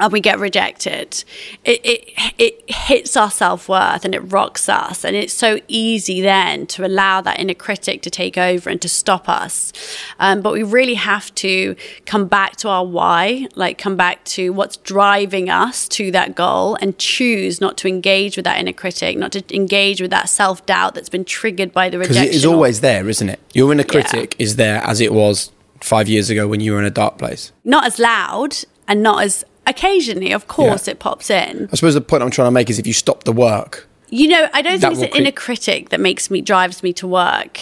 and 0.00 0.12
we 0.12 0.20
get 0.20 0.38
rejected, 0.38 1.24
it, 1.64 1.80
it, 1.84 2.14
it 2.38 2.70
hits 2.70 3.16
our 3.16 3.30
self 3.30 3.68
worth 3.68 4.04
and 4.04 4.14
it 4.14 4.20
rocks 4.20 4.68
us. 4.68 5.04
And 5.04 5.16
it's 5.16 5.32
so 5.32 5.58
easy 5.68 6.20
then 6.20 6.66
to 6.68 6.86
allow 6.86 7.20
that 7.22 7.38
inner 7.40 7.54
critic 7.54 8.02
to 8.02 8.10
take 8.10 8.38
over 8.38 8.70
and 8.70 8.80
to 8.82 8.88
stop 8.88 9.28
us. 9.28 9.72
Um, 10.18 10.40
but 10.42 10.52
we 10.52 10.62
really 10.62 10.94
have 10.94 11.34
to 11.36 11.76
come 12.06 12.26
back 12.26 12.56
to 12.56 12.68
our 12.68 12.84
why, 12.84 13.48
like 13.54 13.78
come 13.78 13.96
back 13.96 14.24
to 14.24 14.50
what's 14.52 14.76
driving 14.78 15.50
us 15.50 15.88
to 15.88 16.10
that 16.12 16.34
goal 16.34 16.76
and 16.80 16.98
choose 16.98 17.60
not 17.60 17.76
to 17.78 17.88
engage 17.88 18.36
with 18.36 18.44
that 18.44 18.58
inner 18.58 18.72
critic, 18.72 19.16
not 19.16 19.32
to 19.32 19.42
engage 19.54 20.00
with 20.00 20.10
that 20.10 20.28
self 20.28 20.64
doubt 20.66 20.94
that's 20.94 21.08
been 21.08 21.24
triggered 21.24 21.72
by 21.72 21.88
the 21.88 21.98
Because 21.98 22.16
rejection. 22.16 22.32
it 22.32 22.36
is 22.36 22.44
always 22.44 22.80
there, 22.80 23.08
isn't 23.08 23.28
it? 23.28 23.40
Your 23.54 23.72
inner 23.72 23.84
critic 23.84 24.34
is 24.38 24.56
there 24.56 24.82
as 24.82 25.00
it 25.00 25.12
was 25.12 25.50
five 25.80 26.08
years 26.08 26.28
ago 26.28 26.48
when 26.48 26.60
you 26.60 26.72
were 26.72 26.78
in 26.78 26.84
a 26.84 26.90
dark 26.90 27.18
place. 27.18 27.52
not 27.64 27.84
as 27.86 27.98
loud 27.98 28.56
and 28.88 29.02
not 29.02 29.22
as 29.22 29.44
occasionally, 29.68 30.32
of 30.32 30.48
course, 30.48 30.88
it 30.88 30.98
pops 30.98 31.30
in. 31.30 31.68
I 31.72 31.76
suppose 31.76 31.94
the 31.94 32.00
point 32.00 32.22
I'm 32.22 32.30
trying 32.30 32.46
to 32.48 32.52
make 32.52 32.70
is 32.70 32.78
if 32.78 32.86
you 32.86 32.92
stop 32.92 33.24
the 33.24 33.32
work, 33.32 33.86
You 34.10 34.28
know, 34.28 34.48
I 34.52 34.62
don't 34.62 34.80
think 34.80 34.92
it's 34.94 35.02
an 35.02 35.20
inner 35.20 35.32
critic 35.32 35.90
that 35.90 36.00
makes 36.00 36.30
me 36.30 36.40
drives 36.40 36.82
me 36.82 36.92
to 36.94 37.06
work. 37.06 37.58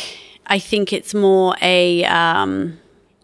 I 0.47 0.59
think 0.61 0.93
it's 0.93 1.13
more 1.13 1.57
a 1.61 2.05
um, 2.05 2.79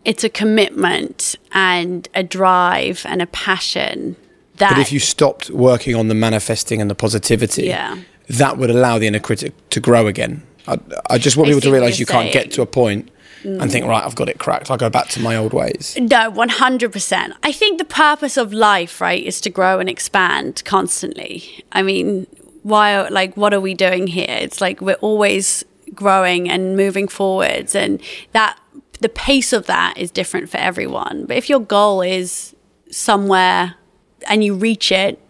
it's 0.05 0.24
a 0.24 0.28
commitment 0.28 1.37
and 1.53 2.09
a 2.14 2.22
drive 2.24 3.07
and 3.09 3.22
a 3.22 3.26
passion 3.26 4.16
that 4.57 4.70
but 4.70 4.78
if 4.80 4.93
you 4.93 4.99
stopped 4.99 5.51
working 5.51 5.95
on 5.95 6.09
the 6.09 6.14
manifesting 6.14 6.80
and 6.80 6.91
the 6.91 6.95
positivity, 6.95 7.66
Yeah. 7.66 7.97
that 8.28 8.59
would 8.59 8.70
allow 8.70 8.99
the 8.99 9.07
inner 9.07 9.20
critic 9.20 9.53
to 9.70 9.80
grow 9.80 10.07
again. 10.09 10.43
I, 10.66 10.78
I 11.11 11.18
just 11.18 11.37
want 11.37 11.49
I 11.49 11.51
people 11.53 11.61
to 11.62 11.72
realise 11.72 11.99
you're 11.99 12.09
you 12.09 12.12
can't 12.12 12.33
get 12.33 12.51
to 12.53 12.62
a 12.62 12.66
point 12.66 13.09
and 13.45 13.70
think, 13.70 13.86
right, 13.86 14.05
I've 14.05 14.14
got 14.14 14.28
it 14.28 14.38
cracked. 14.38 14.70
I'll 14.70 14.76
go 14.76 14.90
back 14.90 15.09
to 15.09 15.20
my 15.20 15.36
old 15.36 15.53
ways. 15.53 15.97
No, 15.99 16.30
100%. 16.30 17.32
I 17.43 17.53
think 17.53 17.78
the 17.78 17.84
purpose 17.84 18.36
of 18.36 18.53
life, 18.53 19.01
right, 19.01 19.22
is 19.22 19.40
to 19.43 19.51
grow 19.51 19.78
and 19.78 19.88
expand 19.88 20.62
constantly. 20.64 21.64
I 21.72 21.82
mean, 21.82 22.26
why, 22.62 23.09
like, 23.09 23.36
what 23.36 23.53
are 23.53 23.61
we 23.61 23.74
doing 23.74 24.07
here? 24.07 24.26
It's 24.28 24.61
like 24.61 24.80
we're 24.80 24.95
always 24.95 25.64
growing 25.95 26.49
and 26.49 26.76
moving 26.76 27.09
forwards, 27.09 27.74
and 27.74 28.01
that 28.32 28.59
the 29.01 29.09
pace 29.09 29.53
of 29.53 29.66
that 29.66 29.99
is 29.99 30.11
different 30.11 30.49
for 30.49 30.59
everyone. 30.59 31.26
But 31.26 31.36
if 31.36 31.51
your 31.51 31.61
goal 31.61 32.03
is 32.03 32.55
somewhere 32.90 33.74
and 34.28 34.45
you 34.45 34.55
reach 34.55 34.93
it, 34.93 35.20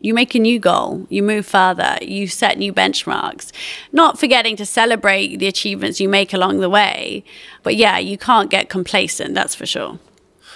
you 0.00 0.14
make 0.14 0.34
a 0.34 0.38
new 0.38 0.58
goal, 0.58 1.06
you 1.08 1.22
move 1.22 1.46
further, 1.46 1.98
you 2.00 2.28
set 2.28 2.58
new 2.58 2.72
benchmarks, 2.72 3.50
not 3.92 4.18
forgetting 4.18 4.56
to 4.56 4.66
celebrate 4.66 5.38
the 5.38 5.46
achievements 5.46 6.00
you 6.00 6.08
make 6.08 6.32
along 6.32 6.60
the 6.60 6.70
way. 6.70 7.24
But 7.62 7.76
yeah, 7.76 7.98
you 7.98 8.16
can't 8.16 8.50
get 8.50 8.68
complacent, 8.68 9.34
that's 9.34 9.54
for 9.54 9.66
sure. 9.66 9.98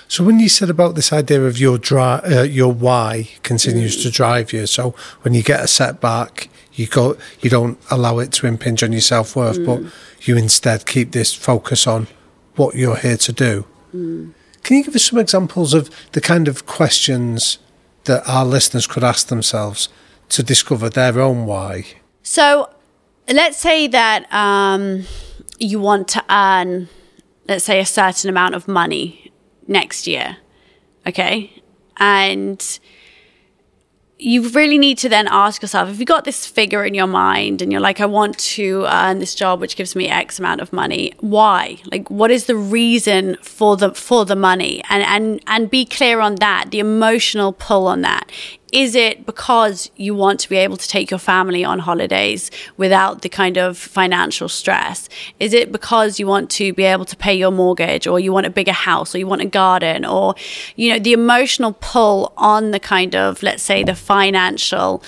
So 0.08 0.22
when 0.24 0.40
you 0.40 0.48
said 0.48 0.68
about 0.68 0.94
this 0.94 1.12
idea 1.12 1.42
of 1.44 1.58
your 1.58 1.78
dri- 1.78 1.98
uh, 2.00 2.42
your 2.42 2.72
why 2.72 3.30
continues 3.42 4.02
to 4.02 4.10
mm. 4.10 4.12
drive 4.12 4.52
you, 4.52 4.66
so 4.66 4.94
when 5.22 5.32
you 5.32 5.42
get 5.42 5.60
a 5.60 5.66
setback, 5.66 6.50
you 6.74 6.86
go, 6.86 7.16
you 7.40 7.48
don't 7.48 7.78
allow 7.90 8.18
it 8.18 8.30
to 8.32 8.46
impinge 8.46 8.82
on 8.82 8.92
your 8.92 9.00
self 9.00 9.34
worth, 9.34 9.64
but 9.64 9.80
mm. 9.80 9.92
you 10.22 10.36
instead 10.36 10.86
keep 10.86 11.12
this 11.12 11.34
focus 11.34 11.86
on 11.86 12.08
what 12.56 12.74
you're 12.74 12.96
here 12.96 13.16
to 13.16 13.32
do. 13.32 13.64
Mm. 13.94 14.34
Can 14.62 14.76
you 14.76 14.84
give 14.84 14.94
us 14.94 15.04
some 15.04 15.18
examples 15.18 15.74
of 15.74 15.90
the 16.12 16.20
kind 16.20 16.46
of 16.46 16.66
questions 16.66 17.58
that 18.04 18.26
our 18.28 18.44
listeners 18.44 18.86
could 18.86 19.04
ask 19.04 19.28
themselves 19.28 19.88
to 20.30 20.42
discover 20.42 20.88
their 20.88 21.20
own 21.20 21.46
why? 21.46 21.84
So 22.22 22.70
let's 23.28 23.58
say 23.58 23.86
that 23.88 24.32
um, 24.32 25.04
you 25.58 25.80
want 25.80 26.08
to 26.08 26.24
earn, 26.30 26.88
let's 27.48 27.64
say, 27.64 27.80
a 27.80 27.86
certain 27.86 28.30
amount 28.30 28.54
of 28.54 28.68
money 28.68 29.32
next 29.66 30.06
year. 30.06 30.38
Okay. 31.06 31.62
And 31.98 32.78
you 34.22 34.48
really 34.50 34.78
need 34.78 34.98
to 34.98 35.08
then 35.08 35.26
ask 35.28 35.62
yourself 35.62 35.90
if 35.90 35.98
you 35.98 36.06
got 36.06 36.24
this 36.24 36.46
figure 36.46 36.84
in 36.84 36.94
your 36.94 37.06
mind 37.06 37.60
and 37.60 37.72
you're 37.72 37.80
like, 37.80 38.00
I 38.00 38.06
want 38.06 38.38
to 38.38 38.86
earn 38.88 39.18
this 39.18 39.34
job 39.34 39.60
which 39.60 39.76
gives 39.76 39.96
me 39.96 40.08
X 40.08 40.38
amount 40.38 40.60
of 40.60 40.72
money, 40.72 41.12
why? 41.20 41.78
Like 41.90 42.10
what 42.10 42.30
is 42.30 42.46
the 42.46 42.56
reason 42.56 43.36
for 43.42 43.76
the 43.76 43.92
for 43.94 44.24
the 44.24 44.36
money? 44.36 44.82
And 44.88 45.02
and 45.02 45.42
and 45.46 45.70
be 45.70 45.84
clear 45.84 46.20
on 46.20 46.36
that, 46.36 46.70
the 46.70 46.78
emotional 46.78 47.52
pull 47.52 47.86
on 47.86 48.02
that. 48.02 48.30
Is 48.72 48.94
it 48.94 49.26
because 49.26 49.90
you 49.96 50.14
want 50.14 50.40
to 50.40 50.48
be 50.48 50.56
able 50.56 50.78
to 50.78 50.88
take 50.88 51.10
your 51.10 51.18
family 51.18 51.62
on 51.62 51.78
holidays 51.78 52.50
without 52.78 53.20
the 53.20 53.28
kind 53.28 53.58
of 53.58 53.76
financial 53.76 54.48
stress? 54.48 55.10
Is 55.38 55.52
it 55.52 55.70
because 55.70 56.18
you 56.18 56.26
want 56.26 56.50
to 56.52 56.72
be 56.72 56.84
able 56.84 57.04
to 57.04 57.16
pay 57.16 57.34
your 57.34 57.50
mortgage 57.50 58.06
or 58.06 58.18
you 58.18 58.32
want 58.32 58.46
a 58.46 58.50
bigger 58.50 58.72
house 58.72 59.14
or 59.14 59.18
you 59.18 59.26
want 59.26 59.42
a 59.42 59.46
garden 59.46 60.06
or, 60.06 60.34
you 60.74 60.90
know, 60.90 60.98
the 60.98 61.12
emotional 61.12 61.76
pull 61.80 62.32
on 62.38 62.70
the 62.70 62.80
kind 62.80 63.14
of, 63.14 63.42
let's 63.42 63.62
say, 63.62 63.84
the 63.84 63.94
financial 63.94 65.02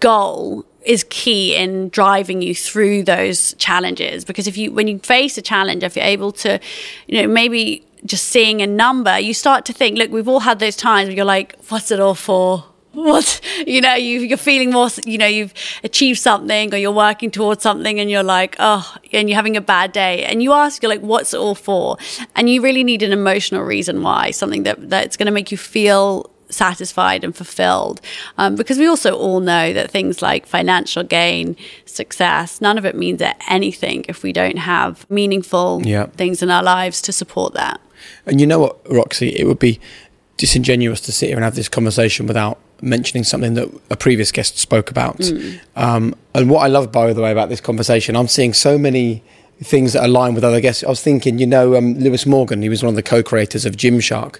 goal 0.00 0.66
is 0.84 1.04
key 1.08 1.56
in 1.56 1.88
driving 1.88 2.42
you 2.42 2.54
through 2.54 3.02
those 3.02 3.54
challenges 3.54 4.24
because 4.24 4.46
if 4.46 4.56
you 4.56 4.70
when 4.70 4.86
you 4.86 4.98
face 5.00 5.36
a 5.36 5.42
challenge 5.42 5.82
if 5.82 5.96
you're 5.96 6.04
able 6.04 6.30
to 6.30 6.60
you 7.08 7.20
know 7.20 7.26
maybe 7.26 7.84
just 8.04 8.26
seeing 8.26 8.62
a 8.62 8.66
number 8.66 9.18
you 9.18 9.34
start 9.34 9.64
to 9.64 9.72
think 9.72 9.98
look 9.98 10.12
we've 10.12 10.28
all 10.28 10.40
had 10.40 10.60
those 10.60 10.76
times 10.76 11.08
where 11.08 11.16
you're 11.16 11.24
like 11.24 11.56
what's 11.70 11.90
it 11.90 11.98
all 11.98 12.14
for 12.14 12.64
what 12.96 13.40
you 13.66 13.80
know 13.80 13.94
you, 13.94 14.20
you're 14.20 14.38
feeling 14.38 14.70
more 14.70 14.88
you 15.04 15.18
know 15.18 15.26
you've 15.26 15.52
achieved 15.84 16.18
something 16.18 16.72
or 16.74 16.76
you're 16.78 16.90
working 16.90 17.30
towards 17.30 17.62
something 17.62 18.00
and 18.00 18.10
you're 18.10 18.22
like 18.22 18.56
oh 18.58 18.96
and 19.12 19.28
you're 19.28 19.36
having 19.36 19.56
a 19.56 19.60
bad 19.60 19.92
day 19.92 20.24
and 20.24 20.42
you 20.42 20.52
ask 20.52 20.82
you're 20.82 20.90
like 20.90 21.00
what's 21.02 21.32
it 21.34 21.38
all 21.38 21.54
for 21.54 21.96
and 22.34 22.48
you 22.50 22.60
really 22.62 22.82
need 22.82 23.02
an 23.02 23.12
emotional 23.12 23.62
reason 23.62 24.02
why 24.02 24.30
something 24.30 24.62
that 24.64 24.88
that's 24.90 25.16
going 25.16 25.26
to 25.26 25.32
make 25.32 25.50
you 25.52 25.58
feel 25.58 26.30
satisfied 26.48 27.24
and 27.24 27.34
fulfilled 27.36 28.00
um, 28.38 28.54
because 28.54 28.78
we 28.78 28.86
also 28.86 29.14
all 29.16 29.40
know 29.40 29.72
that 29.72 29.90
things 29.90 30.22
like 30.22 30.46
financial 30.46 31.02
gain 31.02 31.56
success 31.86 32.60
none 32.60 32.78
of 32.78 32.84
it 32.86 32.94
means 32.94 33.20
anything 33.48 34.04
if 34.08 34.22
we 34.22 34.32
don't 34.32 34.58
have 34.58 35.08
meaningful 35.10 35.82
Yeah. 35.84 36.06
things 36.06 36.42
in 36.42 36.50
our 36.50 36.62
lives 36.62 37.02
to 37.02 37.12
support 37.12 37.52
that 37.54 37.80
And 38.24 38.40
you 38.40 38.46
know 38.46 38.60
what, 38.60 38.84
Roxie? 38.88 39.34
It 39.36 39.44
would 39.46 39.58
be 39.58 39.80
disingenuous 40.36 41.00
to 41.02 41.12
sit 41.12 41.26
here 41.28 41.36
and 41.36 41.44
have 41.44 41.54
this 41.56 41.68
conversation 41.68 42.26
without 42.26 42.58
mentioning 42.82 43.24
something 43.24 43.54
that 43.54 43.68
a 43.90 43.96
previous 43.96 44.30
guest 44.32 44.58
spoke 44.58 44.90
about. 44.90 45.20
Um, 45.76 46.14
and 46.34 46.50
what 46.50 46.60
I 46.60 46.66
love, 46.68 46.92
by 46.92 47.12
the 47.12 47.22
way, 47.22 47.32
about 47.32 47.48
this 47.48 47.60
conversation, 47.60 48.16
I'm 48.16 48.28
seeing 48.28 48.52
so 48.52 48.78
many 48.78 49.22
things 49.62 49.94
that 49.94 50.04
align 50.04 50.34
with 50.34 50.44
other 50.44 50.60
guests. 50.60 50.84
I 50.84 50.88
was 50.88 51.00
thinking, 51.02 51.38
you 51.38 51.46
know, 51.46 51.76
um, 51.76 51.94
Lewis 51.94 52.26
Morgan, 52.26 52.60
he 52.62 52.68
was 52.68 52.82
one 52.82 52.90
of 52.90 52.96
the 52.96 53.02
co 53.02 53.22
creators 53.22 53.64
of 53.64 53.74
Gymshark. 53.76 54.38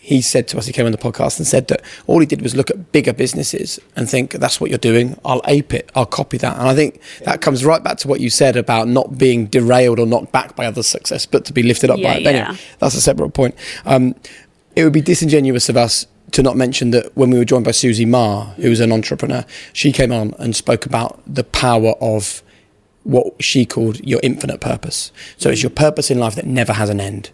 he 0.00 0.20
said 0.22 0.48
to 0.48 0.56
us, 0.58 0.64
he 0.66 0.72
came 0.72 0.86
on 0.86 0.92
the 0.92 0.98
podcast 0.98 1.38
and 1.38 1.46
said 1.46 1.68
that 1.68 1.82
all 2.06 2.18
he 2.18 2.24
did 2.26 2.40
was 2.40 2.56
look 2.56 2.70
at 2.70 2.90
bigger 2.92 3.12
businesses 3.12 3.78
and 3.94 4.08
think, 4.08 4.32
that's 4.32 4.58
what 4.60 4.70
you're 4.70 4.78
doing. 4.78 5.16
I'll 5.24 5.42
ape 5.46 5.74
it. 5.74 5.90
I'll 5.94 6.06
copy 6.06 6.38
that. 6.38 6.56
And 6.58 6.66
I 6.66 6.74
think 6.74 6.98
that 7.24 7.40
comes 7.42 7.62
right 7.64 7.82
back 7.84 7.98
to 7.98 8.08
what 8.08 8.18
you 8.20 8.30
said 8.30 8.56
about 8.56 8.88
not 8.88 9.18
being 9.18 9.46
derailed 9.46 9.98
or 10.00 10.06
knocked 10.06 10.32
back 10.32 10.56
by 10.56 10.64
other 10.66 10.82
success, 10.82 11.26
but 11.26 11.44
to 11.44 11.52
be 11.52 11.62
lifted 11.62 11.90
up 11.90 11.98
Yeah, 11.98 12.14
by 12.14 12.16
it. 12.18 12.22
Yeah. 12.22 12.30
anyway, 12.30 12.58
that's 12.78 12.94
a 12.94 13.00
separate 13.02 13.30
point. 13.34 13.54
Um, 13.84 14.14
it 14.74 14.82
would 14.84 14.94
be 14.94 15.02
disingenuous 15.02 15.68
of 15.68 15.76
us 15.76 16.06
to 16.32 16.42
not 16.42 16.56
mention 16.56 16.90
that 16.90 17.16
when 17.16 17.30
we 17.30 17.38
were 17.38 17.44
joined 17.44 17.64
by 17.64 17.70
Susie 17.70 18.04
Ma, 18.04 18.46
who 18.54 18.68
was 18.68 18.80
an 18.80 18.92
entrepreneur, 18.92 19.44
she 19.72 19.92
came 19.92 20.12
on 20.12 20.34
and 20.38 20.54
spoke 20.54 20.86
about 20.86 21.20
the 21.26 21.44
power 21.44 21.94
of 22.00 22.42
what 23.04 23.42
she 23.42 23.64
called 23.64 24.04
your 24.06 24.20
infinite 24.22 24.60
purpose. 24.60 25.12
So 25.38 25.50
it's 25.50 25.62
your 25.62 25.70
purpose 25.70 26.10
in 26.10 26.18
life 26.18 26.34
that 26.34 26.46
never 26.46 26.74
has 26.74 26.90
an 26.90 27.00
end. 27.00 27.30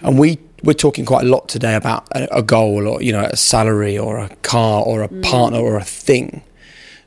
And 0.00 0.18
we 0.18 0.38
we're 0.62 0.72
talking 0.74 1.06
quite 1.06 1.24
a 1.24 1.28
lot 1.28 1.48
today 1.48 1.74
about 1.74 2.06
a, 2.12 2.38
a 2.38 2.42
goal 2.42 2.86
or 2.86 3.02
you 3.02 3.12
know 3.12 3.22
a 3.22 3.36
salary 3.36 3.98
or 3.98 4.18
a 4.18 4.28
car 4.36 4.82
or 4.82 5.02
a 5.02 5.08
mm. 5.08 5.22
partner 5.22 5.58
or 5.58 5.76
a 5.76 5.84
thing. 5.84 6.42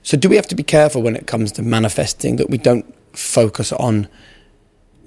So 0.03 0.17
do 0.17 0.29
we 0.29 0.35
have 0.35 0.47
to 0.47 0.55
be 0.55 0.63
careful 0.63 1.01
when 1.01 1.15
it 1.15 1.27
comes 1.27 1.51
to 1.53 1.61
manifesting 1.61 2.35
that 2.35 2.49
we 2.49 2.57
don't 2.57 2.85
focus 3.15 3.71
on 3.73 4.07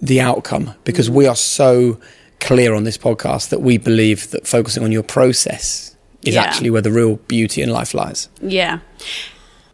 the 0.00 0.20
outcome 0.20 0.74
because 0.84 1.08
mm. 1.08 1.14
we 1.14 1.26
are 1.26 1.36
so 1.36 2.00
clear 2.40 2.74
on 2.74 2.84
this 2.84 2.98
podcast 2.98 3.48
that 3.50 3.62
we 3.62 3.78
believe 3.78 4.30
that 4.30 4.46
focusing 4.46 4.84
on 4.84 4.92
your 4.92 5.02
process 5.02 5.95
is 6.26 6.34
Yeah. 6.34 6.42
actually 6.42 6.70
where 6.70 6.82
the 6.82 6.90
real 6.92 7.16
beauty 7.28 7.62
in 7.62 7.70
life 7.70 7.94
lies. 7.94 8.28
Yeah. 8.42 8.78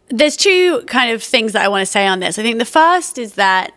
There's 0.09 0.35
two 0.37 0.81
kind 0.87 1.11
of 1.11 1.23
things 1.23 1.53
that 1.53 1.63
I 1.63 1.67
want 1.67 1.81
to 1.81 1.85
say 1.91 2.05
on 2.07 2.19
this. 2.19 2.37
I 2.37 2.43
think 2.43 2.59
the 2.59 2.65
first 2.65 3.17
is 3.17 3.33
that 3.33 3.73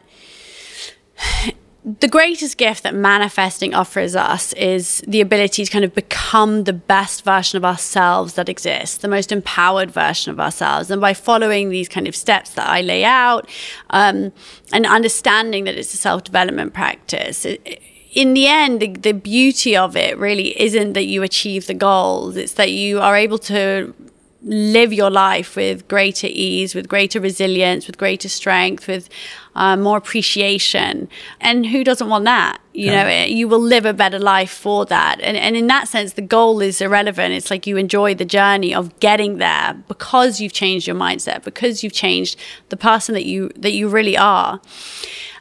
the 2.01 2.09
greatest 2.09 2.59
gift 2.59 2.83
that 2.83 2.95
manifesting 2.95 3.73
offers 3.73 4.17
us 4.17 4.53
is 4.55 5.03
the 5.07 5.21
ability 5.21 5.65
to 5.65 5.71
kind 5.71 5.85
of 5.85 5.95
become 5.95 6.65
the 6.65 6.73
best 6.73 7.25
version 7.25 7.57
of 7.57 7.65
ourselves 7.65 8.35
that 8.35 8.49
exists, 8.49 8.99
the 8.99 9.09
most 9.09 9.31
empowered 9.31 9.91
version 9.93 10.33
of 10.33 10.41
ourselves. 10.41 10.91
And 10.91 11.01
by 11.01 11.15
following 11.15 11.71
these 11.71 11.89
kind 11.89 12.09
of 12.09 12.17
steps 12.17 12.51
that 12.51 12.69
I 12.69 12.81
lay 12.81 13.05
out 13.05 13.49
um, 13.91 14.33
and 14.73 14.85
understanding 14.85 15.63
that 15.65 15.77
it's 15.77 15.95
a 15.95 15.97
self 15.97 16.25
development 16.25 16.75
practice, 16.75 17.45
it, 17.45 17.81
in 18.17 18.33
the 18.33 18.47
end, 18.47 18.81
the, 18.81 18.89
the 18.89 19.13
beauty 19.13 19.77
of 19.77 19.95
it 19.95 20.17
really 20.17 20.59
isn't 20.59 20.95
that 20.95 21.05
you 21.05 21.23
achieve 21.23 21.67
the 21.67 21.75
goals, 21.75 22.35
it's 22.35 22.55
that 22.55 22.73
you 22.73 22.99
are 22.99 23.15
able 23.15 23.39
to 23.39 23.95
live 24.43 24.91
your 24.91 25.11
life 25.11 25.55
with 25.55 25.87
greater 25.87 26.29
ease, 26.31 26.75
with 26.75 26.89
greater 26.89 27.21
resilience, 27.21 27.87
with 27.87 27.99
greater 27.99 28.29
strength, 28.29 28.89
with 28.89 29.11
uh, 29.55 29.77
more 29.77 29.99
appreciation. 29.99 31.11
And 31.43 31.67
who 31.67 31.85
doesn't 31.85 32.09
want 32.09 32.25
that? 32.25 32.59
You 32.73 32.91
know, 32.91 33.09
you 33.25 33.49
will 33.49 33.61
live 33.61 33.85
a 33.85 33.93
better 33.93 34.19
life 34.19 34.51
for 34.51 34.87
that. 34.87 35.21
And, 35.21 35.37
and 35.37 35.55
in 35.55 35.67
that 35.67 35.89
sense, 35.89 36.15
the 36.15 36.23
goal 36.23 36.61
is 36.61 36.81
irrelevant. 36.81 37.35
It's 37.35 37.51
like 37.51 37.67
you 37.67 37.77
enjoy 37.77 38.15
the 38.15 38.25
journey 38.25 38.75
of 38.75 38.99
getting 39.01 39.37
there 39.39 39.75
because 39.89 40.41
you've 40.41 40.53
changed 40.53 40.87
your 40.87 40.97
mindset, 40.97 41.45
because 41.45 41.83
you've 41.83 41.93
changed 41.93 42.39
the 42.71 42.77
person 42.77 43.15
that 43.15 43.27
you 43.27 43.51
that 43.57 43.73
you 43.73 43.89
really 43.89 44.17
are. 44.17 44.61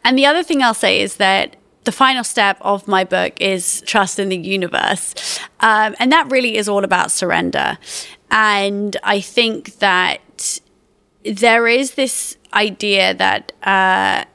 And 0.04 0.18
the 0.18 0.26
other 0.26 0.44
thing 0.44 0.62
I'll 0.62 0.74
say 0.74 1.00
is 1.00 1.18
that 1.18 1.56
the 1.86 1.92
final 1.92 2.24
step 2.24 2.58
of 2.62 2.88
my 2.88 3.04
book 3.04 3.40
is 3.40 3.82
trust 3.86 4.20
in 4.20 4.30
the 4.30 4.38
universe. 4.38 5.40
Um, 5.60 5.96
and 6.00 6.12
that 6.12 6.30
really 6.30 6.58
is 6.58 6.68
all 6.68 6.84
about 6.84 7.12
surrender. 7.12 7.78
And 8.32 8.98
I 9.04 9.22
think 9.22 9.78
that 9.80 10.60
there 11.24 11.68
is 11.68 11.96
this 11.96 12.38
idea 12.54 13.14
that, 13.14 13.52
uh, 13.64 14.26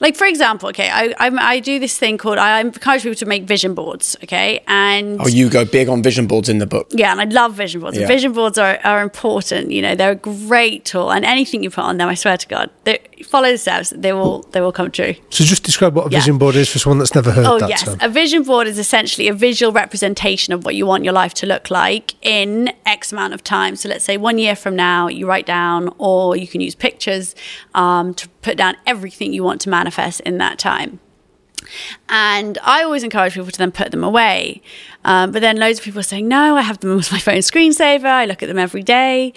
like 0.00 0.16
for 0.16 0.26
example, 0.26 0.68
okay, 0.70 0.88
I, 0.90 1.14
I'm, 1.18 1.38
I 1.38 1.60
do 1.60 1.78
this 1.78 1.98
thing 1.98 2.18
called 2.18 2.38
I 2.38 2.60
encourage 2.60 3.02
people 3.02 3.16
to 3.16 3.26
make 3.26 3.44
vision 3.44 3.74
boards, 3.74 4.16
okay, 4.24 4.60
and 4.66 5.20
Oh, 5.20 5.26
you 5.28 5.48
go 5.50 5.64
big 5.64 5.88
on 5.88 6.02
vision 6.02 6.26
boards 6.26 6.48
in 6.48 6.58
the 6.58 6.66
book. 6.66 6.88
yeah, 6.90 7.12
and 7.12 7.20
I 7.20 7.24
love 7.24 7.54
vision 7.54 7.80
boards. 7.80 7.98
Yeah. 7.98 8.06
Vision 8.06 8.32
boards 8.32 8.58
are, 8.58 8.78
are 8.84 9.02
important. 9.02 9.70
You 9.70 9.82
know, 9.82 9.94
they're 9.94 10.12
a 10.12 10.14
great 10.16 10.84
tool, 10.84 11.10
and 11.12 11.24
anything 11.24 11.62
you 11.62 11.70
put 11.70 11.84
on 11.84 11.96
them, 11.98 12.08
I 12.08 12.14
swear 12.14 12.36
to 12.36 12.46
God, 12.48 12.70
they, 12.84 12.98
follow 13.24 13.50
the 13.50 13.58
steps, 13.58 13.90
they 13.96 14.12
will 14.12 14.42
they 14.52 14.60
will 14.60 14.72
come 14.72 14.90
true. 14.90 15.14
So 15.30 15.44
just 15.44 15.62
describe 15.64 15.94
what 15.96 16.06
a 16.06 16.10
Yeah. 16.10 16.18
vision 16.20 16.38
board 16.38 16.56
is 16.56 16.68
for 16.70 16.78
someone 16.78 16.98
that's 16.98 17.14
never 17.14 17.30
heard 17.32 17.46
Oh, 17.46 17.58
that 17.58 17.68
yes. 17.68 17.82
term. 17.84 17.98
A 18.00 18.08
vision 18.08 18.42
board 18.42 18.66
is 18.66 18.78
essentially 18.78 19.28
a 19.28 19.34
visual 19.34 19.72
representation 19.72 20.52
of 20.52 20.64
what 20.64 20.74
you 20.74 20.86
want 20.86 21.04
your 21.04 21.12
life 21.12 21.34
to 21.34 21.46
look 21.46 21.70
like 21.70 22.14
in 22.22 22.72
X 22.86 23.12
amount 23.12 23.34
of 23.34 23.42
time. 23.42 23.76
So 23.76 23.88
let's 23.88 24.04
say 24.04 24.16
one 24.16 24.38
year 24.38 24.54
from 24.56 24.76
now, 24.76 25.08
you 25.08 25.26
write 25.26 25.46
down, 25.46 25.92
or 25.98 26.36
you 26.36 26.46
can 26.46 26.60
use 26.60 26.74
pictures 26.74 27.34
um, 27.74 28.14
to 28.14 28.28
put 28.42 28.56
down 28.56 28.76
everything 28.86 29.32
you 29.32 29.42
want 29.42 29.60
to 29.64 29.70
manifest 29.70 30.20
in 30.20 30.38
that 30.38 30.58
time. 30.58 31.00
And 32.08 32.58
I 32.62 32.82
always 32.82 33.02
encourage 33.02 33.34
people 33.34 33.50
to 33.50 33.58
then 33.58 33.72
put 33.72 33.90
them 33.90 34.04
away. 34.04 34.62
Um, 35.04 35.32
but 35.32 35.40
then 35.40 35.56
loads 35.56 35.78
of 35.78 35.84
people 35.84 36.00
are 36.00 36.04
saying, 36.04 36.28
no, 36.28 36.56
I 36.56 36.62
have 36.62 36.78
them 36.80 36.98
as 36.98 37.10
my 37.10 37.18
phone 37.28 37.38
screensaver. 37.38 38.04
I 38.04 38.26
look 38.26 38.42
at 38.42 38.46
them 38.46 38.58
every 38.58 38.82
day. 38.82 39.32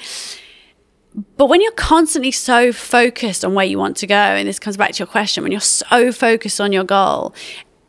But 1.37 1.47
when 1.47 1.61
you're 1.61 1.71
constantly 1.71 2.31
so 2.31 2.71
focused 2.71 3.43
on 3.43 3.55
where 3.55 3.65
you 3.65 3.79
want 3.79 3.97
to 3.97 4.07
go, 4.07 4.15
and 4.15 4.47
this 4.47 4.59
comes 4.59 4.77
back 4.77 4.91
to 4.93 4.99
your 4.99 5.07
question, 5.07 5.43
when 5.43 5.51
you're 5.51 5.61
so 5.61 6.11
focused 6.11 6.61
on 6.61 6.71
your 6.71 6.83
goal, 6.83 7.33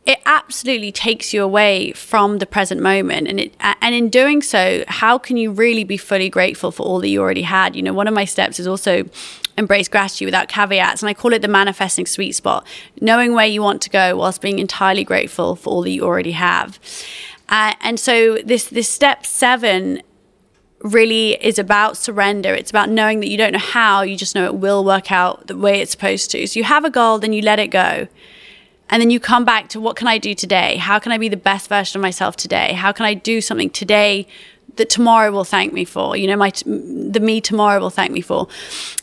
it 0.05 0.19
absolutely 0.25 0.91
takes 0.91 1.33
you 1.33 1.43
away 1.43 1.91
from 1.91 2.39
the 2.39 2.47
present 2.47 2.81
moment. 2.81 3.27
And 3.27 3.39
it, 3.39 3.53
and 3.59 3.93
in 3.93 4.09
doing 4.09 4.41
so, 4.41 4.83
how 4.87 5.19
can 5.19 5.37
you 5.37 5.51
really 5.51 5.83
be 5.83 5.97
fully 5.97 6.29
grateful 6.29 6.71
for 6.71 6.83
all 6.83 6.99
that 7.01 7.09
you 7.09 7.21
already 7.21 7.43
had? 7.43 7.75
You 7.75 7.83
know, 7.83 7.93
one 7.93 8.07
of 8.07 8.15
my 8.15 8.25
steps 8.25 8.59
is 8.59 8.65
also 8.65 9.03
embrace 9.59 9.87
gratitude 9.87 10.25
without 10.25 10.47
caveats, 10.47 11.03
and 11.03 11.09
I 11.09 11.13
call 11.13 11.33
it 11.33 11.41
the 11.41 11.47
manifesting 11.47 12.07
sweet 12.07 12.31
spot, 12.33 12.65
knowing 12.99 13.33
where 13.33 13.45
you 13.45 13.61
want 13.61 13.81
to 13.83 13.89
go 13.89 14.15
whilst 14.15 14.41
being 14.41 14.57
entirely 14.57 15.03
grateful 15.03 15.55
for 15.55 15.69
all 15.69 15.83
that 15.83 15.91
you 15.91 16.03
already 16.03 16.31
have. 16.31 16.79
Uh, 17.49 17.73
and 17.81 17.99
so 17.99 18.37
this 18.37 18.65
this 18.69 18.89
step 18.89 19.25
seven 19.25 20.01
really 20.81 21.33
is 21.43 21.59
about 21.59 21.97
surrender. 21.97 22.53
It's 22.53 22.69
about 22.69 22.89
knowing 22.89 23.19
that 23.19 23.29
you 23.29 23.37
don't 23.37 23.51
know 23.51 23.59
how, 23.59 24.01
you 24.01 24.15
just 24.15 24.33
know 24.33 24.45
it 24.45 24.55
will 24.55 24.83
work 24.85 25.11
out 25.11 25.47
the 25.47 25.57
way 25.57 25.81
it's 25.81 25.91
supposed 25.91 26.31
to. 26.31 26.47
So 26.47 26.57
you 26.59 26.63
have 26.63 26.85
a 26.85 26.89
goal, 26.89 27.19
then 27.19 27.33
you 27.33 27.41
let 27.41 27.59
it 27.59 27.67
go. 27.67 28.07
And 28.89 29.01
then 29.01 29.09
you 29.11 29.19
come 29.19 29.45
back 29.45 29.67
to 29.69 29.79
what 29.79 29.95
can 29.95 30.07
I 30.07 30.17
do 30.17 30.33
today? 30.33 30.77
How 30.77 30.97
can 30.97 31.11
I 31.11 31.17
be 31.17 31.29
the 31.29 31.37
best 31.37 31.69
version 31.69 31.99
of 31.99 32.01
myself 32.01 32.35
today? 32.35 32.73
How 32.73 32.91
can 32.91 33.05
I 33.05 33.13
do 33.13 33.41
something 33.41 33.69
today 33.69 34.25
that 34.75 34.89
tomorrow 34.89 35.31
will 35.31 35.43
thank 35.43 35.73
me 35.73 35.85
for? 35.85 36.15
You 36.15 36.27
know, 36.27 36.35
my 36.35 36.51
the 36.65 37.19
me 37.21 37.41
tomorrow 37.41 37.79
will 37.79 37.89
thank 37.89 38.11
me 38.11 38.21
for. 38.21 38.47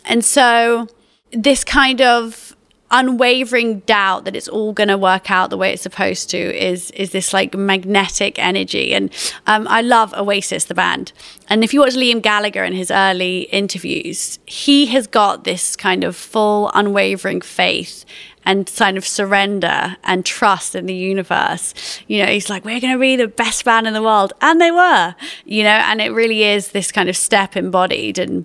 And 0.05 0.25
so 0.25 0.89
this 1.33 1.65
kind 1.65 2.01
of 2.01 2.56
unwavering 2.91 3.81
doubt 3.81 4.25
that 4.25 4.37
it's 4.37 4.49
all 4.49 4.73
going 4.73 4.89
to 4.89 4.97
work 4.97 5.31
out 5.31 5.51
the 5.51 5.57
way 5.57 5.73
it's 5.73 5.83
supposed 5.83 6.31
to 6.31 6.39
is 6.39 6.91
is 6.93 7.11
this 7.11 7.33
like 7.33 7.55
magnetic 7.55 8.39
energy 8.39 8.95
and 8.95 9.11
um, 9.47 9.67
i 9.69 9.81
love 9.81 10.15
oasis 10.15 10.65
the 10.67 10.75
band 10.75 11.13
and 11.49 11.65
if 11.65 11.75
you 11.75 11.81
watch 11.81 11.95
liam 11.95 12.23
gallagher 12.23 12.65
in 12.65 12.73
his 12.73 12.91
early 12.91 13.43
interviews 13.53 14.39
he 14.47 14.87
has 14.87 15.07
got 15.09 15.45
this 15.45 15.75
kind 15.75 16.05
of 16.05 16.15
full 16.15 16.71
unwavering 16.75 17.41
faith 17.41 18.05
and 18.47 18.73
kind 18.77 18.97
of 18.97 19.05
surrender 19.05 19.97
and 20.05 20.25
trust 20.25 20.77
in 20.77 20.87
the 20.87 20.95
universe. 20.95 21.75
You 22.07 22.25
know, 22.25 22.31
he's 22.31 22.49
like, 22.49 22.65
we're 22.65 22.81
going 22.81 22.93
to 22.93 22.99
be 22.99 23.17
the 23.17 23.27
best 23.27 23.65
band 23.65 23.89
in 23.89 23.93
the 23.93 24.03
world. 24.03 24.33
And 24.41 24.61
they 24.61 24.71
were, 24.71 25.17
you 25.45 25.65
know, 25.65 25.71
and 25.71 26.01
it 26.01 26.11
really 26.11 26.45
is 26.45 26.69
this 26.69 26.93
kind 26.93 27.09
of 27.09 27.17
step 27.17 27.57
embodied. 27.57 28.19
And 28.19 28.45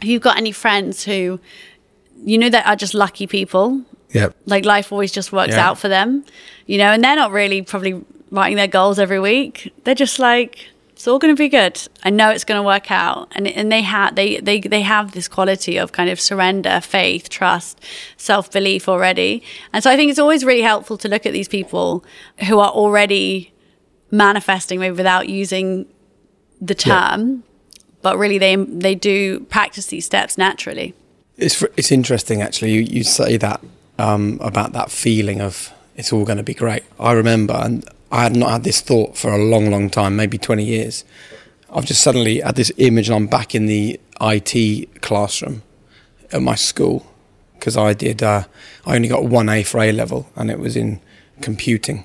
you've 0.00 0.22
got 0.22 0.36
any 0.36 0.52
friends 0.52 1.04
who, 1.04 1.40
you 2.24 2.38
know, 2.38 2.48
that 2.48 2.66
are 2.66 2.76
just 2.76 2.94
lucky 2.94 3.26
people, 3.26 3.82
Yeah. 4.10 4.28
like 4.46 4.64
life 4.64 4.92
always 4.92 5.12
just 5.12 5.32
works 5.32 5.54
Yeah. 5.54 5.68
out 5.68 5.78
for 5.78 5.88
them, 5.88 6.24
you 6.66 6.78
know, 6.78 6.90
and 6.92 7.02
they're 7.04 7.16
not 7.16 7.30
really 7.32 7.62
probably 7.62 8.00
writing 8.30 8.56
their 8.56 8.66
goals 8.68 8.98
every 8.98 9.20
week. 9.20 9.72
They're 9.84 9.94
just 9.94 10.18
like, 10.18 10.66
it's 10.92 11.06
all 11.06 11.18
going 11.18 11.34
to 11.34 11.38
be 11.38 11.48
good. 11.48 11.78
I 12.04 12.10
know 12.10 12.30
it's 12.30 12.44
going 12.44 12.58
to 12.58 12.62
work 12.66 12.90
out, 12.90 13.28
and 13.32 13.46
and 13.46 13.70
they 13.70 13.82
have 13.82 14.14
they 14.14 14.38
they 14.40 14.60
they 14.60 14.80
have 14.80 15.12
this 15.12 15.28
quality 15.28 15.76
of 15.76 15.92
kind 15.92 16.08
of 16.08 16.18
surrender, 16.18 16.80
faith, 16.80 17.28
trust, 17.28 17.78
self 18.16 18.50
belief 18.50 18.88
already. 18.88 19.42
And 19.74 19.82
so 19.84 19.90
I 19.90 19.96
think 19.96 20.08
it's 20.10 20.18
always 20.18 20.42
really 20.42 20.62
helpful 20.62 20.96
to 20.98 21.08
look 21.08 21.26
at 21.26 21.34
these 21.34 21.48
people 21.48 22.02
who 22.48 22.58
are 22.60 22.70
already 22.70 23.52
manifesting, 24.10 24.80
maybe 24.80 24.96
without 24.96 25.28
using 25.28 25.86
the 26.62 26.74
term, 26.74 27.42
but 28.00 28.16
really 28.16 28.38
they 28.38 28.56
they 28.56 28.94
do 28.94 29.40
practice 29.50 29.86
these 29.88 30.06
steps 30.06 30.38
naturally. 30.38 30.94
It's 31.38 31.62
it's 31.76 31.92
interesting 31.92 32.40
actually. 32.42 32.72
You 32.72 32.80
you 32.80 33.04
say 33.04 33.36
that 33.36 33.60
um, 33.98 34.38
about 34.40 34.72
that 34.72 34.90
feeling 34.90 35.40
of 35.40 35.72
it's 35.96 36.12
all 36.12 36.24
going 36.24 36.38
to 36.38 36.44
be 36.44 36.54
great. 36.54 36.84
I 36.98 37.12
remember, 37.12 37.54
and 37.54 37.88
I 38.10 38.24
had 38.24 38.36
not 38.36 38.50
had 38.50 38.64
this 38.64 38.80
thought 38.80 39.16
for 39.16 39.32
a 39.32 39.38
long, 39.38 39.70
long 39.70 39.90
time, 39.90 40.16
maybe 40.16 40.38
twenty 40.38 40.64
years. 40.64 41.04
I've 41.70 41.84
just 41.84 42.02
suddenly 42.02 42.40
had 42.40 42.56
this 42.56 42.72
image, 42.78 43.08
and 43.08 43.16
I'm 43.16 43.26
back 43.26 43.54
in 43.54 43.66
the 43.66 44.00
IT 44.20 45.02
classroom 45.02 45.62
at 46.32 46.40
my 46.40 46.54
school 46.54 47.06
because 47.58 47.76
I 47.76 47.92
did. 47.92 48.22
Uh, 48.22 48.44
I 48.86 48.96
only 48.96 49.08
got 49.08 49.24
one 49.24 49.48
A 49.48 49.62
for 49.62 49.80
A 49.80 49.92
level, 49.92 50.30
and 50.36 50.50
it 50.50 50.58
was 50.58 50.76
in 50.76 51.00
computing. 51.42 52.04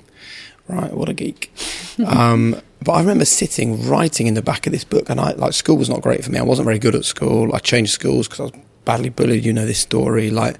Right, 0.68 0.92
what 0.92 1.08
a 1.08 1.14
geek. 1.14 1.52
um, 2.06 2.60
but 2.82 2.92
I 2.92 3.00
remember 3.00 3.24
sitting 3.24 3.88
writing 3.88 4.26
in 4.26 4.34
the 4.34 4.42
back 4.42 4.66
of 4.66 4.72
this 4.72 4.84
book, 4.84 5.08
and 5.08 5.20
I 5.20 5.32
like 5.32 5.52
school 5.54 5.76
was 5.76 5.88
not 5.88 6.02
great 6.02 6.24
for 6.24 6.30
me. 6.30 6.38
I 6.38 6.42
wasn't 6.42 6.66
very 6.66 6.78
good 6.78 6.94
at 6.94 7.04
school. 7.04 7.54
I 7.54 7.58
changed 7.58 7.92
schools 7.92 8.28
because 8.28 8.40
I 8.40 8.42
was 8.44 8.52
badly 8.84 9.08
bullied. 9.08 9.44
You 9.44 9.52
know 9.52 9.66
this 9.66 9.78
story. 9.78 10.30
Like 10.30 10.56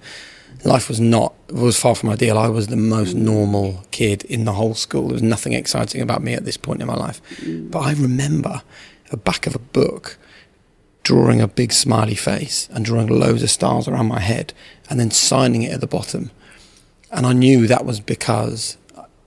life 0.64 0.88
was 0.88 1.00
not 1.00 1.34
was 1.50 1.78
far 1.78 1.94
from 1.94 2.10
ideal. 2.10 2.38
I 2.38 2.48
was 2.48 2.68
the 2.68 2.76
most 2.76 3.14
normal 3.14 3.84
kid 3.90 4.24
in 4.24 4.44
the 4.44 4.52
whole 4.52 4.74
school. 4.74 5.08
There 5.08 5.14
was 5.14 5.22
nothing 5.22 5.52
exciting 5.52 6.00
about 6.00 6.22
me 6.22 6.34
at 6.34 6.44
this 6.44 6.56
point 6.56 6.80
in 6.80 6.86
my 6.86 6.94
life. 6.94 7.20
But 7.46 7.80
I 7.80 7.92
remember 7.92 8.62
the 9.10 9.16
back 9.16 9.46
of 9.46 9.54
a 9.54 9.60
book 9.60 10.18
drawing 11.02 11.40
a 11.40 11.48
big 11.48 11.72
smiley 11.72 12.14
face 12.14 12.68
and 12.72 12.84
drawing 12.84 13.08
loads 13.08 13.42
of 13.42 13.50
stars 13.50 13.88
around 13.88 14.06
my 14.06 14.20
head 14.20 14.52
and 14.88 15.00
then 15.00 15.10
signing 15.10 15.62
it 15.62 15.72
at 15.72 15.80
the 15.80 15.86
bottom. 15.86 16.30
And 17.10 17.26
I 17.26 17.32
knew 17.32 17.66
that 17.66 17.84
was 17.84 18.00
because 18.00 18.76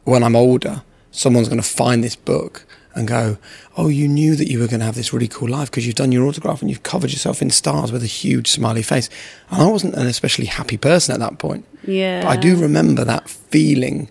when 0.03 0.23
I'm 0.23 0.35
older, 0.35 0.83
someone's 1.11 1.49
going 1.49 1.61
to 1.61 1.67
find 1.67 2.03
this 2.03 2.15
book 2.15 2.65
and 2.95 3.07
go, 3.07 3.37
Oh, 3.77 3.89
you 3.89 4.07
knew 4.07 4.35
that 4.35 4.49
you 4.49 4.59
were 4.59 4.67
going 4.67 4.79
to 4.79 4.85
have 4.85 4.95
this 4.95 5.11
really 5.13 5.27
cool 5.27 5.49
life 5.49 5.69
because 5.69 5.85
you've 5.85 5.95
done 5.95 6.11
your 6.11 6.25
autograph 6.25 6.61
and 6.61 6.69
you've 6.69 6.83
covered 6.83 7.11
yourself 7.11 7.41
in 7.41 7.49
stars 7.49 7.91
with 7.91 8.01
a 8.03 8.07
huge 8.07 8.49
smiley 8.49 8.81
face. 8.81 9.09
And 9.51 9.61
I 9.61 9.67
wasn't 9.67 9.95
an 9.95 10.07
especially 10.07 10.45
happy 10.45 10.77
person 10.77 11.13
at 11.13 11.19
that 11.19 11.37
point. 11.37 11.65
Yeah. 11.85 12.23
But 12.23 12.29
I 12.29 12.37
do 12.37 12.55
remember 12.55 13.03
that 13.03 13.29
feeling 13.29 14.09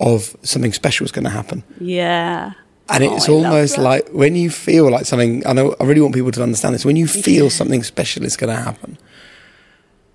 of 0.00 0.34
something 0.42 0.72
special 0.72 1.04
was 1.04 1.12
going 1.12 1.24
to 1.24 1.30
happen. 1.30 1.62
Yeah. 1.78 2.52
And 2.88 3.04
Oh, 3.04 3.16
it's 3.16 3.28
I 3.28 3.32
almost 3.32 3.78
like 3.78 4.08
when 4.10 4.34
you 4.34 4.50
feel 4.50 4.90
like 4.90 5.06
something, 5.06 5.46
I 5.46 5.52
know, 5.52 5.74
I 5.80 5.84
really 5.84 6.00
want 6.00 6.14
people 6.14 6.32
to 6.32 6.42
understand 6.42 6.74
this. 6.74 6.84
When 6.84 6.96
you 6.96 7.06
feel 7.06 7.48
something 7.50 7.82
special 7.82 8.24
is 8.24 8.36
going 8.36 8.54
to 8.54 8.60
happen, 8.62 8.98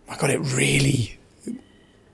my 0.08 0.18
God, 0.18 0.30
it 0.30 0.40
really 0.40 1.18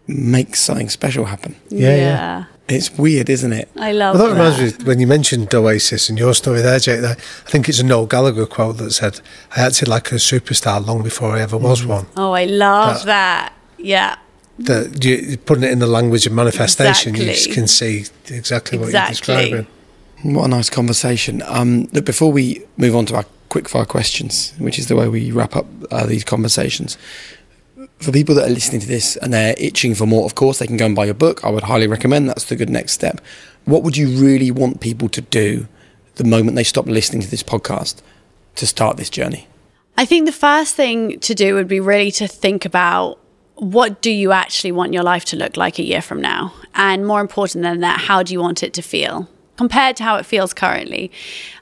makes 0.08 0.62
something 0.62 0.90
special 0.90 1.26
happen. 1.26 1.56
Yeah, 1.70 1.96
yeah. 1.96 2.46
It's 2.68 2.90
weird, 2.98 3.30
isn't 3.30 3.54
it? 3.54 3.70
I 3.78 3.92
love 3.92 4.16
Well, 4.16 4.28
that 4.30 4.34
that. 4.36 4.60
reminds 4.60 4.80
me 4.80 4.86
when 4.86 5.00
you 5.00 5.06
mentioned 5.06 5.54
Oasis 5.54 6.10
and 6.10 6.18
your 6.18 6.34
story 6.34 6.62
there, 6.62 6.80
Jake. 6.80 7.04
I 7.04 7.14
think 7.46 7.70
it's 7.70 7.80
a 7.80 7.84
Noel 7.84 8.08
Gallagher 8.08 8.48
quote 8.48 8.78
that 8.78 8.92
said, 8.92 9.20
"I 9.56 9.62
acted 9.62 9.88
like 9.88 10.12
a 10.12 10.16
superstar 10.16 10.84
long 10.86 11.04
before 11.04 11.36
I 11.36 11.42
ever 11.42 11.58
was 11.58 11.86
one." 11.86 12.08
Oh, 12.18 12.32
I 12.32 12.46
love 12.46 13.02
Uh, 13.04 13.06
that. 13.06 13.54
Yeah. 13.78 14.16
That 14.58 15.04
you 15.06 15.38
putting 15.38 15.64
it 15.64 15.72
in 15.72 15.80
the 15.80 15.86
language 15.88 16.26
of 16.26 16.34
manifestation, 16.34 17.14
you 17.14 17.24
Exactly. 17.30 17.54
can 17.54 17.68
see 17.68 18.06
exactly 18.30 18.78
what 18.80 18.92
you're 18.92 19.08
describing. 19.10 19.68
What 20.24 20.46
a 20.46 20.48
nice 20.48 20.70
conversation. 20.72 21.44
Um, 21.46 21.88
look, 21.92 22.06
before 22.06 22.32
we 22.32 22.64
move 22.78 22.96
on 22.96 23.06
to 23.08 23.16
our 23.18 23.26
quickfire 23.52 23.88
questions, 23.88 24.54
which 24.58 24.80
is 24.80 24.88
the 24.88 24.96
way 24.96 25.08
we 25.08 25.30
wrap 25.30 25.56
up 25.56 25.68
uh, 25.92 26.06
these 26.08 26.24
conversations, 26.24 26.98
for 28.00 28.12
people 28.12 28.36
that 28.36 28.48
are 28.48 28.54
listening 28.54 28.82
to 28.82 28.88
this 28.88 29.16
and 29.18 29.34
they're 29.34 29.56
itching 29.58 29.96
for 29.96 30.06
more, 30.06 30.26
of 30.26 30.36
course, 30.36 30.60
they 30.60 30.68
can 30.68 30.78
go 30.78 30.86
and 30.86 30.96
buy 30.96 31.06
your 31.06 31.14
book. 31.14 31.44
I 31.44 31.50
would 31.50 31.64
highly 31.64 31.88
recommend. 31.88 32.30
That's 32.30 32.46
the 32.46 32.56
good 32.56 32.70
next 32.70 32.94
step. 32.94 33.22
What 33.66 33.84
would 33.84 33.98
you 33.98 34.10
really 34.10 34.52
want 34.52 34.82
people 34.82 35.10
to 35.10 35.22
do 35.22 35.68
the 36.16 36.24
moment 36.24 36.56
they 36.56 36.64
stop 36.64 36.86
listening 36.86 37.22
to 37.22 37.30
this 37.30 37.44
podcast 37.44 38.02
to 38.56 38.68
start 38.68 38.98
this 38.98 39.10
journey? 39.10 39.48
I 39.98 40.06
think 40.06 40.26
the 40.26 40.34
first 40.34 40.76
thing 40.76 41.20
to 41.22 41.34
do 41.34 41.56
would 41.56 41.68
be 41.68 41.80
really 41.80 42.12
to 42.12 42.28
think 42.28 42.66
about 42.66 43.18
what 43.56 44.02
do 44.02 44.12
you 44.12 44.34
actually 44.34 44.74
want 44.74 44.94
your 44.94 45.04
life 45.04 45.24
to 45.26 45.38
look 45.38 45.56
like 45.56 45.80
a 45.80 45.84
year 45.84 46.02
from 46.02 46.22
now? 46.22 46.54
And 46.74 47.08
more 47.08 47.22
important 47.22 47.64
than 47.64 47.80
that, 47.80 48.02
how 48.02 48.22
do 48.22 48.34
you 48.34 48.42
want 48.42 48.62
it 48.62 48.74
to 48.74 48.82
feel? 48.82 49.30
Compared 49.58 49.96
to 49.98 50.04
how 50.04 50.18
it 50.18 50.26
feels 50.26 50.54
currently. 50.54 51.12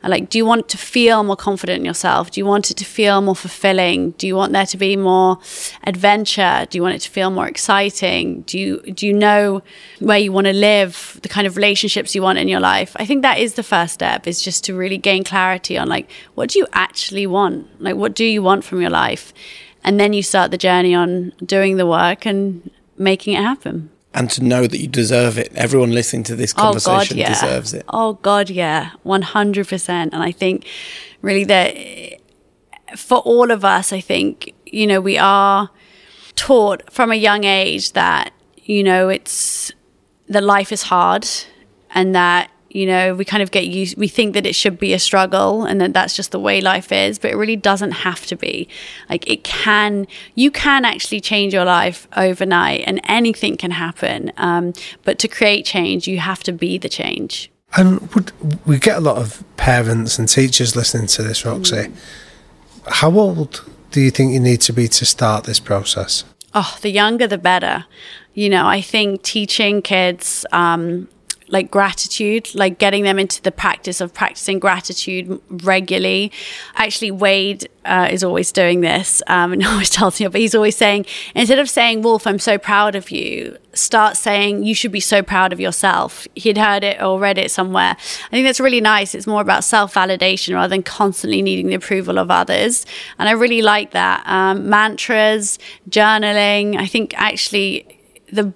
And 0.02 0.10
Like, 0.10 0.30
do 0.30 0.38
you 0.39 0.46
want 0.46 0.68
to 0.70 0.78
feel 0.78 1.24
more 1.24 1.36
confident 1.36 1.80
in 1.80 1.86
yourself? 1.86 2.32
Do 2.32 2.41
you 2.41 2.46
want 2.46 2.72
it 2.72 2.78
to 2.78 2.86
feel 2.86 3.22
more 3.22 3.36
fulfilling? 3.36 4.12
Do 4.12 4.26
you 4.26 4.36
want 4.36 4.52
there 4.52 4.66
to 4.66 4.78
be 4.78 4.96
more 4.96 5.38
adventure? 5.84 6.66
Do 6.70 6.78
you 6.78 6.82
want 6.82 6.96
it 6.96 7.02
to 7.02 7.10
feel 7.10 7.30
more 7.30 7.48
exciting? 7.48 8.41
Do 8.41 8.58
you 8.58 8.82
do 8.94 9.06
you 9.06 9.14
know 9.14 9.62
where 10.00 10.18
you 10.18 10.32
want 10.32 10.48
to 10.48 10.54
live? 10.54 11.20
The 11.22 11.30
kind 11.30 11.46
of 11.46 11.56
relationships 11.56 12.16
you 12.16 12.24
want 12.24 12.39
in 12.39 12.48
your 12.48 12.60
life? 12.60 12.96
I 12.96 13.06
think 13.06 13.22
that 13.22 13.38
is 13.38 13.54
the 13.54 13.64
first 13.64 13.94
step. 13.94 14.28
Is 14.28 14.41
just 14.41 14.64
to 14.66 14.74
really 14.74 14.98
gain 14.98 15.24
clarity 15.24 15.78
on 15.78 15.88
like 15.88 16.10
what 16.36 16.50
do 16.50 16.60
you 16.60 16.68
actually 16.74 17.28
want? 17.28 17.82
Like, 17.82 17.96
what 17.96 18.16
do 18.16 18.26
you 18.26 18.41
want 18.41 18.64
from 18.64 18.82
your 18.82 18.89
life? 18.89 19.34
And 19.84 20.00
then 20.00 20.14
you 20.14 20.24
start 20.24 20.52
the 20.52 20.58
journey 20.58 20.96
on 20.96 21.34
doing 21.46 21.78
the 21.78 21.86
work 21.86 22.26
and 22.26 22.72
making 22.98 23.34
it 23.34 23.41
happen. 23.41 23.89
And 24.16 24.30
to 24.32 24.43
know 24.43 24.68
that 24.68 24.78
you 24.78 24.88
deserve 24.88 25.39
it. 25.39 25.51
Everyone 25.55 25.91
listening 25.91 26.24
to 26.26 26.36
this 26.36 26.53
Oh 26.53 26.74
God, 26.74 26.84
conversation 26.84 27.18
yeah. 27.18 27.30
deserves 27.30 27.74
it. 27.74 27.84
Oh 27.89 28.14
God, 28.22 28.49
yeah, 28.49 28.91
one 29.01 29.24
hundred 29.24 29.68
percent. 29.68 30.14
And 30.14 30.22
I 30.22 30.32
think 30.32 30.68
really 31.22 31.43
that 31.45 31.76
for 32.95 33.18
all 33.20 33.49
of 33.49 33.66
us, 33.66 33.91
I 33.91 33.99
think 33.99 34.53
you 34.66 34.86
know 34.86 35.01
we 35.01 35.18
are 35.18 35.72
taught 36.36 36.91
from 36.91 37.11
a 37.11 37.16
young 37.16 37.43
age 37.43 37.93
that 37.93 38.34
you 38.57 38.84
know 38.84 39.09
it's 39.09 39.72
that 40.28 40.43
life 40.43 40.72
is 40.72 40.84
hard 40.84 41.28
and 41.89 42.14
that 42.14 42.51
you 42.74 42.86
know 42.86 43.16
we 43.16 43.24
kind 43.24 43.42
of 43.42 43.52
get 43.52 43.68
used 43.68 43.98
we 43.98 44.08
think 44.08 44.34
that 44.34 44.46
it 44.46 44.54
should 44.54 44.78
be 44.78 44.94
a 44.94 45.00
struggle 45.00 45.64
and 45.64 45.80
that 45.80 45.94
that's 45.94 46.16
just 46.16 46.32
the 46.32 46.40
way 46.40 46.60
life 46.60 46.92
is 46.92 47.18
but 47.18 47.32
it 47.32 47.36
really 47.36 47.56
doesn't 47.56 47.92
have 47.92 48.26
to 48.26 48.36
be. 48.36 48.68
Like 49.10 49.30
it 49.30 49.44
can 49.44 50.08
you 50.36 50.52
can 50.52 50.84
actually 50.84 51.22
change 51.22 51.54
your 51.54 51.66
life 51.66 52.08
overnight 52.18 52.84
and 52.86 53.00
anything 53.06 53.56
can 53.58 53.72
happen. 53.72 54.32
Um, 54.38 54.74
but 55.04 55.20
to 55.20 55.28
create 55.28 55.66
change 55.66 56.08
you 56.08 56.20
have 56.20 56.44
to 56.44 56.52
be 56.52 56.78
the 56.78 56.90
change. 56.90 57.52
And 57.76 58.02
would, 58.14 58.32
we 58.68 58.78
get 58.78 58.98
a 58.98 59.02
lot 59.02 59.18
of 59.18 59.44
parents 59.58 60.20
and 60.20 60.30
teachers 60.30 60.76
listening 60.76 61.08
to 61.08 61.24
this, 61.24 61.44
Roxie. 61.44 61.92
How 62.88 63.12
old 63.12 63.68
do 63.90 64.00
you 64.00 64.12
think 64.12 64.32
you 64.32 64.40
need 64.40 64.62
to 64.62 64.74
be 64.74 64.88
to 64.90 65.06
start 65.06 65.46
this 65.46 65.60
process? 65.60 66.26
oh 66.56 66.78
the 66.82 66.90
younger 66.90 67.28
the 67.28 67.38
better. 67.38 67.86
You 68.34 68.50
know 68.50 68.66
i 68.66 68.82
think 68.82 69.22
teaching 69.22 69.84
kids 69.84 70.46
um 70.52 71.08
like 71.54 71.72
gratitude 71.72 72.54
like 72.56 72.80
getting 72.80 73.04
them 73.04 73.18
into 73.20 73.41
the 73.43 73.51
practice 73.51 74.01
of 74.01 74.14
practicing 74.14 74.60
gratitude 74.60 75.39
regularly. 75.49 76.32
Actually 76.76 77.12
wade 77.12 77.70
uh, 77.86 78.08
is 78.12 78.24
always 78.24 78.51
doing 78.51 78.82
this 78.82 79.22
um, 79.28 79.54
and 79.54 79.66
always 79.66 79.89
tells 79.89 80.20
me 80.20 80.28
but 80.28 80.41
he's 80.41 80.56
always 80.56 80.76
saying 80.76 81.06
instead 81.36 81.60
of 81.60 81.70
saying 81.70 82.01
wolf 82.01 82.26
i'm 82.26 82.39
so 82.39 82.58
proud 82.58 82.95
of 82.95 83.12
you 83.12 83.58
start 83.74 84.16
saying 84.16 84.64
you 84.64 84.76
should 84.76 84.91
be 84.91 84.99
so 84.99 85.22
proud 85.22 85.51
of 85.51 85.60
yourself. 85.60 86.28
He'd 86.36 86.58
heard 86.58 86.84
it 86.84 87.01
or 87.01 87.20
read 87.20 87.38
it 87.38 87.51
somewhere. 87.51 87.95
I 87.97 88.30
think 88.30 88.45
that's 88.45 88.60
really 88.60 88.82
nice. 88.82 89.16
It's 89.16 89.28
more 89.28 89.41
about 89.41 89.64
self-validation 89.64 90.54
rather 90.54 90.70
than 90.70 90.84
constantly 90.84 91.41
needing 91.41 91.68
the 91.68 91.76
approval 91.76 92.18
of 92.20 92.30
others. 92.32 92.86
And 93.20 93.28
i 93.28 93.32
really 93.32 93.62
like 93.62 93.91
that. 93.91 94.24
Um, 94.26 94.70
mantras 94.70 95.60
journaling. 95.89 96.78
I 96.78 96.86
think 96.86 97.14
actually 97.18 97.99
the 98.32 98.54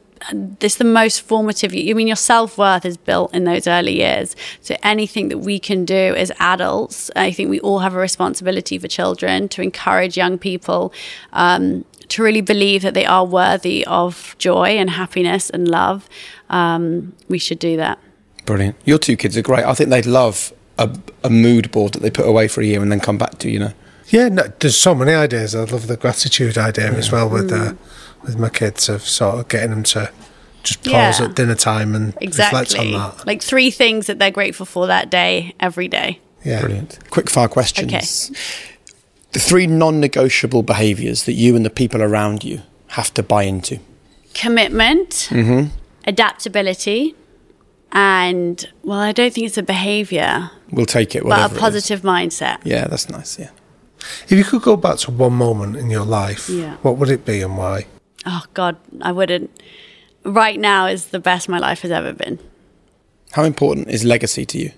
it's 0.62 0.76
the 0.76 0.84
most 0.84 1.22
formative 1.22 1.72
i 1.74 1.94
mean 1.94 2.08
your 2.08 2.16
self-worth 2.16 2.86
is 2.86 2.98
built 2.98 3.34
in 3.34 3.44
those 3.44 3.68
early 3.68 3.96
years 3.98 4.36
so 4.62 4.76
anything 4.84 5.30
that 5.30 5.40
we 5.40 5.60
can 5.60 5.86
do 5.86 6.14
as 6.16 6.32
adults 6.40 7.10
i 7.16 7.32
think 7.32 7.50
we 7.50 7.60
all 7.62 7.80
have 7.80 7.94
a 7.94 8.00
responsibility 8.00 8.78
for 8.78 8.88
children 8.88 9.48
to 9.48 9.62
encourage 9.62 10.18
young 10.18 10.38
people 10.38 10.94
um, 11.34 11.84
to 12.08 12.24
really 12.24 12.42
believe 12.42 12.82
that 12.82 12.94
they 12.94 13.06
are 13.06 13.26
worthy 13.26 13.86
of 13.86 14.36
joy 14.38 14.70
and 14.70 14.90
happiness 14.90 15.50
and 15.50 15.68
love 15.68 16.08
um, 16.50 17.14
we 17.28 17.38
should 17.38 17.60
do 17.60 17.76
that 17.78 18.00
Brilliant. 18.48 18.78
Your 18.86 18.98
two 18.98 19.18
kids 19.18 19.36
are 19.36 19.42
great. 19.42 19.66
I 19.66 19.74
think 19.74 19.90
they'd 19.90 20.06
love 20.06 20.54
a, 20.78 20.98
a 21.22 21.30
mood 21.30 21.70
board 21.70 21.94
that 21.94 22.02
they 22.02 22.10
put 22.10 22.26
away 22.26 22.48
for 22.48 22.62
a 22.62 22.66
year 22.66 22.82
and 22.82 22.90
then 22.90 23.02
come 23.02 23.18
back 23.18 23.40
to, 23.40 23.52
you 23.52 23.60
know. 23.60 23.74
Yeah, 24.08 24.30
no, 24.30 24.44
there's 24.60 24.78
so 24.78 24.96
many 24.96 25.14
ideas. 25.14 25.54
I 25.54 25.66
love 25.66 25.88
the 25.88 25.98
gratitude 25.98 26.58
idea 26.58 26.94
as 26.94 27.12
well 27.12 27.30
with 27.30 27.52
uh, 27.52 27.74
with 28.28 28.38
my 28.38 28.50
kids 28.50 28.90
of 28.90 29.02
sort 29.02 29.40
of 29.40 29.48
getting 29.48 29.72
them 29.72 29.84
to 29.84 30.12
just 30.64 30.84
pause 30.84 31.20
Yeah. 31.20 31.26
at 31.26 31.36
dinner 31.36 31.56
time 31.56 31.96
and 31.96 32.08
reflect 32.08 32.22
on 32.22 32.28
exactly 32.28 32.92
that. 32.92 33.26
like 33.26 33.42
three 33.42 33.72
things 33.72 34.06
that 34.08 34.20
they're 34.20 34.32
grateful 34.32 34.66
for 34.66 34.86
that 34.88 35.10
day 35.10 35.56
every 35.60 35.88
day 35.88 36.20
Yeah. 36.44 36.60
Brilliant. 36.62 37.00
Quick 37.10 37.30
fire 37.30 37.48
questions. 37.48 37.92
Okay. 38.32 38.40
The 39.34 39.40
three 39.40 39.68
non 39.68 40.00
negotiable 40.00 40.64
behaviours 40.64 41.24
that 41.24 41.34
you 41.34 41.56
and 41.56 41.66
the 41.66 41.70
people 41.70 42.02
around 42.04 42.44
you 42.44 42.62
have 42.90 43.14
to 43.16 43.24
buy 43.24 43.44
into. 43.44 43.80
commitment, 44.34 45.10
mm-hmm. 45.32 45.68
adaptability, 46.06 47.16
and 47.92 48.68
well, 48.84 49.00
I 49.00 49.12
don't 49.12 49.34
think 49.34 49.48
it's 49.48 49.58
a 49.58 49.64
behavior, 49.64 50.52
We'll 50.72 50.86
take 50.86 51.16
it. 51.16 51.24
but 51.24 51.40
a 51.40 51.46
it 51.46 51.52
is. 51.54 51.58
positive 51.60 52.02
mindset. 52.02 52.58
Yeah, 52.64 52.88
that's 52.88 53.10
nice. 53.10 53.40
Yeah. 53.40 53.50
If 54.30 54.32
you 54.32 54.44
could 54.44 54.62
go 54.62 54.78
back 54.78 54.98
to 55.00 55.12
one 55.12 55.34
moment 55.34 55.76
in 55.78 55.90
your 55.90 56.06
life, 56.06 56.50
Yeah. 56.50 56.76
what 56.82 56.98
would 56.98 57.10
it 57.10 57.26
be 57.26 57.42
and 57.42 57.58
why? 57.58 57.86
Oh 58.28 58.44
God, 58.54 58.76
I 59.02 59.12
wouldn't. 59.14 59.50
Right 60.24 60.60
now 60.60 60.86
is 60.86 61.08
the 61.08 61.20
best 61.20 61.48
my 61.48 61.58
life 61.58 61.82
has 61.82 61.92
ever 61.92 62.12
been. 62.12 62.40
How 63.32 63.44
important 63.44 63.88
is 63.90 64.04
legacy 64.04 64.46
to 64.46 64.58
you? 64.58 64.72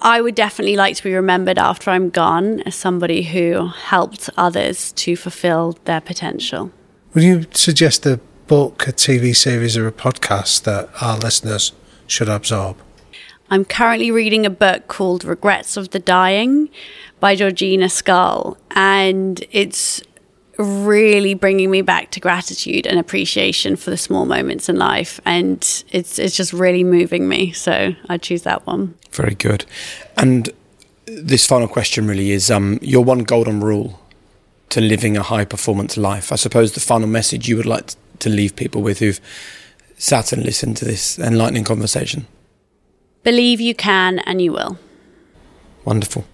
I 0.00 0.20
would 0.20 0.34
definitely 0.34 0.76
like 0.76 0.96
to 0.96 1.02
be 1.02 1.14
remembered 1.14 1.58
after 1.58 1.90
I'm 1.90 2.10
gone 2.10 2.60
as 2.60 2.74
somebody 2.74 3.22
who 3.22 3.68
helped 3.68 4.30
others 4.36 4.92
to 4.92 5.14
fulfill 5.14 5.78
their 5.84 6.00
potential. 6.00 6.70
Would 7.12 7.22
you 7.22 7.46
suggest 7.52 8.06
a 8.06 8.18
book, 8.46 8.88
a 8.88 8.92
TV 8.92 9.36
series, 9.36 9.76
or 9.76 9.86
a 9.86 9.92
podcast 9.92 10.64
that 10.64 10.88
our 11.00 11.18
listeners 11.18 11.72
should 12.06 12.28
absorb? 12.28 12.76
I'm 13.50 13.64
currently 13.64 14.10
reading 14.10 14.46
a 14.46 14.50
book 14.50 14.88
called 14.88 15.24
Regrets 15.24 15.76
of 15.76 15.90
the 15.90 15.98
Dying 15.98 16.70
by 17.20 17.36
Georgina 17.36 17.88
Scull, 17.88 18.56
and 18.72 19.44
it's 19.52 20.02
really 20.58 21.34
bringing 21.34 21.70
me 21.70 21.82
back 21.82 22.10
to 22.12 22.20
gratitude 22.20 22.86
and 22.86 22.98
appreciation 22.98 23.76
for 23.76 23.90
the 23.90 23.96
small 23.96 24.24
moments 24.24 24.68
in 24.68 24.76
life, 24.76 25.20
and 25.24 25.58
it's 25.90 26.18
it's 26.18 26.36
just 26.36 26.52
really 26.52 26.84
moving 26.84 27.28
me. 27.28 27.52
So 27.52 27.94
I 28.08 28.18
choose 28.18 28.42
that 28.42 28.66
one. 28.66 28.94
Very 29.10 29.34
good. 29.34 29.64
And 30.16 30.50
this 31.06 31.46
final 31.46 31.68
question 31.68 32.06
really 32.06 32.30
is 32.30 32.50
um, 32.50 32.78
your 32.82 33.04
one 33.04 33.20
golden 33.20 33.60
rule 33.60 34.00
to 34.70 34.80
living 34.80 35.16
a 35.16 35.22
high 35.22 35.44
performance 35.44 35.96
life. 35.96 36.32
I 36.32 36.36
suppose 36.36 36.72
the 36.72 36.80
final 36.80 37.08
message 37.08 37.48
you 37.48 37.56
would 37.56 37.66
like 37.66 37.94
to 38.20 38.28
leave 38.28 38.56
people 38.56 38.82
with 38.82 38.98
who've 38.98 39.20
sat 39.98 40.32
and 40.32 40.44
listened 40.44 40.76
to 40.78 40.84
this 40.84 41.18
enlightening 41.18 41.64
conversation? 41.64 42.26
Believe 43.22 43.60
you 43.60 43.74
can 43.74 44.18
and 44.20 44.40
you 44.42 44.52
will. 44.52 44.78
Wonderful. 45.84 46.24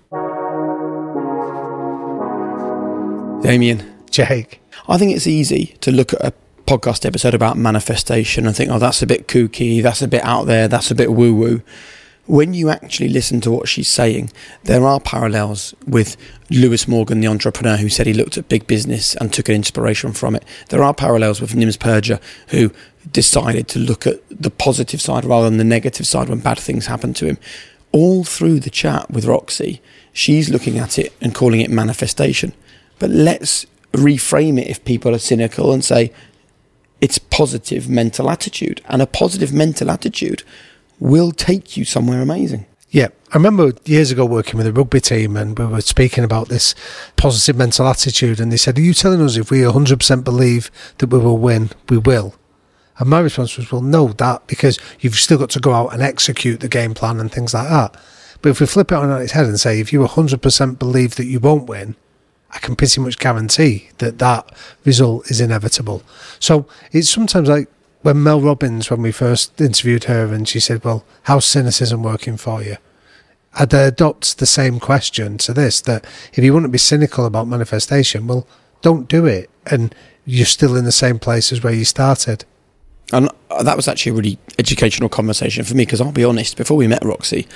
Damian. 3.42 3.89
Jake. 4.10 4.60
I 4.88 4.98
think 4.98 5.14
it's 5.14 5.26
easy 5.26 5.76
to 5.80 5.92
look 5.92 6.12
at 6.14 6.24
a 6.24 6.32
podcast 6.66 7.04
episode 7.04 7.34
about 7.34 7.56
manifestation 7.56 8.46
and 8.46 8.54
think, 8.54 8.70
oh, 8.70 8.78
that's 8.78 9.02
a 9.02 9.06
bit 9.06 9.26
kooky, 9.26 9.82
that's 9.82 10.02
a 10.02 10.08
bit 10.08 10.22
out 10.24 10.44
there, 10.44 10.68
that's 10.68 10.90
a 10.90 10.94
bit 10.94 11.12
woo 11.12 11.34
woo. 11.34 11.62
When 12.26 12.54
you 12.54 12.70
actually 12.70 13.08
listen 13.08 13.40
to 13.40 13.50
what 13.50 13.68
she's 13.68 13.88
saying, 13.88 14.30
there 14.62 14.86
are 14.86 15.00
parallels 15.00 15.74
with 15.84 16.16
Lewis 16.48 16.86
Morgan, 16.86 17.20
the 17.20 17.26
entrepreneur 17.26 17.76
who 17.76 17.88
said 17.88 18.06
he 18.06 18.12
looked 18.12 18.38
at 18.38 18.48
big 18.48 18.68
business 18.68 19.16
and 19.16 19.32
took 19.32 19.48
an 19.48 19.56
inspiration 19.56 20.12
from 20.12 20.36
it. 20.36 20.44
There 20.68 20.82
are 20.82 20.94
parallels 20.94 21.40
with 21.40 21.54
Nims 21.54 21.76
Purja, 21.76 22.20
who 22.48 22.70
decided 23.10 23.66
to 23.68 23.80
look 23.80 24.06
at 24.06 24.20
the 24.30 24.50
positive 24.50 25.00
side 25.00 25.24
rather 25.24 25.48
than 25.48 25.58
the 25.58 25.64
negative 25.64 26.06
side 26.06 26.28
when 26.28 26.38
bad 26.38 26.58
things 26.58 26.86
happen 26.86 27.14
to 27.14 27.26
him. 27.26 27.38
All 27.90 28.22
through 28.22 28.60
the 28.60 28.70
chat 28.70 29.10
with 29.10 29.24
Roxie, 29.24 29.80
she's 30.12 30.50
looking 30.50 30.78
at 30.78 31.00
it 31.00 31.12
and 31.20 31.34
calling 31.34 31.60
it 31.60 31.70
manifestation. 31.70 32.52
But 33.00 33.10
let's 33.10 33.66
reframe 33.92 34.60
it 34.60 34.68
if 34.68 34.84
people 34.84 35.14
are 35.14 35.18
cynical 35.18 35.72
and 35.72 35.84
say 35.84 36.12
it's 37.00 37.18
positive 37.18 37.88
mental 37.88 38.30
attitude. 38.30 38.80
And 38.88 39.02
a 39.02 39.06
positive 39.06 39.52
mental 39.52 39.90
attitude 39.90 40.42
will 40.98 41.32
take 41.32 41.76
you 41.76 41.84
somewhere 41.84 42.20
amazing. 42.20 42.66
Yeah, 42.90 43.08
I 43.32 43.36
remember 43.36 43.72
years 43.84 44.10
ago 44.10 44.26
working 44.26 44.58
with 44.58 44.66
a 44.66 44.72
rugby 44.72 45.00
team 45.00 45.36
and 45.36 45.56
we 45.56 45.64
were 45.64 45.80
speaking 45.80 46.24
about 46.24 46.48
this 46.48 46.74
positive 47.16 47.56
mental 47.56 47.86
attitude. 47.86 48.40
And 48.40 48.50
they 48.50 48.56
said, 48.56 48.76
Are 48.78 48.82
you 48.82 48.94
telling 48.94 49.22
us 49.22 49.36
if 49.36 49.50
we 49.50 49.60
100% 49.60 50.24
believe 50.24 50.70
that 50.98 51.06
we 51.06 51.18
will 51.18 51.38
win, 51.38 51.70
we 51.88 51.98
will? 51.98 52.34
And 52.98 53.08
my 53.08 53.20
response 53.20 53.56
was, 53.56 53.70
Well, 53.70 53.80
no, 53.80 54.08
that 54.08 54.46
because 54.48 54.78
you've 54.98 55.14
still 55.14 55.38
got 55.38 55.50
to 55.50 55.60
go 55.60 55.72
out 55.72 55.92
and 55.92 56.02
execute 56.02 56.60
the 56.60 56.68
game 56.68 56.92
plan 56.92 57.20
and 57.20 57.30
things 57.30 57.54
like 57.54 57.68
that. 57.68 57.96
But 58.42 58.50
if 58.50 58.60
we 58.60 58.66
flip 58.66 58.90
it 58.90 58.96
on 58.96 59.22
its 59.22 59.32
head 59.32 59.46
and 59.46 59.60
say, 59.60 59.78
If 59.78 59.92
you 59.92 60.00
100% 60.00 60.78
believe 60.78 61.14
that 61.14 61.26
you 61.26 61.38
won't 61.38 61.68
win, 61.68 61.94
I 62.52 62.58
can 62.58 62.76
pretty 62.76 63.00
much 63.00 63.18
guarantee 63.18 63.90
that 63.98 64.18
that 64.18 64.50
result 64.84 65.30
is 65.30 65.40
inevitable. 65.40 66.02
So 66.38 66.66
it's 66.92 67.08
sometimes 67.08 67.48
like 67.48 67.68
when 68.02 68.22
Mel 68.22 68.40
Robbins, 68.40 68.90
when 68.90 69.02
we 69.02 69.12
first 69.12 69.60
interviewed 69.60 70.04
her, 70.04 70.32
and 70.32 70.48
she 70.48 70.60
said, 70.60 70.84
"Well, 70.84 71.04
how's 71.24 71.44
cynicism 71.44 72.02
working 72.02 72.36
for 72.36 72.62
you?" 72.62 72.76
I'd 73.54 73.74
adopt 73.74 74.38
the 74.38 74.46
same 74.46 74.80
question 74.80 75.38
to 75.38 75.52
this: 75.52 75.80
that 75.82 76.04
if 76.32 76.42
you 76.42 76.52
want 76.52 76.64
to 76.64 76.68
be 76.70 76.78
cynical 76.78 77.26
about 77.26 77.48
manifestation, 77.48 78.26
well, 78.26 78.46
don't 78.82 79.08
do 79.08 79.26
it, 79.26 79.50
and 79.66 79.94
you're 80.24 80.46
still 80.46 80.76
in 80.76 80.84
the 80.84 80.92
same 80.92 81.18
place 81.18 81.52
as 81.52 81.62
where 81.62 81.72
you 81.72 81.84
started. 81.84 82.44
And 83.12 83.28
uh, 83.50 83.62
that 83.62 83.76
was 83.76 83.88
actually 83.88 84.12
a 84.12 84.14
really 84.14 84.38
educational 84.58 85.08
conversation 85.08 85.64
for 85.64 85.74
me 85.74 85.84
because 85.84 86.00
I'll 86.00 86.12
be 86.12 86.24
honest, 86.24 86.56
before 86.56 86.76
we 86.76 86.86
met 86.86 87.04
Roxie, 87.04 87.48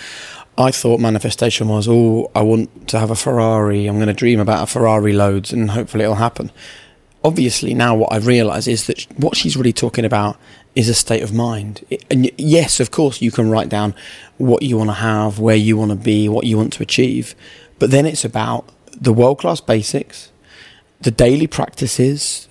I 0.56 0.70
thought 0.70 1.00
manifestation 1.00 1.68
was, 1.68 1.88
oh, 1.88 2.30
I 2.34 2.42
want 2.42 2.88
to 2.88 2.98
have 2.98 3.10
a 3.10 3.16
Ferrari. 3.16 3.86
I'm 3.86 3.96
going 3.96 4.08
to 4.08 4.14
dream 4.14 4.40
about 4.40 4.62
a 4.62 4.66
Ferrari 4.66 5.12
loads 5.12 5.52
and 5.52 5.70
hopefully 5.70 6.04
it'll 6.04 6.16
happen 6.16 6.50
obviously 7.24 7.72
now 7.72 7.94
what 7.94 8.12
I 8.12 8.18
realise 8.18 8.68
is 8.68 8.86
that 8.86 9.06
what 9.16 9.34
she's 9.34 9.56
really 9.56 9.72
talking 9.72 10.04
about 10.04 10.36
is 10.76 10.88
a 10.88 10.94
state 10.94 11.22
of 11.22 11.32
mind. 11.32 11.84
And 12.10 12.30
yes, 12.36 12.78
of 12.80 12.90
course, 12.90 13.22
you 13.22 13.30
can 13.30 13.50
write 13.50 13.68
down 13.68 13.94
what 14.36 14.62
you 14.62 14.76
want 14.76 14.90
to 14.90 14.94
have, 14.94 15.38
where 15.38 15.56
you 15.56 15.76
want 15.76 15.90
to 15.90 15.96
be, 15.96 16.28
what 16.28 16.46
you 16.46 16.56
want 16.56 16.72
to 16.74 16.82
achieve. 16.82 17.34
But 17.78 17.90
then 17.90 18.06
it's 18.06 18.24
about 18.24 18.68
the 18.92 19.12
world 19.12 19.38
class 19.38 19.60
basics, 19.60 20.30
the 21.00 21.10
daily 21.10 21.46
practices, 21.46 22.48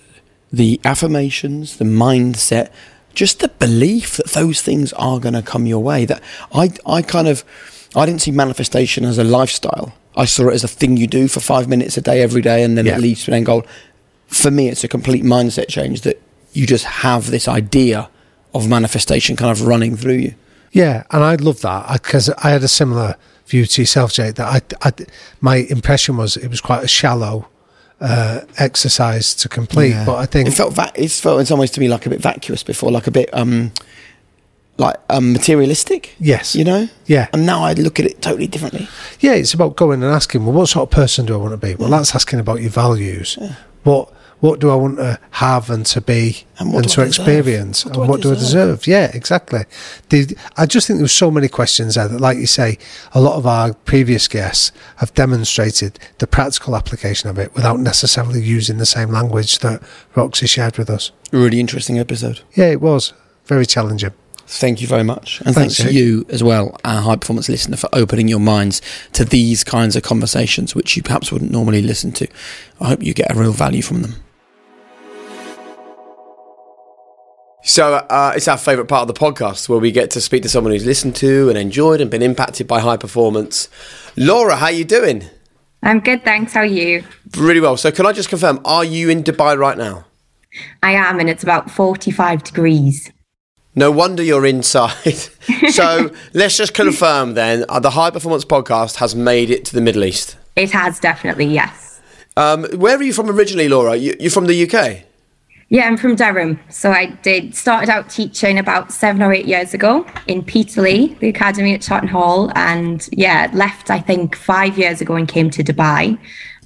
the 0.52 0.80
affirmations, 0.84 1.76
the 1.76 1.84
mindset, 1.84 2.70
just 3.14 3.40
the 3.40 3.48
belief 3.48 4.16
that 4.16 4.30
those 4.30 4.60
things 4.60 4.92
are 4.94 5.20
going 5.20 5.34
to 5.34 5.42
come 5.42 5.66
your 5.66 5.82
way. 5.82 6.04
That 6.04 6.22
I, 6.52 6.72
I 6.86 7.02
kind 7.02 7.28
of, 7.28 7.44
I 7.96 8.06
didn't 8.06 8.22
see 8.22 8.30
manifestation 8.30 9.04
as 9.04 9.18
a 9.18 9.24
lifestyle. 9.24 9.94
I 10.16 10.24
saw 10.26 10.48
it 10.48 10.54
as 10.54 10.64
a 10.64 10.68
thing 10.68 10.96
you 10.96 11.06
do 11.06 11.28
for 11.28 11.40
five 11.40 11.68
minutes 11.68 11.96
a 11.96 12.00
day 12.00 12.22
every 12.22 12.42
day, 12.42 12.62
and 12.62 12.78
then 12.78 12.86
yeah. 12.86 12.96
it 12.96 13.00
leads 13.00 13.24
to 13.24 13.30
an 13.30 13.36
end 13.36 13.46
goal 13.46 13.64
for 14.34 14.50
me, 14.50 14.68
it's 14.68 14.84
a 14.84 14.88
complete 14.88 15.22
mindset 15.22 15.68
change 15.68 16.02
that 16.02 16.20
you 16.52 16.66
just 16.66 16.84
have 16.84 17.30
this 17.30 17.48
idea 17.48 18.10
of 18.52 18.68
manifestation 18.68 19.36
kind 19.36 19.50
of 19.50 19.66
running 19.66 19.96
through 19.96 20.14
you. 20.14 20.34
Yeah, 20.72 21.04
and 21.10 21.22
I 21.22 21.36
love 21.36 21.60
that 21.60 21.92
because 21.92 22.28
I, 22.30 22.34
I, 22.48 22.50
had 22.50 22.64
a 22.64 22.68
similar 22.68 23.16
view 23.46 23.64
to 23.64 23.82
yourself, 23.82 24.12
Jake. 24.12 24.34
That 24.36 24.64
I, 24.82 24.88
I, 24.88 24.92
my 25.40 25.56
impression 25.56 26.16
was 26.16 26.36
it 26.36 26.48
was 26.48 26.60
quite 26.60 26.82
a 26.82 26.88
shallow 26.88 27.48
uh, 28.00 28.40
exercise 28.58 29.34
to 29.36 29.48
complete, 29.48 29.90
yeah. 29.90 30.04
but 30.04 30.16
I 30.16 30.26
think 30.26 30.48
it 30.48 30.52
felt 30.52 30.74
va- 30.74 30.92
it 30.96 31.12
felt 31.12 31.38
in 31.38 31.46
some 31.46 31.60
ways 31.60 31.70
to 31.72 31.80
me 31.80 31.88
like 31.88 32.06
a 32.06 32.10
bit 32.10 32.20
vacuous 32.20 32.64
before, 32.64 32.90
like 32.90 33.06
a 33.06 33.12
bit 33.12 33.30
um, 33.32 33.70
like 34.76 34.96
um, 35.08 35.32
materialistic. 35.32 36.14
Yes, 36.18 36.54
you 36.54 36.64
know. 36.64 36.88
Yeah, 37.06 37.28
and 37.32 37.46
now 37.46 37.64
I 37.64 37.72
look 37.74 38.00
at 38.00 38.06
it 38.06 38.22
totally 38.22 38.46
differently. 38.46 38.88
Yeah, 39.20 39.34
it's 39.34 39.54
about 39.54 39.76
going 39.76 40.02
and 40.02 40.12
asking, 40.12 40.44
well, 40.44 40.54
what 40.54 40.68
sort 40.68 40.88
of 40.88 40.90
person 40.90 41.26
do 41.26 41.34
I 41.34 41.36
want 41.36 41.52
to 41.52 41.56
be? 41.56 41.74
Well, 41.74 41.90
yeah. 41.90 41.98
that's 41.98 42.14
asking 42.14 42.40
about 42.40 42.60
your 42.60 42.70
values. 42.70 43.38
Yeah. 43.40 43.54
What 43.84 44.12
what 44.40 44.60
do 44.60 44.68
I 44.68 44.74
want 44.74 44.98
to 44.98 45.18
have 45.30 45.70
and 45.70 45.86
to 45.86 46.02
be 46.02 46.44
and, 46.58 46.74
and 46.74 46.86
to 46.90 47.00
experience 47.00 47.86
what 47.86 47.96
and 47.96 48.08
what 48.08 48.20
do 48.20 48.30
I 48.30 48.34
deserve? 48.34 48.86
Yeah, 48.86 49.10
exactly. 49.14 49.60
The, 50.10 50.36
I 50.58 50.66
just 50.66 50.86
think 50.86 50.98
there 50.98 51.04
were 51.04 51.08
so 51.08 51.30
many 51.30 51.48
questions 51.48 51.94
there 51.94 52.08
that, 52.08 52.20
like 52.20 52.36
you 52.36 52.46
say, 52.46 52.76
a 53.12 53.22
lot 53.22 53.36
of 53.36 53.46
our 53.46 53.72
previous 53.72 54.28
guests 54.28 54.70
have 54.96 55.14
demonstrated 55.14 55.98
the 56.18 56.26
practical 56.26 56.76
application 56.76 57.30
of 57.30 57.38
it 57.38 57.54
without 57.54 57.80
necessarily 57.80 58.42
using 58.42 58.76
the 58.76 58.84
same 58.84 59.08
language 59.08 59.60
that 59.60 59.82
Roxie 60.14 60.46
shared 60.46 60.76
with 60.76 60.90
us. 60.90 61.10
really 61.32 61.58
interesting 61.58 61.98
episode. 61.98 62.40
Yeah, 62.52 62.70
it 62.70 62.82
was 62.82 63.14
very 63.46 63.64
challenging. 63.64 64.12
Thank 64.46 64.80
you 64.80 64.86
very 64.86 65.04
much. 65.04 65.40
And 65.40 65.54
thanks, 65.54 65.76
thanks 65.76 65.90
to 65.90 65.96
you 65.96 66.26
as 66.28 66.42
well, 66.42 66.76
our 66.84 67.00
high 67.00 67.16
performance 67.16 67.48
listener, 67.48 67.76
for 67.76 67.88
opening 67.92 68.28
your 68.28 68.40
minds 68.40 68.82
to 69.14 69.24
these 69.24 69.64
kinds 69.64 69.96
of 69.96 70.02
conversations, 70.02 70.74
which 70.74 70.96
you 70.96 71.02
perhaps 71.02 71.32
wouldn't 71.32 71.50
normally 71.50 71.82
listen 71.82 72.12
to. 72.12 72.28
I 72.80 72.88
hope 72.88 73.02
you 73.02 73.14
get 73.14 73.34
a 73.34 73.38
real 73.38 73.52
value 73.52 73.82
from 73.82 74.02
them. 74.02 74.16
So 77.66 77.94
uh, 77.94 78.34
it's 78.36 78.46
our 78.46 78.58
favourite 78.58 78.88
part 78.88 79.08
of 79.08 79.14
the 79.14 79.18
podcast 79.18 79.70
where 79.70 79.78
we 79.78 79.90
get 79.90 80.10
to 80.10 80.20
speak 80.20 80.42
to 80.42 80.50
someone 80.50 80.74
who's 80.74 80.84
listened 80.84 81.16
to 81.16 81.48
and 81.48 81.56
enjoyed 81.56 82.02
and 82.02 82.10
been 82.10 82.20
impacted 82.20 82.68
by 82.68 82.80
high 82.80 82.98
performance. 82.98 83.70
Laura, 84.16 84.56
how 84.56 84.66
are 84.66 84.72
you 84.72 84.84
doing? 84.84 85.24
I'm 85.82 86.00
good, 86.00 86.24
thanks. 86.24 86.52
How 86.52 86.60
are 86.60 86.66
you? 86.66 87.04
Really 87.38 87.60
well. 87.60 87.78
So 87.78 87.90
can 87.90 88.04
I 88.04 88.12
just 88.12 88.28
confirm, 88.28 88.60
are 88.66 88.84
you 88.84 89.08
in 89.08 89.24
Dubai 89.24 89.56
right 89.56 89.78
now? 89.78 90.04
I 90.82 90.92
am, 90.92 91.18
and 91.18 91.30
it's 91.30 91.42
about 91.42 91.70
45 91.70 92.44
degrees. 92.44 93.10
No 93.74 93.90
wonder 93.90 94.22
you're 94.22 94.46
inside. 94.46 95.14
so 95.70 96.10
let's 96.32 96.56
just 96.56 96.74
confirm 96.74 97.34
then, 97.34 97.64
uh, 97.68 97.80
the 97.80 97.90
High 97.90 98.10
Performance 98.10 98.44
Podcast 98.44 98.96
has 98.96 99.14
made 99.14 99.50
it 99.50 99.64
to 99.66 99.74
the 99.74 99.80
Middle 99.80 100.04
East. 100.04 100.36
It 100.54 100.70
has 100.70 101.00
definitely, 101.00 101.46
yes. 101.46 102.00
Um, 102.36 102.64
where 102.74 102.96
are 102.96 103.02
you 103.02 103.12
from 103.12 103.28
originally, 103.30 103.68
Laura? 103.68 103.96
You, 103.96 104.14
you're 104.20 104.30
from 104.30 104.46
the 104.46 104.70
UK? 104.70 105.02
Yeah, 105.70 105.86
I'm 105.86 105.96
from 105.96 106.14
Durham. 106.14 106.60
So 106.68 106.92
I 106.92 107.06
did 107.06 107.56
started 107.56 107.90
out 107.90 108.08
teaching 108.08 108.58
about 108.58 108.92
seven 108.92 109.22
or 109.22 109.32
eight 109.32 109.46
years 109.46 109.74
ago 109.74 110.06
in 110.26 110.42
Peterlee, 110.42 111.18
the 111.18 111.28
academy 111.28 111.74
at 111.74 111.80
Shotton 111.80 112.08
Hall, 112.08 112.52
and 112.54 113.08
yeah, 113.12 113.50
left 113.52 113.90
I 113.90 113.98
think 113.98 114.36
five 114.36 114.78
years 114.78 115.00
ago 115.00 115.14
and 115.14 115.26
came 115.26 115.50
to 115.50 115.64
Dubai. 115.64 116.18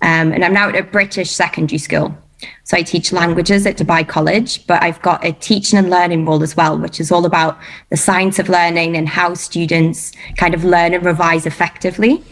Um, 0.03 0.33
and 0.33 0.45
I'm 0.45 0.53
now 0.53 0.69
at 0.69 0.77
a 0.77 0.83
British 0.83 1.31
secondary 1.31 1.79
school. 1.79 2.17
So 2.65 2.77
I 2.77 2.83
teach 2.83 3.13
languages 3.13 3.67
at 3.67 3.77
Dubai 3.77 4.07
College, 4.07 4.67
but 4.67 4.83
I've 4.83 5.03
got 5.03 5.25
a 5.25 5.33
teaching 5.33 5.79
and 5.79 5.91
learning 5.91 6.25
role 6.25 6.43
as 6.43 6.57
well, 6.57 6.79
which 6.79 7.01
is 7.01 7.11
all 7.11 7.27
about 7.27 7.59
the 7.91 7.97
science 7.97 8.39
of 8.39 8.49
learning 8.49 8.97
and 8.97 9.09
how 9.09 9.35
students 9.35 10.13
kind 10.37 10.55
of 10.55 10.65
learn 10.65 10.95
and 10.95 11.05
revise 11.05 11.47
effectively. 11.47 12.23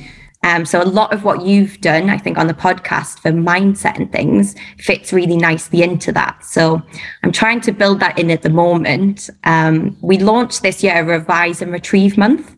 Um, 0.45 0.65
so 0.65 0.81
a 0.81 0.85
lot 0.85 1.13
of 1.13 1.25
what 1.25 1.43
you've 1.43 1.81
done, 1.81 2.09
I 2.09 2.19
think, 2.19 2.39
on 2.39 2.47
the 2.47 2.55
podcast 2.55 3.19
for 3.19 3.33
mindset 3.33 3.97
and 3.97 4.13
things 4.13 4.55
fits 4.79 5.13
really 5.13 5.37
nicely 5.37 5.83
into 5.83 6.13
that. 6.13 6.45
So 6.45 6.81
I'm 7.25 7.33
trying 7.33 7.61
to 7.63 7.73
build 7.73 7.99
that 8.01 8.17
in 8.17 8.31
at 8.31 8.43
the 8.43 8.51
moment. 8.51 9.29
Um, 9.43 9.97
we 10.03 10.19
launched 10.19 10.63
this 10.63 10.85
year 10.85 11.01
a 11.01 11.05
Revise 11.05 11.63
and 11.63 11.73
Retrieve 11.73 12.17
Month 12.17 12.55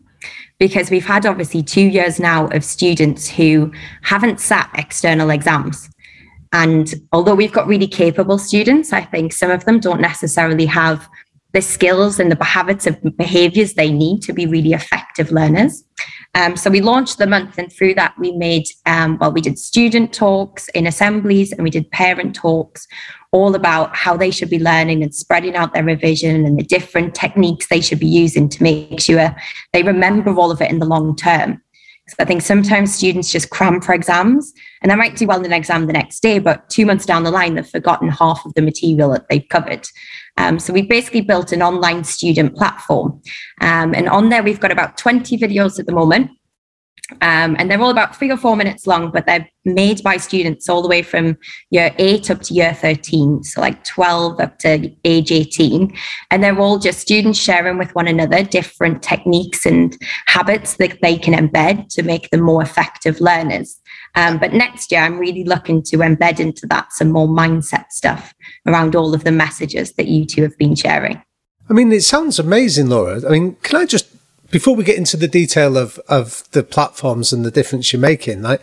because 0.59 0.91
we've 0.91 1.05
had 1.05 1.25
obviously 1.25 1.63
two 1.63 1.81
years 1.81 2.19
now 2.19 2.47
of 2.49 2.63
students 2.63 3.27
who 3.27 3.71
haven't 4.03 4.39
sat 4.39 4.69
external 4.75 5.31
exams. 5.31 5.89
And 6.51 6.93
although 7.11 7.35
we've 7.35 7.51
got 7.51 7.67
really 7.67 7.87
capable 7.87 8.39
students, 8.39 8.91
I 8.91 9.01
think 9.01 9.33
some 9.33 9.51
of 9.51 9.65
them 9.65 9.79
don't 9.79 10.01
necessarily 10.01 10.65
have 10.65 11.07
the 11.53 11.61
skills 11.61 12.19
and 12.19 12.31
the 12.31 12.43
habits 12.43 12.85
of 12.85 12.97
behaviors 13.17 13.73
they 13.73 13.91
need 13.91 14.21
to 14.21 14.33
be 14.33 14.45
really 14.45 14.73
effective 14.73 15.31
learners. 15.31 15.83
Um, 16.35 16.55
so 16.55 16.69
we 16.69 16.79
launched 16.79 17.17
the 17.17 17.25
month, 17.25 17.57
and 17.57 17.71
through 17.71 17.95
that, 17.95 18.13
we 18.19 18.31
made, 18.33 18.65
um, 18.85 19.17
well, 19.19 19.31
we 19.31 19.41
did 19.41 19.57
student 19.57 20.13
talks 20.13 20.69
in 20.69 20.85
assemblies 20.85 21.51
and 21.51 21.63
we 21.63 21.71
did 21.71 21.89
parent 21.89 22.35
talks 22.35 22.87
all 23.31 23.55
about 23.55 23.95
how 23.95 24.15
they 24.15 24.31
should 24.31 24.49
be 24.49 24.59
learning 24.59 25.03
and 25.03 25.13
spreading 25.13 25.55
out 25.55 25.73
their 25.73 25.83
revision 25.83 26.45
and 26.45 26.57
the 26.57 26.63
different 26.63 27.15
techniques 27.15 27.67
they 27.67 27.81
should 27.81 27.99
be 27.99 28.07
using 28.07 28.49
to 28.49 28.63
make 28.63 28.99
sure 28.99 29.35
they 29.73 29.83
remember 29.83 30.33
all 30.35 30.51
of 30.51 30.61
it 30.61 30.71
in 30.71 30.79
the 30.79 30.85
long 30.85 31.15
term. 31.15 31.61
I 32.19 32.25
think 32.25 32.41
sometimes 32.41 32.93
students 32.93 33.31
just 33.31 33.49
cram 33.49 33.81
for 33.81 33.93
exams 33.93 34.53
and 34.81 34.91
they 34.91 34.95
might 34.95 35.15
do 35.15 35.27
well 35.27 35.39
in 35.39 35.45
an 35.45 35.53
exam 35.53 35.87
the 35.87 35.93
next 35.93 36.21
day, 36.21 36.39
but 36.39 36.69
two 36.69 36.85
months 36.85 37.05
down 37.05 37.23
the 37.23 37.31
line, 37.31 37.55
they've 37.55 37.67
forgotten 37.67 38.09
half 38.09 38.45
of 38.45 38.53
the 38.53 38.61
material 38.61 39.11
that 39.11 39.27
they've 39.29 39.47
covered. 39.49 39.87
Um, 40.37 40.57
so 40.57 40.71
we've 40.71 40.87
basically 40.87 41.21
built 41.21 41.51
an 41.51 41.61
online 41.61 42.03
student 42.03 42.55
platform. 42.55 43.21
Um, 43.61 43.93
and 43.93 44.07
on 44.07 44.29
there, 44.29 44.41
we've 44.41 44.59
got 44.59 44.71
about 44.71 44.97
20 44.97 45.37
videos 45.37 45.79
at 45.79 45.85
the 45.85 45.91
moment. 45.91 46.31
Um, 47.21 47.55
and 47.57 47.69
they're 47.69 47.81
all 47.81 47.89
about 47.89 48.15
three 48.15 48.31
or 48.31 48.37
four 48.37 48.55
minutes 48.55 48.85
long, 48.85 49.11
but 49.11 49.25
they're 49.25 49.47
made 49.65 50.03
by 50.03 50.17
students 50.17 50.69
all 50.69 50.81
the 50.81 50.87
way 50.87 51.01
from 51.01 51.37
year 51.69 51.93
eight 51.97 52.29
up 52.29 52.41
to 52.43 52.53
year 52.53 52.73
13. 52.73 53.43
So, 53.43 53.61
like 53.61 53.83
12 53.83 54.39
up 54.39 54.59
to 54.59 54.91
age 55.03 55.31
18. 55.31 55.95
And 56.31 56.43
they're 56.43 56.59
all 56.59 56.79
just 56.79 56.99
students 56.99 57.39
sharing 57.39 57.77
with 57.77 57.93
one 57.95 58.07
another 58.07 58.43
different 58.43 59.01
techniques 59.01 59.65
and 59.65 59.97
habits 60.27 60.75
that 60.77 61.01
they 61.01 61.17
can 61.17 61.33
embed 61.33 61.89
to 61.89 62.03
make 62.03 62.29
them 62.29 62.41
more 62.41 62.61
effective 62.61 63.19
learners. 63.19 63.79
Um, 64.15 64.37
but 64.37 64.53
next 64.53 64.91
year, 64.91 65.01
I'm 65.01 65.19
really 65.19 65.43
looking 65.43 65.83
to 65.83 65.97
embed 65.97 66.39
into 66.39 66.65
that 66.67 66.93
some 66.93 67.11
more 67.11 67.27
mindset 67.27 67.85
stuff 67.91 68.33
around 68.65 68.95
all 68.95 69.13
of 69.13 69.23
the 69.23 69.31
messages 69.31 69.93
that 69.93 70.07
you 70.07 70.25
two 70.25 70.41
have 70.43 70.57
been 70.57 70.75
sharing. 70.75 71.21
I 71.69 71.73
mean, 71.73 71.91
it 71.91 72.03
sounds 72.03 72.39
amazing, 72.39 72.89
Laura. 72.89 73.21
I 73.27 73.31
mean, 73.31 73.55
can 73.61 73.79
I 73.79 73.85
just 73.85 74.07
before 74.51 74.75
we 74.75 74.83
get 74.83 74.97
into 74.97 75.17
the 75.17 75.27
detail 75.27 75.77
of, 75.77 75.99
of 76.07 76.43
the 76.51 76.63
platforms 76.63 77.31
and 77.31 77.45
the 77.45 77.51
difference 77.51 77.91
you're 77.91 77.99
making, 77.99 78.41
like 78.41 78.61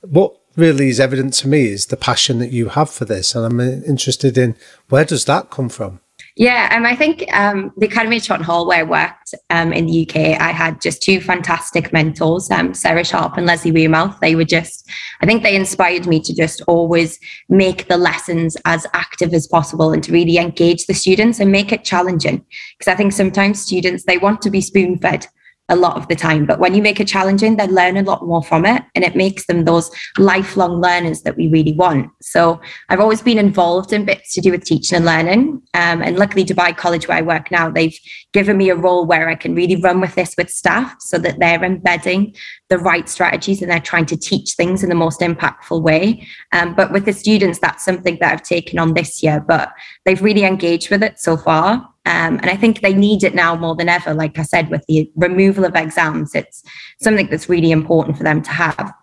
what 0.00 0.34
really 0.56 0.88
is 0.88 1.00
evident 1.00 1.34
to 1.34 1.48
me 1.48 1.66
is 1.66 1.86
the 1.86 1.96
passion 1.96 2.38
that 2.40 2.52
you 2.52 2.70
have 2.70 2.90
for 2.90 3.04
this. 3.04 3.34
And 3.34 3.46
I'm 3.46 3.60
uh, 3.60 3.84
interested 3.86 4.36
in 4.36 4.56
where 4.88 5.04
does 5.04 5.24
that 5.26 5.50
come 5.50 5.68
from? 5.68 6.00
Yeah, 6.38 6.72
um, 6.72 6.86
I 6.86 6.94
think 6.94 7.24
um, 7.32 7.72
the 7.78 7.86
Academy 7.86 8.18
of 8.18 8.22
Shotton 8.22 8.44
Hall, 8.44 8.64
where 8.64 8.78
I 8.78 8.82
worked 8.84 9.34
um, 9.50 9.72
in 9.72 9.86
the 9.86 10.08
UK, 10.08 10.40
I 10.40 10.52
had 10.52 10.80
just 10.80 11.02
two 11.02 11.20
fantastic 11.20 11.92
mentors, 11.92 12.48
um, 12.52 12.74
Sarah 12.74 13.04
Sharp 13.04 13.36
and 13.36 13.44
Leslie 13.44 13.72
Wearmouth. 13.72 14.20
They 14.20 14.36
were 14.36 14.44
just, 14.44 14.88
I 15.20 15.26
think 15.26 15.42
they 15.42 15.56
inspired 15.56 16.06
me 16.06 16.20
to 16.20 16.32
just 16.32 16.62
always 16.68 17.18
make 17.48 17.88
the 17.88 17.96
lessons 17.96 18.56
as 18.66 18.86
active 18.94 19.34
as 19.34 19.48
possible 19.48 19.92
and 19.92 20.00
to 20.04 20.12
really 20.12 20.38
engage 20.38 20.86
the 20.86 20.94
students 20.94 21.40
and 21.40 21.50
make 21.50 21.72
it 21.72 21.82
challenging. 21.84 22.46
Because 22.78 22.92
I 22.92 22.94
think 22.94 23.14
sometimes 23.14 23.60
students, 23.60 24.04
they 24.04 24.18
want 24.18 24.40
to 24.42 24.50
be 24.50 24.60
spoon 24.60 24.96
fed 24.96 25.26
a 25.68 25.76
lot 25.76 25.96
of 25.96 26.08
the 26.08 26.16
time. 26.16 26.46
But 26.46 26.58
when 26.58 26.74
you 26.74 26.82
make 26.82 27.00
it 27.00 27.08
challenging, 27.08 27.56
they 27.56 27.66
learn 27.66 27.96
a 27.96 28.02
lot 28.02 28.26
more 28.26 28.42
from 28.42 28.64
it 28.64 28.82
and 28.94 29.04
it 29.04 29.14
makes 29.14 29.46
them 29.46 29.64
those 29.64 29.90
lifelong 30.16 30.80
learners 30.80 31.22
that 31.22 31.36
we 31.36 31.48
really 31.48 31.72
want. 31.72 32.10
So 32.22 32.60
I've 32.88 33.00
always 33.00 33.20
been 33.20 33.38
involved 33.38 33.92
in 33.92 34.04
bits 34.04 34.34
to 34.34 34.40
do 34.40 34.50
with 34.50 34.64
teaching 34.64 34.96
and 34.96 35.04
learning. 35.04 35.62
Um, 35.74 36.02
and 36.02 36.18
luckily, 36.18 36.44
Dubai 36.44 36.76
College, 36.76 37.06
where 37.06 37.18
I 37.18 37.22
work 37.22 37.50
now, 37.50 37.70
they've 37.70 37.98
given 38.32 38.56
me 38.56 38.70
a 38.70 38.76
role 38.76 39.04
where 39.04 39.28
I 39.28 39.34
can 39.34 39.54
really 39.54 39.76
run 39.76 40.00
with 40.00 40.14
this 40.14 40.34
with 40.38 40.50
staff 40.50 40.96
so 41.00 41.18
that 41.18 41.38
they're 41.38 41.62
embedding 41.62 42.34
the 42.68 42.78
right 42.78 43.08
strategies 43.08 43.60
and 43.60 43.70
they're 43.70 43.80
trying 43.80 44.06
to 44.06 44.16
teach 44.16 44.52
things 44.52 44.82
in 44.82 44.88
the 44.88 44.94
most 44.94 45.20
impactful 45.20 45.82
way. 45.82 46.26
Um, 46.52 46.74
but 46.74 46.92
with 46.92 47.04
the 47.04 47.12
students, 47.12 47.58
that's 47.58 47.84
something 47.84 48.18
that 48.20 48.32
I've 48.32 48.42
taken 48.42 48.78
on 48.78 48.94
this 48.94 49.22
year, 49.22 49.40
but 49.46 49.72
they've 50.04 50.22
really 50.22 50.44
engaged 50.44 50.90
with 50.90 51.02
it 51.02 51.18
so 51.18 51.36
far. 51.36 51.88
Um, 52.08 52.38
and 52.40 52.48
I 52.48 52.56
think 52.56 52.80
they 52.80 52.94
need 52.94 53.22
it 53.22 53.34
now 53.34 53.54
more 53.54 53.76
than 53.76 53.90
ever. 53.90 54.14
Like 54.14 54.38
I 54.38 54.42
said, 54.42 54.70
with 54.70 54.82
the 54.86 55.10
removal 55.14 55.66
of 55.66 55.76
exams, 55.76 56.34
it's 56.34 56.64
something 57.02 57.28
that's 57.28 57.50
really 57.50 57.70
important 57.70 58.16
for 58.16 58.22
them 58.22 58.40
to 58.40 58.50
have. 58.50 58.94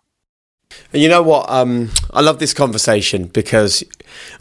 And 0.92 1.04
you 1.04 1.08
know 1.08 1.22
what? 1.22 1.48
Um, 1.48 1.92
I 2.16 2.22
love 2.22 2.40
this 2.40 2.52
conversation 2.52 3.28
because 3.28 3.84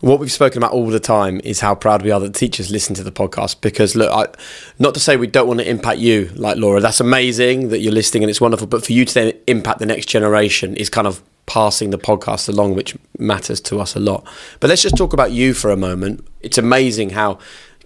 what 0.00 0.18
we've 0.18 0.32
spoken 0.32 0.56
about 0.56 0.72
all 0.72 0.86
the 0.86 0.98
time 0.98 1.42
is 1.44 1.60
how 1.60 1.74
proud 1.74 2.00
we 2.02 2.10
are 2.10 2.18
that 2.20 2.34
teachers 2.34 2.70
listen 2.70 2.94
to 2.94 3.02
the 3.02 3.12
podcast. 3.12 3.60
Because 3.60 3.94
look, 3.94 4.10
I, 4.10 4.32
not 4.78 4.94
to 4.94 5.00
say 5.00 5.18
we 5.18 5.26
don't 5.26 5.46
want 5.46 5.60
to 5.60 5.68
impact 5.68 5.98
you, 5.98 6.30
like 6.34 6.56
Laura. 6.56 6.80
That's 6.80 7.00
amazing 7.00 7.68
that 7.68 7.80
you're 7.80 7.92
listening 7.92 8.22
and 8.22 8.30
it's 8.30 8.40
wonderful. 8.40 8.66
But 8.66 8.82
for 8.86 8.92
you 8.92 9.04
to 9.04 9.12
then 9.12 9.32
impact 9.46 9.78
the 9.78 9.86
next 9.86 10.06
generation 10.06 10.74
is 10.74 10.88
kind 10.88 11.06
of 11.06 11.22
passing 11.44 11.90
the 11.90 11.98
podcast 11.98 12.48
along, 12.48 12.74
which 12.74 12.96
matters 13.18 13.60
to 13.60 13.78
us 13.78 13.94
a 13.94 14.00
lot. 14.00 14.26
But 14.60 14.70
let's 14.70 14.80
just 14.80 14.96
talk 14.96 15.12
about 15.12 15.32
you 15.32 15.52
for 15.52 15.70
a 15.70 15.76
moment. 15.76 16.26
It's 16.40 16.56
amazing 16.56 17.10
how 17.10 17.38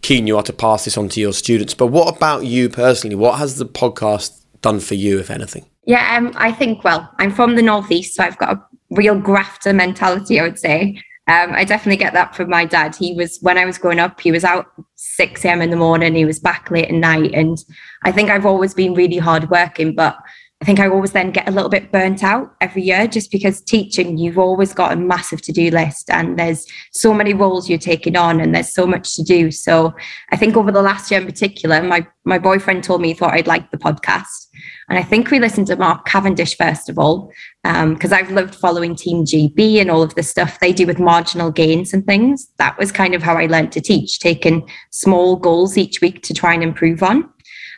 keen 0.02 0.26
you 0.26 0.36
are 0.36 0.42
to 0.42 0.52
pass 0.52 0.84
this 0.84 0.96
on 0.96 1.08
to 1.10 1.20
your 1.20 1.32
students. 1.32 1.74
But 1.74 1.88
what 1.88 2.16
about 2.16 2.44
you 2.44 2.68
personally? 2.68 3.16
What 3.16 3.38
has 3.38 3.56
the 3.56 3.66
podcast 3.66 4.44
done 4.62 4.80
for 4.80 4.94
you, 4.94 5.18
if 5.18 5.30
anything? 5.30 5.66
Yeah, 5.84 6.16
um, 6.16 6.32
I 6.36 6.52
think, 6.52 6.84
well, 6.84 7.10
I'm 7.18 7.32
from 7.32 7.56
the 7.56 7.62
Northeast, 7.62 8.14
so 8.14 8.22
I've 8.22 8.38
got 8.38 8.56
a 8.56 8.62
real 8.90 9.18
grafter 9.18 9.72
mentality, 9.72 10.38
I 10.38 10.42
would 10.42 10.58
say. 10.58 11.02
Um, 11.28 11.52
I 11.52 11.64
definitely 11.64 11.98
get 11.98 12.14
that 12.14 12.34
from 12.34 12.48
my 12.48 12.64
dad. 12.64 12.96
He 12.96 13.12
was, 13.12 13.38
when 13.42 13.58
I 13.58 13.66
was 13.66 13.76
growing 13.76 13.98
up, 13.98 14.20
he 14.20 14.32
was 14.32 14.44
out 14.44 14.66
6 14.96 15.44
a.m. 15.44 15.60
in 15.60 15.70
the 15.70 15.76
morning, 15.76 16.14
he 16.14 16.24
was 16.24 16.40
back 16.40 16.70
late 16.70 16.88
at 16.88 16.94
night. 16.94 17.32
And 17.34 17.58
I 18.02 18.12
think 18.12 18.30
I've 18.30 18.46
always 18.46 18.72
been 18.72 18.94
really 18.94 19.18
hardworking, 19.18 19.94
but 19.94 20.18
I 20.60 20.64
think 20.64 20.80
I 20.80 20.88
always 20.88 21.12
then 21.12 21.30
get 21.30 21.48
a 21.48 21.52
little 21.52 21.68
bit 21.68 21.92
burnt 21.92 22.24
out 22.24 22.52
every 22.60 22.82
year 22.82 23.06
just 23.06 23.30
because 23.30 23.60
teaching, 23.60 24.18
you've 24.18 24.38
always 24.38 24.74
got 24.74 24.92
a 24.92 24.96
massive 24.96 25.40
to 25.42 25.52
do 25.52 25.70
list 25.70 26.10
and 26.10 26.36
there's 26.36 26.66
so 26.90 27.14
many 27.14 27.32
roles 27.32 27.68
you're 27.68 27.78
taking 27.78 28.16
on 28.16 28.40
and 28.40 28.52
there's 28.52 28.74
so 28.74 28.84
much 28.84 29.14
to 29.14 29.22
do. 29.22 29.52
So 29.52 29.94
I 30.32 30.36
think 30.36 30.56
over 30.56 30.72
the 30.72 30.82
last 30.82 31.12
year 31.12 31.20
in 31.20 31.26
particular, 31.26 31.80
my, 31.80 32.04
my 32.24 32.40
boyfriend 32.40 32.82
told 32.82 33.00
me 33.00 33.08
he 33.08 33.14
thought 33.14 33.34
I'd 33.34 33.46
like 33.46 33.70
the 33.70 33.78
podcast. 33.78 34.48
And 34.88 34.98
I 34.98 35.02
think 35.04 35.30
we 35.30 35.38
listened 35.38 35.68
to 35.68 35.76
Mark 35.76 36.06
Cavendish 36.06 36.56
first 36.56 36.88
of 36.88 36.98
all, 36.98 37.30
because 37.62 38.12
um, 38.12 38.18
I've 38.18 38.32
loved 38.32 38.56
following 38.56 38.96
Team 38.96 39.24
GB 39.24 39.80
and 39.80 39.92
all 39.92 40.02
of 40.02 40.16
the 40.16 40.24
stuff 40.24 40.58
they 40.58 40.72
do 40.72 40.86
with 40.86 40.98
marginal 40.98 41.52
gains 41.52 41.94
and 41.94 42.04
things. 42.04 42.48
That 42.58 42.76
was 42.78 42.90
kind 42.90 43.14
of 43.14 43.22
how 43.22 43.36
I 43.36 43.46
learned 43.46 43.70
to 43.72 43.80
teach, 43.80 44.18
taking 44.18 44.68
small 44.90 45.36
goals 45.36 45.78
each 45.78 46.00
week 46.00 46.24
to 46.24 46.34
try 46.34 46.52
and 46.52 46.64
improve 46.64 47.04
on. 47.04 47.30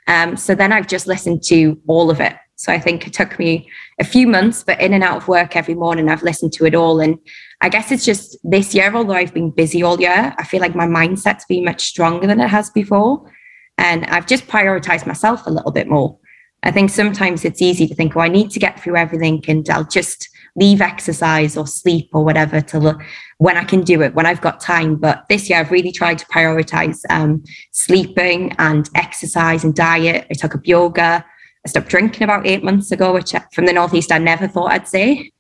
Um, 0.06 0.38
so 0.38 0.54
then 0.54 0.72
I've 0.72 0.88
just 0.88 1.06
listened 1.06 1.42
to 1.44 1.78
all 1.86 2.10
of 2.10 2.20
it 2.20 2.36
so 2.61 2.70
I 2.70 2.78
think 2.78 3.06
it 3.06 3.14
took 3.14 3.38
me 3.38 3.70
a 3.98 4.04
few 4.04 4.26
months, 4.26 4.62
but 4.62 4.78
in 4.82 4.92
and 4.92 5.02
out 5.02 5.16
of 5.16 5.28
work 5.28 5.56
every 5.56 5.74
morning, 5.74 6.11
I've 6.11 6.22
listened 6.22 6.52
to 6.52 6.66
it 6.66 6.74
all. 6.74 7.00
And 7.00 7.18
I 7.62 7.70
guess 7.70 7.90
it's 7.90 8.04
just 8.04 8.36
this 8.44 8.74
year, 8.74 8.94
although 8.94 9.14
I've 9.14 9.32
been 9.32 9.50
busy 9.50 9.82
all 9.82 9.98
year, 9.98 10.34
I 10.36 10.44
feel 10.44 10.61
like 10.61 10.74
my 10.74 10.86
mindset's 10.86 11.46
been 11.46 11.64
much 11.64 11.80
stronger 11.80 12.26
than 12.26 12.38
it 12.38 12.48
has 12.48 12.68
before. 12.68 13.32
And 13.78 14.04
I've 14.04 14.26
just 14.26 14.46
prioritized 14.46 15.06
myself 15.06 15.46
a 15.46 15.50
little 15.50 15.70
bit 15.70 15.88
more. 15.88 16.18
I 16.62 16.70
think 16.70 16.90
sometimes 16.90 17.46
it's 17.46 17.62
easy 17.62 17.86
to 17.86 17.94
think, 17.94 18.14
oh, 18.14 18.20
I 18.20 18.28
need 18.28 18.50
to 18.50 18.61
get 18.61 18.78
through 18.78 18.96
everything 18.96 19.42
and 19.48 19.66
I'll 19.70 19.84
just 19.84 20.28
leave 20.54 20.82
exercise 20.82 21.56
or 21.56 21.66
sleep 21.66 22.11
or 22.12 22.26
whatever 22.26 22.61
to 22.61 22.78
look 22.78 23.00
when 23.38 23.56
I 23.56 23.64
can 23.64 23.80
do 23.80 24.02
it, 24.02 24.14
when 24.14 24.26
I've 24.26 24.42
got 24.42 24.61
time. 24.61 24.96
But 24.96 25.24
this 25.30 25.48
year, 25.48 25.61
I've 25.61 25.70
really 25.70 25.92
tried 25.92 26.18
to 26.18 26.26
prioritize 26.26 26.98
um, 27.08 27.42
sleeping 27.72 28.54
and 28.58 28.90
exercise 28.94 29.64
and 29.64 29.74
diet. 29.74 30.26
I 30.30 30.34
took 30.34 30.54
up 30.54 30.66
yoga. 30.66 31.24
I 31.64 31.68
stopped 31.68 31.88
drinking 31.88 32.22
about 32.22 32.46
eight 32.46 32.64
months 32.64 32.90
ago, 32.90 33.12
which 33.12 33.34
from 33.52 33.66
the 33.66 33.72
Northeast 33.72 34.12
I 34.12 34.18
never 34.18 34.48
thought 34.48 34.72
I'd 34.72 34.88
say. 34.88 35.30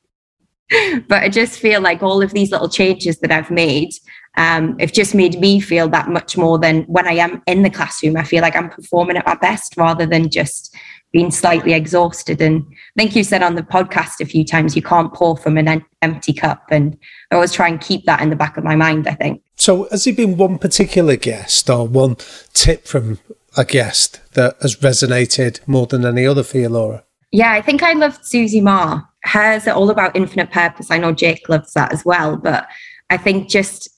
but 1.08 1.22
I 1.22 1.28
just 1.28 1.58
feel 1.58 1.80
like 1.80 2.02
all 2.02 2.22
of 2.22 2.32
these 2.32 2.50
little 2.50 2.68
changes 2.68 3.18
that 3.20 3.32
I've 3.32 3.50
made 3.50 3.90
um, 4.36 4.78
have 4.78 4.92
just 4.92 5.14
made 5.14 5.40
me 5.40 5.60
feel 5.60 5.88
that 5.88 6.08
much 6.08 6.36
more 6.36 6.58
than 6.58 6.82
when 6.84 7.08
I 7.08 7.14
am 7.14 7.42
in 7.46 7.62
the 7.62 7.70
classroom. 7.70 8.16
I 8.16 8.24
feel 8.24 8.42
like 8.42 8.54
I'm 8.54 8.70
performing 8.70 9.16
at 9.16 9.26
my 9.26 9.34
best 9.34 9.76
rather 9.76 10.06
than 10.06 10.30
just 10.30 10.74
being 11.12 11.32
slightly 11.32 11.72
exhausted. 11.72 12.40
And 12.40 12.64
I 12.70 13.02
think 13.02 13.16
you 13.16 13.24
said 13.24 13.42
on 13.42 13.56
the 13.56 13.62
podcast 13.62 14.20
a 14.20 14.24
few 14.24 14.44
times, 14.44 14.76
you 14.76 14.82
can't 14.82 15.12
pour 15.12 15.36
from 15.36 15.58
an 15.58 15.84
empty 16.02 16.32
cup. 16.32 16.66
And 16.70 16.96
I 17.30 17.34
always 17.34 17.52
try 17.52 17.68
and 17.68 17.80
keep 17.80 18.04
that 18.04 18.20
in 18.20 18.30
the 18.30 18.36
back 18.36 18.56
of 18.56 18.62
my 18.62 18.76
mind, 18.76 19.08
I 19.08 19.14
think. 19.14 19.42
So, 19.56 19.88
has 19.90 20.04
there 20.04 20.14
been 20.14 20.36
one 20.36 20.58
particular 20.58 21.16
guest 21.16 21.68
or 21.68 21.86
one 21.86 22.16
tip 22.54 22.86
from 22.86 23.18
a 23.56 23.64
guest 23.64 24.20
that 24.34 24.56
has 24.62 24.76
resonated 24.76 25.66
more 25.66 25.86
than 25.86 26.04
any 26.04 26.26
other 26.26 26.42
for 26.42 26.58
you, 26.58 26.68
Laura? 26.68 27.04
Yeah, 27.32 27.52
I 27.52 27.62
think 27.62 27.82
I 27.82 27.92
loved 27.92 28.24
Susie 28.24 28.60
Ma. 28.60 29.02
Hers 29.24 29.66
are 29.66 29.74
all 29.74 29.90
about 29.90 30.16
infinite 30.16 30.50
purpose. 30.50 30.90
I 30.90 30.98
know 30.98 31.12
Jake 31.12 31.48
loves 31.48 31.72
that 31.74 31.92
as 31.92 32.04
well, 32.04 32.36
but 32.36 32.66
I 33.10 33.16
think 33.16 33.48
just 33.48 33.88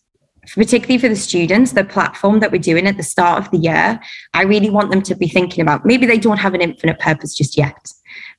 particularly 0.55 0.99
for 0.99 1.09
the 1.09 1.17
students, 1.17 1.73
the 1.73 1.85
platform 1.85 2.41
that 2.41 2.51
we're 2.51 2.59
doing 2.59 2.87
at 2.87 2.97
the 2.97 3.03
start 3.03 3.45
of 3.45 3.51
the 3.51 3.59
year, 3.59 4.01
I 4.35 4.43
really 4.43 4.71
want 4.71 4.91
them 4.91 5.03
to 5.03 5.15
be 5.15 5.29
thinking 5.29 5.63
about 5.63 5.87
maybe 5.87 6.05
they 6.05 6.19
don't 6.19 6.39
have 6.39 6.55
an 6.55 6.61
infinite 6.61 6.99
purpose 6.99 7.35
just 7.35 7.57
yet, 7.57 7.93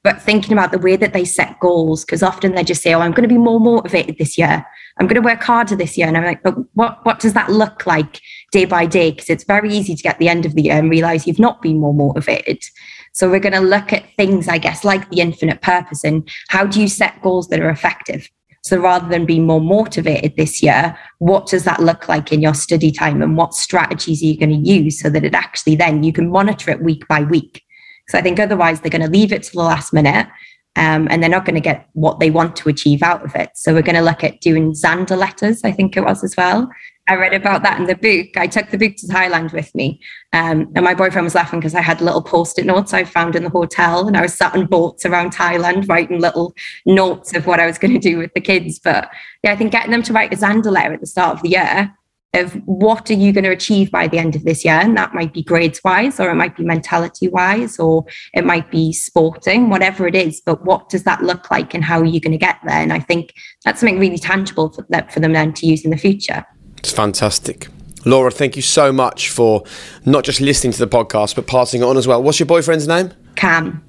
but 0.04 0.22
thinking 0.22 0.52
about 0.52 0.72
the 0.72 0.80
way 0.80 0.98
that 0.98 1.14
they 1.14 1.24
set 1.24 1.60
goals. 1.60 2.04
Because 2.04 2.22
often 2.22 2.56
they 2.56 2.64
just 2.64 2.82
say, 2.82 2.94
Oh, 2.94 3.00
I'm 3.00 3.12
going 3.12 3.28
to 3.28 3.34
be 3.34 3.38
more 3.38 3.60
motivated 3.60 4.18
this 4.18 4.38
year. 4.38 4.66
I'm 5.00 5.08
going 5.08 5.22
to 5.22 5.28
work 5.28 5.42
harder 5.42 5.76
this 5.76 5.98
year. 5.98 6.08
And 6.08 6.18
I'm 6.18 6.26
like, 6.26 6.44
But 6.44 6.56
what, 6.74 7.06
what 7.06 7.20
does 7.20 7.34
that 7.34 7.50
look 7.50 7.86
like 7.86 8.20
day 8.54 8.66
by 8.66 8.86
day? 8.86 9.12
Because 9.12 9.30
it's 9.30 9.44
very 9.44 9.74
easy 9.74 9.96
to 9.96 10.04
get 10.04 10.20
the 10.20 10.30
end 10.30 10.46
of 10.46 10.56
the 10.56 10.62
year 10.64 10.78
and 10.78 10.90
realize 10.90 11.28
you've 11.28 11.40
not 11.40 11.62
been 11.62 11.80
more 11.80 11.94
motivated. 11.94 12.64
So 13.12 13.30
we're 13.30 13.40
going 13.40 13.54
to 13.54 13.60
look 13.60 13.92
at 13.92 14.06
things, 14.16 14.48
I 14.48 14.60
guess, 14.60 14.84
like 14.84 15.10
the 15.10 15.20
infinite 15.20 15.62
purpose 15.62 16.04
and 16.04 16.30
how 16.50 16.66
do 16.66 16.80
you 16.80 16.88
set 16.88 17.22
goals 17.22 17.50
that 17.50 17.60
are 17.60 17.70
effective? 17.70 18.30
So 18.64 18.80
rather 18.80 19.10
than 19.10 19.26
being 19.26 19.46
more 19.46 19.60
motivated 19.60 20.38
this 20.38 20.64
year, 20.64 20.98
what 21.20 21.48
does 21.48 21.66
that 21.66 21.82
look 21.82 22.08
like 22.08 22.32
in 22.32 22.42
your 22.42 22.54
study 22.54 22.92
time 22.92 23.22
and 23.22 23.36
what 23.36 23.54
strategies 23.54 24.24
are 24.24 24.26
you 24.26 24.40
going 24.40 24.64
to 24.64 24.70
use 24.70 25.02
so 25.02 25.10
that 25.10 25.26
it 25.26 25.36
actually 25.36 25.76
then 25.76 26.04
you 26.04 26.14
can 26.14 26.30
monitor 26.30 26.72
it 26.72 26.82
week 26.82 27.06
by 27.10 27.24
week? 27.24 27.62
So 28.08 28.18
I 28.18 28.22
think 28.22 28.40
otherwise 28.40 28.80
they're 28.80 28.90
going 28.90 29.02
to 29.02 29.10
leave 29.10 29.34
it 29.34 29.44
to 29.44 29.52
the 29.52 29.64
last 29.64 29.92
minute 29.92 30.28
um, 30.76 31.08
and 31.12 31.22
they're 31.22 31.30
not 31.30 31.46
going 31.46 31.56
to 31.56 31.62
get 31.62 31.90
what 31.94 32.20
they 32.20 32.32
want 32.32 32.56
to 32.58 32.70
achieve 32.70 33.04
out 33.04 33.24
of 33.24 33.36
it. 33.36 33.50
So 33.56 33.74
we're 33.74 33.82
going 33.82 33.96
to 33.96 34.02
look 34.02 34.24
at 34.24 34.42
doing 34.42 34.72
Zander 34.72 35.18
letters, 35.18 35.62
I 35.64 35.72
think 35.72 35.98
it 35.98 36.06
was 36.06 36.24
as 36.24 36.36
well. 36.38 36.70
I 37.08 37.16
read 37.16 37.34
about 37.34 37.64
that 37.64 37.80
in 37.80 37.86
the 37.86 37.96
book. 37.96 38.38
I 38.38 38.48
took 38.48 38.70
the 38.70 38.78
book 38.78 38.96
to 38.98 39.08
Thailand 39.08 39.52
with 39.52 39.74
me. 39.76 40.00
Um, 40.32 40.72
and 40.74 40.86
my 40.86 40.94
boyfriend 40.94 41.26
was 41.26 41.36
laughing 41.36 41.60
because 41.60 41.76
I 41.76 41.82
had 41.82 42.00
little 42.00 42.22
post 42.22 42.58
it 42.58 42.66
notes 42.66 42.94
I 42.94 43.04
found 43.04 43.36
in 43.36 43.44
the 43.44 43.50
hotel. 43.50 44.08
And 44.08 44.16
I 44.16 44.22
was 44.22 44.34
sat 44.34 44.56
on 44.56 44.68
boats 44.68 45.06
around 45.06 45.36
Thailand 45.36 45.90
writing 45.90 46.20
little 46.20 46.54
notes 46.86 47.36
of 47.36 47.46
what 47.46 47.60
I 47.60 47.66
was 47.66 47.78
going 47.78 47.94
to 47.94 48.00
do 48.00 48.18
with 48.18 48.34
the 48.34 48.42
kids. 48.42 48.80
But 48.80 49.10
yeah, 49.44 49.52
I 49.52 49.58
think 49.58 49.74
getting 49.74 49.92
them 49.92 50.04
to 50.04 50.14
write 50.14 50.34
a 50.34 50.38
Zander 50.38 50.72
letter 50.72 50.94
at 50.94 51.02
the 51.02 51.08
start 51.08 51.36
of 51.36 51.42
the 51.42 51.50
year 51.50 51.94
of 52.34 52.54
what 52.66 53.12
are 53.12 53.16
you 53.16 53.32
going 53.32 53.44
to 53.44 53.52
achieve 53.52 53.92
by 53.92 54.08
the 54.08 54.18
end 54.18 54.36
of 54.36 54.44
this 54.44 54.66
year? 54.66 54.74
And 54.74 54.98
that 54.98 55.14
might 55.14 55.34
be 55.34 55.44
grades 55.44 55.82
wise, 55.84 56.20
or 56.20 56.32
it 56.32 56.36
might 56.36 56.56
be 56.56 56.64
mentality 56.64 57.28
wise, 57.28 57.78
or 57.78 58.06
it 58.34 58.44
might 58.44 58.72
be 58.72 58.92
sporting, 58.92 59.70
whatever 59.70 60.08
it 60.08 60.16
is. 60.16 60.42
But 60.44 60.66
what 60.66 60.90
does 60.90 61.04
that 61.04 61.22
look 61.22 61.52
like 61.52 61.74
and 61.74 61.84
how 61.84 62.00
are 62.00 62.06
you 62.06 62.20
going 62.20 62.32
to 62.32 62.38
get 62.38 62.58
there? 62.66 62.82
And 62.82 62.92
I 62.92 63.00
think 63.00 63.34
that's 63.64 63.80
something 63.80 64.00
really 64.00 64.18
tangible 64.18 64.72
for, 64.72 64.86
for 65.12 65.20
them 65.20 65.34
then 65.34 65.54
to 65.54 65.68
use 65.68 65.86
in 65.86 65.92
the 65.92 65.98
future. 65.98 66.44
It's 66.84 66.92
fantastic. 66.92 67.70
Laura, 68.06 68.30
thank 68.30 68.58
you 68.58 68.62
so 68.62 68.92
much 68.92 69.30
for 69.30 69.64
not 70.06 70.26
just 70.26 70.42
listening 70.42 70.74
to 70.74 70.80
the 70.80 70.88
podcast, 70.88 71.36
but 71.36 71.48
passing 71.48 71.82
it 71.82 71.86
on 71.86 71.96
as 71.96 72.06
well. 72.06 72.22
What's 72.22 72.42
your 72.42 72.48
boyfriend's 72.48 72.88
name? 72.90 73.14
Cam. 73.36 73.82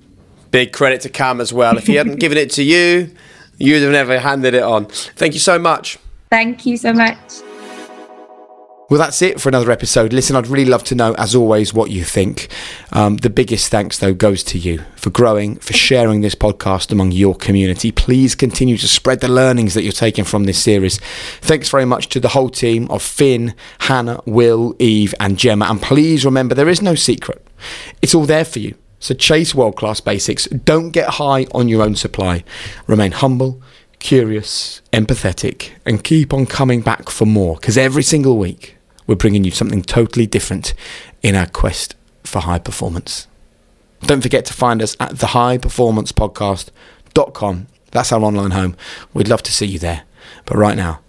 Big 0.52 0.72
credit 0.72 1.00
to 1.00 1.08
Cam 1.08 1.40
as 1.40 1.52
well. 1.52 1.76
If 1.76 1.88
he 1.88 1.96
hadn't 1.96 2.20
given 2.20 2.38
it 2.38 2.50
to 2.52 2.62
you, 2.62 3.10
you'd 3.58 3.82
have 3.82 3.90
never 3.90 4.20
handed 4.20 4.54
it 4.54 4.62
on. 4.62 4.86
Thank 4.86 5.34
you 5.34 5.40
so 5.40 5.58
much. 5.58 5.98
Thank 6.30 6.64
you 6.64 6.76
so 6.76 6.92
much. 6.92 7.18
Well, 8.94 9.02
that's 9.02 9.22
it 9.22 9.40
for 9.40 9.48
another 9.48 9.72
episode. 9.72 10.12
Listen, 10.12 10.36
I'd 10.36 10.46
really 10.46 10.70
love 10.70 10.84
to 10.84 10.94
know, 10.94 11.14
as 11.14 11.34
always, 11.34 11.74
what 11.74 11.90
you 11.90 12.04
think. 12.04 12.46
Um, 12.92 13.16
the 13.16 13.28
biggest 13.28 13.68
thanks, 13.68 13.98
though, 13.98 14.14
goes 14.14 14.44
to 14.44 14.56
you 14.56 14.84
for 14.94 15.10
growing, 15.10 15.56
for 15.56 15.72
sharing 15.72 16.20
this 16.20 16.36
podcast 16.36 16.92
among 16.92 17.10
your 17.10 17.34
community. 17.34 17.90
Please 17.90 18.36
continue 18.36 18.76
to 18.78 18.86
spread 18.86 19.18
the 19.18 19.26
learnings 19.26 19.74
that 19.74 19.82
you're 19.82 19.90
taking 19.90 20.22
from 20.22 20.44
this 20.44 20.62
series. 20.62 21.00
Thanks 21.40 21.70
very 21.70 21.84
much 21.84 22.08
to 22.10 22.20
the 22.20 22.28
whole 22.28 22.48
team 22.48 22.88
of 22.88 23.02
Finn, 23.02 23.56
Hannah, 23.80 24.20
Will, 24.26 24.76
Eve, 24.78 25.12
and 25.18 25.38
Gemma. 25.38 25.64
And 25.64 25.82
please 25.82 26.24
remember, 26.24 26.54
there 26.54 26.68
is 26.68 26.80
no 26.80 26.94
secret, 26.94 27.44
it's 28.00 28.14
all 28.14 28.26
there 28.26 28.44
for 28.44 28.60
you. 28.60 28.76
So 29.00 29.12
chase 29.12 29.56
world 29.56 29.74
class 29.74 29.98
basics. 29.98 30.44
Don't 30.46 30.92
get 30.92 31.14
high 31.14 31.46
on 31.52 31.66
your 31.66 31.82
own 31.82 31.96
supply. 31.96 32.44
Remain 32.86 33.10
humble 33.10 33.60
curious, 33.98 34.82
empathetic, 34.92 35.70
and 35.86 36.04
keep 36.04 36.34
on 36.34 36.44
coming 36.44 36.82
back 36.82 37.08
for 37.08 37.24
more 37.24 37.56
because 37.56 37.78
every 37.78 38.02
single 38.02 38.36
week 38.36 38.73
we're 39.06 39.16
bringing 39.16 39.44
you 39.44 39.50
something 39.50 39.82
totally 39.82 40.26
different 40.26 40.72
in 41.22 41.34
our 41.34 41.46
quest 41.46 41.94
for 42.22 42.40
high 42.40 42.58
performance. 42.58 43.26
Don't 44.02 44.22
forget 44.22 44.44
to 44.46 44.52
find 44.52 44.82
us 44.82 44.96
at 45.00 45.12
thehighperformancepodcast.com. 45.12 47.66
That's 47.90 48.12
our 48.12 48.22
online 48.22 48.50
home. 48.50 48.76
We'd 49.12 49.28
love 49.28 49.42
to 49.44 49.52
see 49.52 49.66
you 49.66 49.78
there. 49.78 50.02
But 50.46 50.56
right 50.56 50.76
now, 50.76 51.00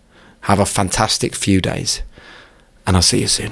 have 0.41 0.59
a 0.59 0.65
fantastic 0.65 1.33
few 1.35 1.61
days, 1.61 2.01
and 2.85 2.95
I'll 2.95 3.01
see 3.01 3.21
you 3.21 3.27
soon. 3.27 3.51